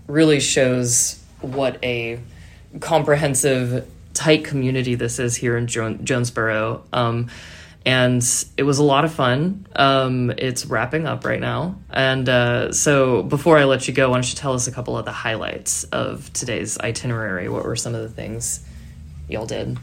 really 0.08 0.40
shows 0.40 1.24
what 1.42 1.78
a 1.84 2.20
comprehensive, 2.80 3.88
tight 4.14 4.44
community 4.44 4.96
this 4.96 5.20
is 5.20 5.36
here 5.36 5.58
in 5.58 5.68
jo- 5.68 5.96
Jonesboro. 5.96 6.84
Um, 6.92 7.30
and 7.86 8.24
it 8.58 8.64
was 8.64 8.78
a 8.80 8.84
lot 8.84 9.06
of 9.06 9.14
fun. 9.14 9.66
Um, 9.76 10.32
it's 10.38 10.66
wrapping 10.66 11.08
up 11.08 11.24
right 11.24 11.40
now. 11.40 11.80
And 11.90 12.28
uh, 12.28 12.72
so 12.74 13.24
before 13.24 13.58
I 13.58 13.64
let 13.64 13.88
you 13.88 13.94
go, 13.94 14.10
why 14.10 14.16
don't 14.16 14.30
you 14.30 14.36
tell 14.36 14.54
us 14.54 14.68
a 14.68 14.72
couple 14.72 14.98
of 14.98 15.06
the 15.06 15.12
highlights 15.12 15.86
of 15.86 16.32
today's 16.34 16.78
itinerary? 16.80 17.48
What 17.48 17.64
were 17.64 17.76
some 17.76 17.96
of 17.96 18.02
the 18.02 18.10
things 18.10 18.66
y'all 19.30 19.46
did? 19.46 19.78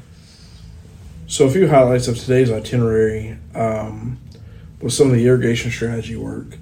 So, 1.29 1.45
a 1.45 1.51
few 1.51 1.67
highlights 1.67 2.07
of 2.07 2.17
today's 2.17 2.53
itinerary 2.53 3.37
um, 3.53 4.21
was 4.81 4.97
some 4.97 5.09
of 5.09 5.15
the 5.15 5.27
irrigation 5.27 5.73
strategy 5.73 6.15
work. 6.15 6.57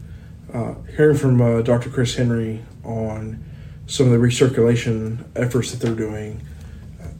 Uh, 0.51 0.77
hearing 0.97 1.19
from 1.19 1.39
uh, 1.43 1.61
Dr. 1.61 1.91
Chris 1.91 2.15
Henry 2.15 2.62
on 2.83 3.45
some 3.87 4.07
of 4.07 4.12
the 4.12 4.19
recirculation 4.19 5.23
efforts 5.37 5.71
that 5.71 5.85
they're 5.85 5.95
doing, 5.95 6.41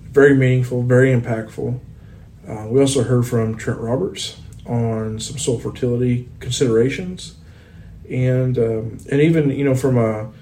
very 0.05 0.35
meaningful, 0.35 0.85
very 0.85 1.13
impactful. 1.13 1.79
Uh, 2.49 2.67
we 2.69 2.81
also 2.81 3.03
heard 3.03 3.27
from 3.27 3.59
Trent 3.59 3.79
Roberts 3.79 4.41
on 4.65 5.21
some 5.21 5.37
soil 5.37 5.59
fertility 5.59 6.27
considerations, 6.41 7.37
and 8.09 8.57
um, 8.57 8.99
and 9.11 9.21
even 9.21 9.51
you 9.51 9.65
know 9.65 9.75
from 9.75 9.99
a 9.99 10.33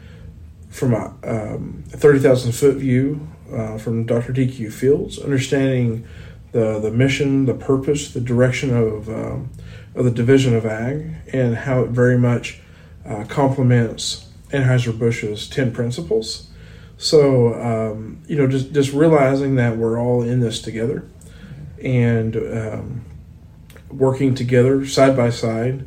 from 0.71 0.95
a 0.95 1.15
um, 1.25 1.83
30,000 1.89 2.53
foot 2.53 2.77
view 2.77 3.29
uh, 3.53 3.77
from 3.77 4.07
Dr. 4.07 4.33
Deacue 4.33 4.73
Fields, 4.73 5.19
understanding 5.19 6.07
the, 6.53 6.79
the 6.79 6.91
mission, 6.91 7.47
the 7.47 7.55
purpose, 7.55 8.13
the 8.13 8.21
direction 8.21 8.75
of, 8.77 9.09
um, 9.09 9.51
of 9.95 10.05
the 10.05 10.11
Division 10.11 10.55
of 10.55 10.65
Ag, 10.65 11.15
and 11.33 11.57
how 11.57 11.83
it 11.83 11.91
very 11.91 12.19
much 12.19 12.61
uh, 13.07 13.25
complements 13.25 14.29
Anheuser-Busch's 14.51 15.49
10 15.49 15.73
principles. 15.73 16.49
So, 16.99 17.55
um, 17.55 18.23
you 18.29 18.37
know, 18.37 18.47
just, 18.47 18.73
just 18.73 18.93
realizing 18.93 19.57
that 19.57 19.77
we're 19.77 19.99
all 19.99 20.23
in 20.23 20.41
this 20.41 20.61
together 20.61 21.05
and 21.83 22.37
um, 22.37 23.05
working 23.91 24.35
together 24.35 24.87
side 24.87 25.17
by 25.17 25.31
side 25.31 25.87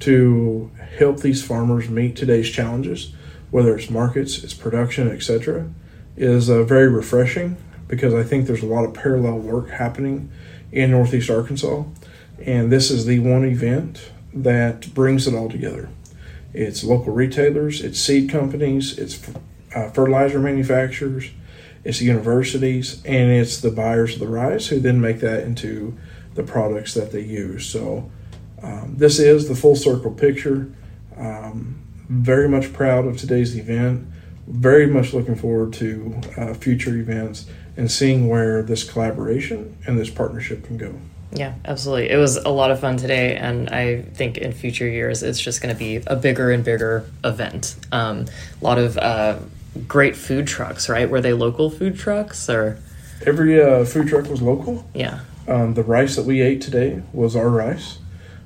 to 0.00 0.70
help 0.98 1.20
these 1.20 1.42
farmers 1.42 1.88
meet 1.88 2.16
today's 2.16 2.50
challenges, 2.50 3.14
whether 3.50 3.76
it's 3.76 3.90
markets, 3.90 4.44
it's 4.44 4.54
production, 4.54 5.10
etc., 5.10 5.70
is 6.16 6.50
uh, 6.50 6.62
very 6.62 6.88
refreshing 6.88 7.56
because 7.92 8.14
I 8.14 8.22
think 8.22 8.46
there's 8.46 8.62
a 8.62 8.66
lot 8.66 8.86
of 8.86 8.94
parallel 8.94 9.38
work 9.40 9.68
happening 9.68 10.32
in 10.72 10.92
Northeast 10.92 11.28
Arkansas. 11.28 11.84
And 12.42 12.72
this 12.72 12.90
is 12.90 13.04
the 13.04 13.18
one 13.18 13.44
event 13.44 14.10
that 14.32 14.94
brings 14.94 15.28
it 15.28 15.34
all 15.34 15.50
together. 15.50 15.90
It's 16.54 16.82
local 16.82 17.12
retailers, 17.12 17.82
it's 17.82 18.00
seed 18.00 18.30
companies, 18.30 18.98
it's 18.98 19.22
uh, 19.76 19.90
fertilizer 19.90 20.38
manufacturers, 20.38 21.32
it's 21.84 22.00
universities, 22.00 23.02
and 23.04 23.30
it's 23.30 23.60
the 23.60 23.70
buyers 23.70 24.14
of 24.14 24.20
the 24.20 24.26
rice 24.26 24.68
who 24.68 24.80
then 24.80 24.98
make 24.98 25.20
that 25.20 25.44
into 25.44 25.94
the 26.34 26.42
products 26.42 26.94
that 26.94 27.12
they 27.12 27.20
use. 27.20 27.66
So 27.66 28.10
um, 28.62 28.94
this 28.96 29.18
is 29.18 29.48
the 29.48 29.54
full 29.54 29.76
circle 29.76 30.12
picture. 30.12 30.72
Um, 31.18 31.78
very 32.08 32.48
much 32.48 32.72
proud 32.72 33.04
of 33.04 33.18
today's 33.18 33.54
event. 33.54 34.08
Very 34.48 34.86
much 34.86 35.12
looking 35.12 35.36
forward 35.36 35.74
to 35.74 36.18
uh, 36.38 36.54
future 36.54 36.96
events 36.96 37.44
and 37.76 37.90
seeing 37.90 38.28
where 38.28 38.62
this 38.62 38.84
collaboration 38.84 39.76
and 39.86 39.98
this 39.98 40.10
partnership 40.10 40.64
can 40.64 40.76
go. 40.76 40.94
Yeah, 41.34 41.54
absolutely. 41.64 42.10
It 42.10 42.18
was 42.18 42.36
a 42.36 42.50
lot 42.50 42.70
of 42.70 42.80
fun 42.80 42.98
today, 42.98 43.36
and 43.36 43.70
I 43.70 44.02
think 44.02 44.36
in 44.36 44.52
future 44.52 44.86
years 44.86 45.22
it's 45.22 45.40
just 45.40 45.62
going 45.62 45.74
to 45.74 45.78
be 45.78 46.02
a 46.06 46.14
bigger 46.14 46.50
and 46.50 46.62
bigger 46.62 47.06
event. 47.24 47.74
Um, 47.90 48.26
a 48.60 48.64
lot 48.64 48.78
of 48.78 48.98
uh, 48.98 49.38
great 49.88 50.14
food 50.14 50.46
trucks, 50.46 50.88
right? 50.88 51.08
Were 51.08 51.22
they 51.22 51.32
local 51.32 51.70
food 51.70 51.98
trucks 51.98 52.50
or? 52.50 52.78
Every 53.24 53.62
uh, 53.62 53.84
food 53.84 54.08
truck 54.08 54.28
was 54.28 54.42
local. 54.42 54.84
Yeah. 54.94 55.20
Um, 55.48 55.74
the 55.74 55.82
rice 55.82 56.16
that 56.16 56.26
we 56.26 56.40
ate 56.40 56.60
today 56.60 57.02
was 57.12 57.34
our 57.34 57.48
rice, 57.48 57.98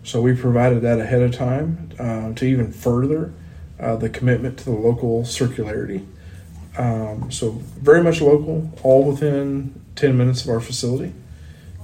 so 0.05 0.23
we 0.23 0.35
provided 0.35 0.83
that 0.83 1.01
ahead 1.01 1.23
of 1.23 1.33
time 1.33 1.91
uh, 1.99 2.33
to 2.35 2.45
even 2.45 2.73
further 2.73 3.33
uh, 3.81 3.97
the 3.97 4.09
commitment 4.09 4.59
to 4.59 4.65
the 4.67 4.71
local 4.71 5.23
circularity. 5.23 6.07
Um, 6.79 7.31
so 7.31 7.51
very 7.81 8.03
much 8.03 8.21
local, 8.21 8.71
all 8.83 9.05
within 9.05 9.81
ten 9.95 10.17
minutes 10.17 10.45
of 10.45 10.51
our 10.51 10.61
facility, 10.61 11.13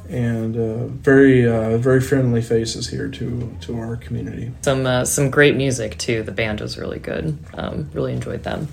and 0.09 0.57
uh, 0.57 0.86
very 0.88 1.49
uh, 1.49 1.78
very 1.78 2.01
friendly 2.01 2.43
faces 2.43 2.88
here 2.88 3.09
to 3.09 3.57
to 3.62 3.78
our 3.78 3.97
community. 3.97 4.53
Some 4.62 4.84
uh, 4.86 5.05
some 5.05 5.30
great 5.30 5.57
music 5.57 5.97
too. 5.99 6.22
The 6.22 6.32
band 6.32 6.61
was 6.61 6.76
really 6.76 6.99
good. 6.99 7.38
Um, 7.55 7.88
really 7.95 8.12
enjoyed 8.12 8.43
them. 8.43 8.68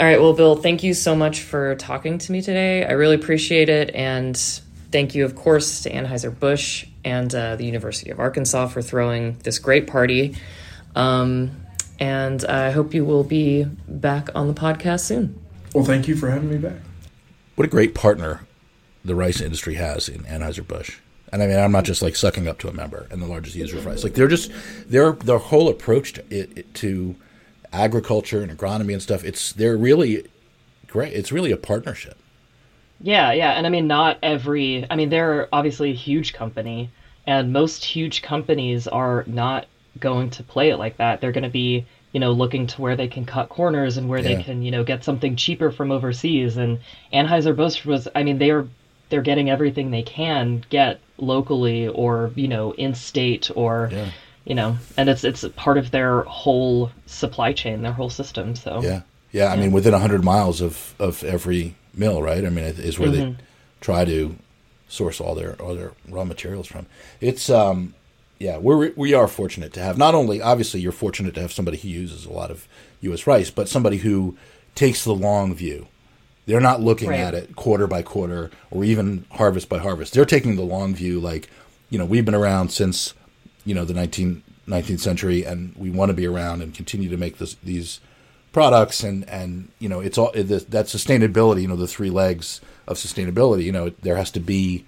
All 0.00 0.06
right, 0.06 0.20
well, 0.20 0.32
Bill, 0.32 0.56
thank 0.56 0.82
you 0.82 0.92
so 0.92 1.14
much 1.14 1.42
for 1.42 1.76
talking 1.76 2.18
to 2.18 2.32
me 2.32 2.42
today. 2.42 2.84
I 2.84 2.92
really 2.92 3.14
appreciate 3.14 3.68
it, 3.68 3.94
and 3.94 4.36
thank 4.90 5.14
you, 5.14 5.24
of 5.24 5.36
course, 5.36 5.82
to 5.82 5.90
Anheuser 5.92 6.36
Busch 6.36 6.86
and 7.04 7.32
uh, 7.32 7.54
the 7.54 7.64
University 7.64 8.10
of 8.10 8.18
Arkansas 8.18 8.68
for 8.68 8.82
throwing 8.82 9.38
this 9.44 9.60
great 9.60 9.86
party. 9.86 10.36
Um, 10.96 11.63
and 11.98 12.44
I 12.44 12.70
hope 12.70 12.94
you 12.94 13.04
will 13.04 13.24
be 13.24 13.64
back 13.88 14.28
on 14.34 14.48
the 14.48 14.54
podcast 14.54 15.00
soon. 15.00 15.40
Well, 15.74 15.84
thank 15.84 16.08
you 16.08 16.16
for 16.16 16.30
having 16.30 16.50
me 16.50 16.58
back. 16.58 16.78
What 17.56 17.66
a 17.66 17.70
great 17.70 17.94
partner 17.94 18.46
the 19.04 19.14
rice 19.14 19.40
industry 19.40 19.74
has 19.74 20.08
in 20.08 20.24
Anheuser-Busch. 20.24 20.98
And 21.32 21.42
I 21.42 21.46
mean, 21.46 21.58
I'm 21.58 21.72
not 21.72 21.84
just 21.84 22.00
like 22.00 22.16
sucking 22.16 22.46
up 22.46 22.58
to 22.60 22.68
a 22.68 22.72
member 22.72 23.08
and 23.10 23.20
the 23.20 23.26
largest 23.26 23.56
user 23.56 23.76
of 23.76 23.86
rice. 23.86 24.04
Like 24.04 24.14
they're 24.14 24.28
just 24.28 24.52
their 24.86 25.12
their 25.12 25.38
whole 25.38 25.68
approach 25.68 26.12
to 26.14 26.24
it, 26.30 26.56
it 26.56 26.74
to 26.74 27.16
agriculture 27.72 28.40
and 28.40 28.56
agronomy 28.56 28.92
and 28.92 29.02
stuff. 29.02 29.24
It's 29.24 29.52
they're 29.52 29.76
really 29.76 30.26
great. 30.86 31.12
It's 31.12 31.32
really 31.32 31.50
a 31.50 31.56
partnership. 31.56 32.16
Yeah, 33.00 33.32
yeah, 33.32 33.50
and 33.50 33.66
I 33.66 33.70
mean, 33.70 33.88
not 33.88 34.18
every. 34.22 34.86
I 34.88 34.94
mean, 34.96 35.08
they're 35.08 35.48
obviously 35.52 35.90
a 35.90 35.94
huge 35.94 36.32
company, 36.32 36.90
and 37.26 37.52
most 37.52 37.84
huge 37.84 38.22
companies 38.22 38.86
are 38.86 39.24
not 39.26 39.66
going 40.00 40.30
to 40.30 40.42
play 40.42 40.70
it 40.70 40.76
like 40.76 40.96
that. 40.98 41.20
They're 41.20 41.32
going 41.32 41.44
to 41.44 41.50
be, 41.50 41.84
you 42.12 42.20
know, 42.20 42.32
looking 42.32 42.66
to 42.68 42.80
where 42.82 42.96
they 42.96 43.08
can 43.08 43.24
cut 43.24 43.48
corners 43.48 43.96
and 43.96 44.08
where 44.08 44.20
Yeah. 44.20 44.36
they 44.36 44.42
can, 44.42 44.62
you 44.62 44.70
know, 44.70 44.84
get 44.84 45.04
something 45.04 45.36
cheaper 45.36 45.70
from 45.70 45.90
overseas. 45.90 46.56
And 46.56 46.78
Anheuser 47.12 47.54
Busch 47.56 47.84
was, 47.84 48.08
I 48.14 48.22
mean, 48.22 48.38
they 48.38 48.50
are 48.50 48.66
they're 49.10 49.22
getting 49.22 49.50
everything 49.50 49.90
they 49.90 50.02
can 50.02 50.64
get 50.70 50.98
locally 51.18 51.86
or 51.88 52.32
you 52.34 52.48
know 52.48 52.72
in 52.72 52.94
state 52.94 53.50
or 53.54 53.90
Yeah. 53.92 54.08
you 54.44 54.54
know, 54.54 54.76
and 54.96 55.08
it's 55.08 55.24
it's 55.24 55.44
part 55.56 55.78
of 55.78 55.90
their 55.90 56.22
whole 56.22 56.90
supply 57.06 57.52
chain, 57.52 57.82
their 57.82 57.92
whole 57.92 58.10
system. 58.10 58.56
So 58.56 58.80
Yeah, 58.82 59.02
yeah. 59.30 59.52
I 59.52 59.56
mean, 59.56 59.72
within 59.72 59.92
hundred 59.92 60.24
miles 60.24 60.60
of 60.60 60.94
of 60.98 61.22
every 61.22 61.76
mill, 61.94 62.22
right? 62.22 62.44
I 62.44 62.48
mean, 62.48 62.64
it 62.64 62.78
is 62.78 62.98
where 62.98 63.10
they 63.10 63.36
try 63.80 64.04
to 64.06 64.34
source 64.88 65.20
all 65.20 65.34
their 65.34 65.54
all 65.62 65.74
their 65.74 65.92
raw 66.08 66.24
materials 66.24 66.66
from. 66.66 66.86
It's 67.20 67.50
um, 67.50 67.94
yeah, 68.44 68.58
we're 68.58 68.92
we 68.94 69.14
are 69.14 69.26
fortunate 69.26 69.72
to 69.72 69.80
have 69.80 69.96
not 69.96 70.14
only 70.14 70.42
obviously 70.42 70.80
you're 70.80 70.92
fortunate 70.92 71.34
to 71.34 71.40
have 71.40 71.50
somebody 71.52 71.78
who 71.78 71.88
uses 71.88 72.26
a 72.26 72.32
lot 72.32 72.50
of 72.50 72.68
U.S. 73.00 73.26
rice, 73.26 73.50
but 73.50 73.70
somebody 73.70 73.96
who 73.98 74.36
takes 74.74 75.02
the 75.02 75.14
long 75.14 75.54
view. 75.54 75.88
They're 76.46 76.60
not 76.60 76.82
looking 76.82 77.08
Right. 77.08 77.20
at 77.20 77.32
it 77.32 77.56
quarter 77.56 77.86
by 77.86 78.02
quarter 78.02 78.50
or 78.70 78.84
even 78.84 79.24
harvest 79.30 79.70
by 79.70 79.78
harvest. 79.78 80.12
They're 80.12 80.26
taking 80.26 80.56
the 80.56 80.62
long 80.62 80.94
view, 80.94 81.18
like 81.20 81.48
you 81.88 81.98
know, 81.98 82.04
we've 82.04 82.24
been 82.26 82.34
around 82.34 82.68
since 82.70 83.14
you 83.64 83.74
know 83.74 83.86
the 83.86 83.94
19, 83.94 84.42
19th 84.68 85.00
century, 85.00 85.42
and 85.44 85.74
we 85.74 85.88
want 85.88 86.10
to 86.10 86.14
be 86.14 86.26
around 86.26 86.60
and 86.60 86.74
continue 86.74 87.08
to 87.08 87.16
make 87.16 87.38
this, 87.38 87.54
these 87.64 88.00
products 88.52 89.02
and 89.02 89.26
and 89.28 89.70
you 89.78 89.88
know 89.88 90.00
it's 90.00 90.16
all 90.18 90.30
it, 90.32 90.44
that 90.70 90.86
sustainability 90.86 91.62
you 91.62 91.68
know 91.68 91.74
the 91.76 91.88
three 91.88 92.10
legs 92.10 92.60
of 92.86 92.96
sustainability 92.96 93.64
you 93.64 93.72
know 93.72 93.88
there 94.02 94.14
has 94.16 94.30
to 94.30 94.38
be 94.38 94.84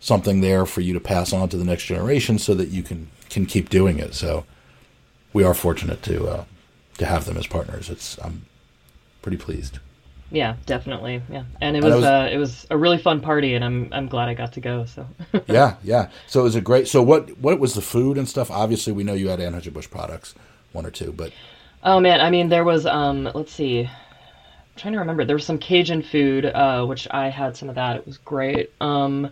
something 0.00 0.40
there 0.40 0.66
for 0.66 0.80
you 0.82 0.94
to 0.94 1.00
pass 1.00 1.32
on 1.32 1.48
to 1.50 1.56
the 1.58 1.64
next 1.64 1.84
generation 1.86 2.38
so 2.38 2.54
that 2.54 2.68
you 2.70 2.82
can 2.82 3.10
can 3.30 3.46
keep 3.46 3.68
doing 3.70 3.98
it 3.98 4.14
so 4.14 4.44
we 5.32 5.44
are 5.44 5.54
fortunate 5.54 6.02
to 6.02 6.26
uh, 6.28 6.44
to 6.98 7.06
have 7.06 7.24
them 7.26 7.36
as 7.36 7.46
partners 7.46 7.90
it's 7.90 8.18
i'm 8.24 8.46
pretty 9.22 9.36
pleased 9.38 9.78
yeah, 10.32 10.56
definitely, 10.66 11.22
yeah. 11.28 11.44
And 11.60 11.76
it 11.76 11.82
And 11.82 11.94
was, 11.94 11.96
was- 11.96 12.04
uh, 12.04 12.28
it 12.30 12.36
was 12.36 12.64
a 12.70 12.78
really 12.78 12.98
fun 12.98 13.20
party, 13.20 13.54
and 13.54 13.64
I'm 13.64 13.88
I'm 13.92 14.06
glad 14.06 14.28
I 14.28 14.34
got 14.34 14.52
to 14.52 14.60
go. 14.60 14.84
So 14.84 15.06
yeah 15.46 15.76
yeah 15.82 16.10
so 16.26 16.40
it 16.40 16.44
was 16.44 16.54
a 16.54 16.60
great 16.60 16.88
so 16.88 17.02
what 17.02 17.36
what 17.38 17.58
was 17.58 17.74
the 17.74 17.80
food 17.82 18.18
and 18.18 18.28
stuff 18.28 18.50
obviously 18.50 18.92
we 18.92 19.04
know 19.04 19.14
you 19.14 19.28
had 19.28 19.38
anheuser-busch 19.40 19.90
products 19.90 20.34
one 20.72 20.86
or 20.86 20.90
two 20.90 21.12
but 21.12 21.32
Oh 21.82 22.00
man, 22.00 22.20
I 22.20 22.30
mean 22.30 22.48
there 22.48 22.64
was 22.64 22.86
um 22.86 23.30
let's 23.34 23.52
see. 23.52 23.80
I'm 23.80 23.88
trying 24.76 24.94
to 24.94 25.00
remember. 25.00 25.24
There 25.24 25.36
was 25.36 25.46
some 25.46 25.58
Cajun 25.58 26.02
food, 26.02 26.46
uh, 26.46 26.84
which 26.86 27.08
I 27.10 27.28
had 27.30 27.56
some 27.56 27.68
of 27.68 27.76
that. 27.76 27.96
It 27.98 28.06
was 28.06 28.18
great. 28.18 28.72
Um 28.80 29.30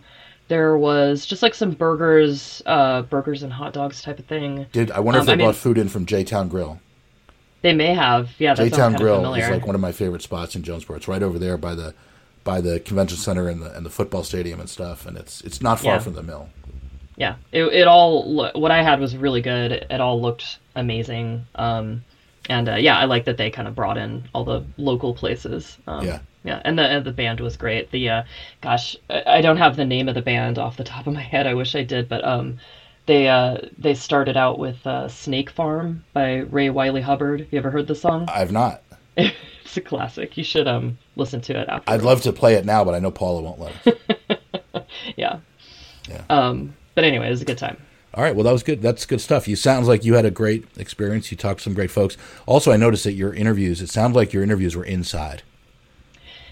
there 0.49 0.77
was 0.77 1.25
just 1.25 1.41
like 1.41 1.53
some 1.55 1.71
burgers, 1.71 2.61
uh 2.65 3.03
burgers 3.03 3.41
and 3.43 3.53
hot 3.53 3.71
dogs 3.73 4.01
type 4.01 4.19
of 4.19 4.25
thing. 4.25 4.65
did 4.73 4.91
i 4.91 4.99
wonder 4.99 5.19
if 5.19 5.21
Um, 5.21 5.25
they 5.27 5.33
I 5.33 5.35
mean- 5.37 5.45
brought 5.47 5.55
food 5.55 5.77
in 5.77 5.87
from 5.89 6.05
j-town 6.05 6.49
grill 6.49 6.79
They 7.61 7.73
may 7.73 7.93
have. 7.93 8.29
Yeah, 8.39 8.53
sounds 8.55 8.69
J-Town 8.71 8.93
Grill 8.93 9.15
familiar. 9.17 9.43
is 9.43 9.49
like 9.49 9.65
one 9.65 9.75
of 9.75 9.81
my 9.81 9.91
favorite 9.91 10.21
spots 10.21 10.55
in 10.55 10.63
Jonesboro. 10.63 10.95
It's 10.95 11.09
right 11.09 11.21
over 11.21 11.37
there 11.37 11.57
by 11.57 11.75
the 11.75 11.93
by 12.45 12.61
the 12.61 12.79
convention 12.79 13.17
center 13.17 13.49
and 13.49 13.61
the 13.61 13.75
and 13.75 13.85
the 13.85 13.89
football 13.89 14.23
stadium 14.23 14.59
and 14.61 14.69
stuff, 14.69 15.05
and 15.05 15.17
it's 15.17 15.41
it's 15.41 15.61
not 15.61 15.79
far 15.81 15.95
Yeah. 15.95 15.99
from 15.99 16.13
the 16.13 16.23
mill. 16.23 16.47
yeah, 17.17 17.35
it 17.51 17.63
it 17.65 17.85
all 17.87 18.23
lo- 18.33 18.51
what 18.55 18.71
I 18.71 18.81
had 18.81 19.01
was 19.01 19.17
really 19.17 19.41
good. 19.41 19.73
It 19.73 19.99
all 19.99 20.21
looked 20.21 20.57
amazing. 20.75 21.45
Um 21.55 22.03
and 22.49 22.69
uh, 22.69 22.75
yeah, 22.75 22.97
I 22.97 23.05
like 23.05 23.25
that 23.25 23.35
they 23.37 23.49
kind 23.51 23.67
of 23.67 23.75
brought 23.75 23.97
in 23.97 24.23
all 24.33 24.45
the 24.45 24.63
local 24.77 25.13
places. 25.13 25.77
Um, 25.85 26.05
Yeah. 26.05 26.19
Yeah, 26.43 26.61
and 26.63 26.79
the 26.79 26.83
and 26.83 27.05
the 27.05 27.11
band 27.11 27.41
was 27.41 27.57
great. 27.57 27.91
The 27.91 28.09
uh, 28.09 28.23
gosh, 28.61 28.95
I 29.09 29.41
don't 29.41 29.57
have 29.57 29.75
the 29.75 29.85
name 29.85 30.07
of 30.07 30.15
the 30.15 30.21
band 30.21 30.57
off 30.57 30.77
the 30.77 30.83
top 30.83 31.05
of 31.05 31.13
my 31.13 31.21
head. 31.21 31.45
I 31.45 31.53
wish 31.53 31.75
I 31.75 31.83
did, 31.83 32.07
but 32.07 32.23
um, 32.23 32.59
they 33.07 33.27
uh 33.27 33.57
they 33.77 33.93
started 33.93 34.37
out 34.37 34.57
with 34.59 34.85
uh, 34.87 35.07
Snake 35.09 35.49
Farm 35.49 36.03
by 36.13 36.37
Ray 36.37 36.69
Wylie 36.69 37.01
Hubbard. 37.01 37.47
You 37.51 37.57
ever 37.57 37.71
heard 37.71 37.87
the 37.87 37.95
song? 37.95 38.27
I've 38.29 38.51
not. 38.51 38.83
it's 39.17 39.75
a 39.75 39.81
classic. 39.81 40.37
You 40.37 40.43
should 40.43 40.67
um 40.67 40.97
listen 41.15 41.41
to 41.41 41.59
it 41.59 41.67
after. 41.67 41.91
I'd 41.91 42.03
love 42.03 42.21
to 42.21 42.31
play 42.31 42.53
it 42.55 42.65
now, 42.65 42.83
but 42.85 42.93
I 42.95 42.99
know 42.99 43.11
Paula 43.11 43.41
won't 43.41 43.59
let 43.59 43.73
us. 43.87 43.95
Yeah. 45.15 45.39
Yeah. 46.07 46.23
Um, 46.29 46.73
but 46.95 47.03
anyway, 47.03 47.27
it 47.27 47.31
was 47.31 47.41
a 47.41 47.45
good 47.45 47.57
time. 47.57 47.77
All 48.13 48.23
right, 48.23 48.35
well 48.35 48.43
that 48.43 48.51
was 48.51 48.63
good. 48.63 48.81
That's 48.81 49.05
good 49.05 49.21
stuff. 49.21 49.47
You 49.47 49.55
sounds 49.55 49.87
like 49.87 50.03
you 50.03 50.15
had 50.15 50.25
a 50.25 50.31
great 50.31 50.65
experience. 50.77 51.31
You 51.31 51.37
talked 51.37 51.59
to 51.59 51.63
some 51.63 51.73
great 51.73 51.91
folks. 51.91 52.17
Also, 52.47 52.71
I 52.71 52.77
noticed 52.77 53.03
that 53.03 53.13
your 53.13 53.33
interviews. 53.33 53.81
It 53.81 53.89
sounds 53.89 54.15
like 54.15 54.33
your 54.33 54.41
interviews 54.43 54.75
were 54.75 54.83
inside. 54.83 55.43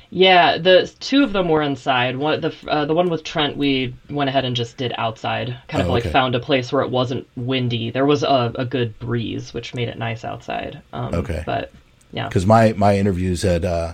Yeah, 0.10 0.58
the 0.58 0.91
two 0.99 1.24
of 1.24 1.34
them 1.34 1.49
were 1.49 1.62
inside. 1.62 2.16
One 2.16 2.39
the 2.39 2.53
uh, 2.68 2.86
the 2.86 2.93
one 2.93 3.10
with 3.10 3.24
Trent 3.24 3.58
we 3.58 3.93
went 4.10 4.30
ahead 4.30 4.45
and 4.45 4.55
just 4.55 4.78
did 4.78 4.93
outside. 4.97 5.58
Kind 5.68 5.82
of 5.82 5.89
Oh, 5.89 5.93
like 5.93 6.03
okay. 6.03 6.12
found 6.14 6.34
a 6.36 6.39
place 6.39 6.72
where 6.72 6.82
it 6.82 6.89
wasn't 6.89 7.28
windy. 7.36 7.89
There 7.91 8.05
was 8.05 8.24
a, 8.24 8.51
a 8.55 8.66
good 8.66 8.97
breeze, 8.99 9.53
which 9.53 9.74
made 9.74 9.89
it 9.89 9.97
nice 9.97 10.24
outside. 10.24 10.82
Um, 10.93 11.14
Okay. 11.14 11.43
But 11.45 11.72
Yeah. 12.12 12.28
Because 12.28 12.45
my 12.45 12.74
my 12.74 12.97
interviews 12.97 13.43
at 13.43 13.66
uh, 13.66 13.93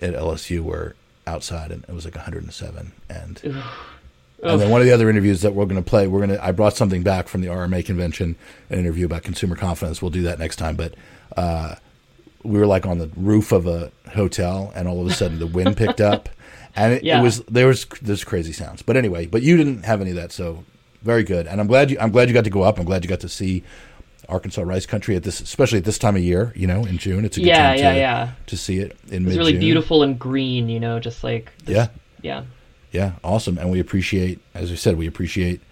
at 0.00 0.14
LSU 0.14 0.60
were 0.60 0.94
outside, 1.26 1.72
and 1.72 1.84
it 1.88 1.92
was 1.92 2.04
like 2.04 2.14
107. 2.14 2.92
And 3.10 3.40
and 4.42 4.60
then 4.60 4.70
one 4.70 4.80
of 4.80 4.86
the 4.86 4.92
other 4.92 5.10
interviews 5.10 5.42
that 5.42 5.52
we're 5.52 5.66
going 5.66 5.82
to 5.82 5.88
play, 5.88 6.06
we're 6.06 6.24
going 6.24 6.38
to. 6.38 6.44
I 6.44 6.52
brought 6.52 6.76
something 6.76 7.02
back 7.02 7.26
from 7.26 7.40
the 7.40 7.48
RMA 7.48 7.84
convention, 7.84 8.36
an 8.70 8.78
interview 8.78 9.04
about 9.06 9.24
consumer 9.24 9.56
confidence. 9.56 10.00
We'll 10.00 10.12
do 10.12 10.22
that 10.22 10.38
next 10.38 10.56
time. 10.56 10.76
But 10.76 10.94
uh, 11.36 11.74
we 12.44 12.58
were 12.58 12.66
like 12.66 12.86
on 12.86 12.98
the 12.98 13.10
roof 13.16 13.52
of 13.52 13.66
a 13.66 13.90
hotel, 14.12 14.72
and 14.74 14.86
all 14.88 15.00
of 15.00 15.06
a 15.06 15.12
sudden 15.12 15.38
the 15.38 15.46
wind 15.46 15.76
picked 15.76 16.00
up, 16.00 16.28
and 16.76 16.94
it, 16.94 17.04
Yeah. 17.04 17.20
it 17.20 17.22
was 17.22 17.40
there 17.42 17.66
was 17.66 17.86
there's 18.02 18.24
crazy 18.24 18.52
sounds. 18.52 18.82
But 18.82 18.96
anyway, 18.96 19.26
but 19.26 19.42
you 19.42 19.56
didn't 19.56 19.84
have 19.84 20.00
any 20.00 20.10
of 20.10 20.16
that, 20.16 20.32
so 20.32 20.64
very 21.02 21.24
good. 21.24 21.46
And 21.46 21.60
I'm 21.60 21.66
glad 21.66 21.90
you 21.90 21.98
I'm 22.00 22.10
glad 22.10 22.28
you 22.28 22.34
got 22.34 22.44
to 22.44 22.50
go 22.50 22.62
up. 22.62 22.78
I'm 22.78 22.84
glad 22.84 23.04
you 23.04 23.08
got 23.08 23.20
to 23.20 23.28
see. 23.28 23.62
Arkansas 24.28 24.60
rice 24.60 24.84
country 24.84 25.16
at 25.16 25.22
this, 25.22 25.40
especially 25.40 25.78
at 25.78 25.86
this 25.86 25.96
time 25.98 26.14
of 26.14 26.20
year, 26.22 26.52
you 26.54 26.66
know, 26.66 26.84
in 26.84 26.98
June. 26.98 27.24
It's 27.24 27.38
a 27.38 27.40
good 27.40 27.46
Yeah, 27.46 27.68
time 27.70 27.78
yeah, 27.78 27.92
to, 27.94 27.98
yeah. 27.98 28.32
to 28.48 28.56
see 28.58 28.78
it 28.78 28.94
in 29.10 29.26
It's 29.26 29.38
really 29.38 29.56
beautiful 29.56 30.02
and 30.02 30.18
green, 30.18 30.68
you 30.68 30.78
know, 30.78 31.00
just 31.00 31.24
like 31.24 31.50
this, 31.64 31.74
Yeah. 31.74 31.88
yeah. 32.20 32.42
Yeah, 32.92 33.12
awesome. 33.24 33.56
And 33.56 33.70
we 33.70 33.80
appreciate, 33.80 34.38
as 34.52 34.68
we 34.70 34.76
said, 34.76 34.98
we 34.98 35.06
appreciate 35.06 35.62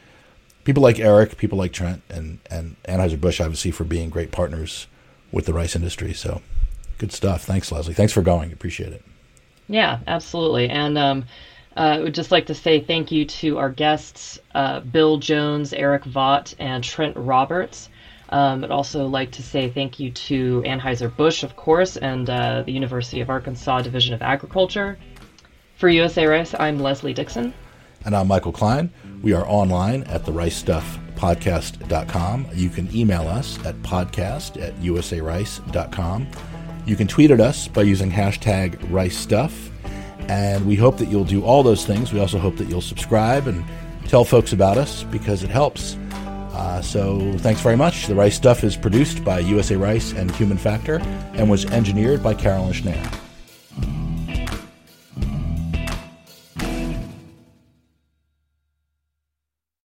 people 0.65 0.83
like 0.83 0.99
Eric, 0.99 1.37
people 1.37 1.59
like 1.59 1.75
Trent, 1.75 2.01
and 2.09 2.39
and 2.51 2.77
Anheuser 2.89 3.21
Busch, 3.21 3.43
obviously, 3.43 3.73
for 3.73 3.85
being 3.85 4.09
great 4.09 4.31
partners 4.33 4.87
with 5.33 5.45
the 5.45 5.53
rice 5.53 5.77
industry. 5.77 6.15
So, 6.15 6.41
good 6.99 7.13
stuff. 7.13 7.45
Thanks, 7.45 7.71
Leslie. 7.71 7.95
Thanks 7.95 8.13
for 8.13 8.23
going. 8.23 8.53
Appreciate 8.53 8.93
it. 8.93 9.05
Yeah, 9.69 10.01
absolutely. 10.07 10.69
And 10.69 10.97
um, 10.97 11.25
uh, 11.77 11.81
I 11.81 12.01
would 12.01 12.15
just 12.15 12.31
like 12.31 12.47
to 12.47 12.55
say 12.55 12.81
thank 12.81 13.11
you 13.11 13.25
to 13.25 13.59
our 13.59 13.71
guests, 13.71 14.39
uh, 14.55 14.81
Bill 14.81 15.19
Jones, 15.19 15.73
Eric 15.73 16.05
Vaught, 16.05 16.55
and 16.59 16.83
Trent 16.83 17.17
Roberts. 17.17 17.89
Um, 18.31 18.65
I'd 18.65 18.71
also 18.71 19.07
like 19.07 19.31
to 19.33 19.43
say 19.43 19.71
thank 19.71 20.01
you 20.01 20.11
to 20.11 20.63
Anheuser-Busch, 20.63 21.43
of 21.43 21.57
course, 21.57 21.97
and 21.97 22.29
uh, 22.29 22.63
the 22.63 22.73
University 22.73 23.21
of 23.21 23.31
Arkansas 23.31 23.83
Division 23.83 24.15
of 24.15 24.23
Agriculture. 24.23 24.99
For 25.77 25.89
USA 25.89 26.27
Rice, 26.27 26.55
I'm 26.59 26.81
Leslie 26.81 27.13
Dixon. 27.13 27.55
And 28.05 28.17
I'm 28.17 28.29
Michael 28.29 28.53
Klein. 28.53 28.91
We 29.23 29.33
are 29.33 29.47
online 29.47 30.05
at 30.05 30.25
the 30.25 30.33
ricestuffpodcast.com. 30.33 32.49
You 32.55 32.71
can 32.71 32.97
email 32.97 33.29
us 33.29 33.59
at 33.65 33.75
podcast 33.83 34.63
at 34.63 34.75
usarice.com. 34.77 36.29
You 36.87 36.95
can 36.95 37.09
tweet 37.09 37.33
at 37.33 37.41
us 37.41 37.67
by 37.67 37.83
using 37.83 38.11
hashtag 38.11 38.77
ricestuff. 38.91 39.53
And 40.29 40.67
we 40.67 40.77
hope 40.77 40.99
that 40.99 41.07
you'll 41.07 41.25
do 41.25 41.45
all 41.45 41.63
those 41.63 41.85
things. 41.85 42.13
We 42.13 42.21
also 42.21 42.39
hope 42.39 42.57
that 42.57 42.69
you'll 42.69 42.81
subscribe 42.81 43.47
and 43.47 43.65
tell 44.09 44.25
folks 44.25 44.53
about 44.53 44.79
us 44.79 45.03
because 45.05 45.43
it 45.43 45.51
helps. 45.51 45.97
Uh, 46.53 46.81
so 46.81 47.37
thanks 47.39 47.61
very 47.61 47.77
much. 47.77 48.07
The 48.07 48.15
Rice 48.15 48.37
Stuff 48.37 48.65
is 48.65 48.77
produced 48.77 49.25
by 49.25 49.41
USA 49.41 49.77
Rice 49.77 50.13
and 50.13 50.31
Human 50.37 50.57
Factor 50.57 51.01
and 51.35 51.51
was 51.51 51.65
engineered 51.67 52.23
by 52.23 52.35
Carolyn 52.35 52.73
Schneer. 52.73 53.26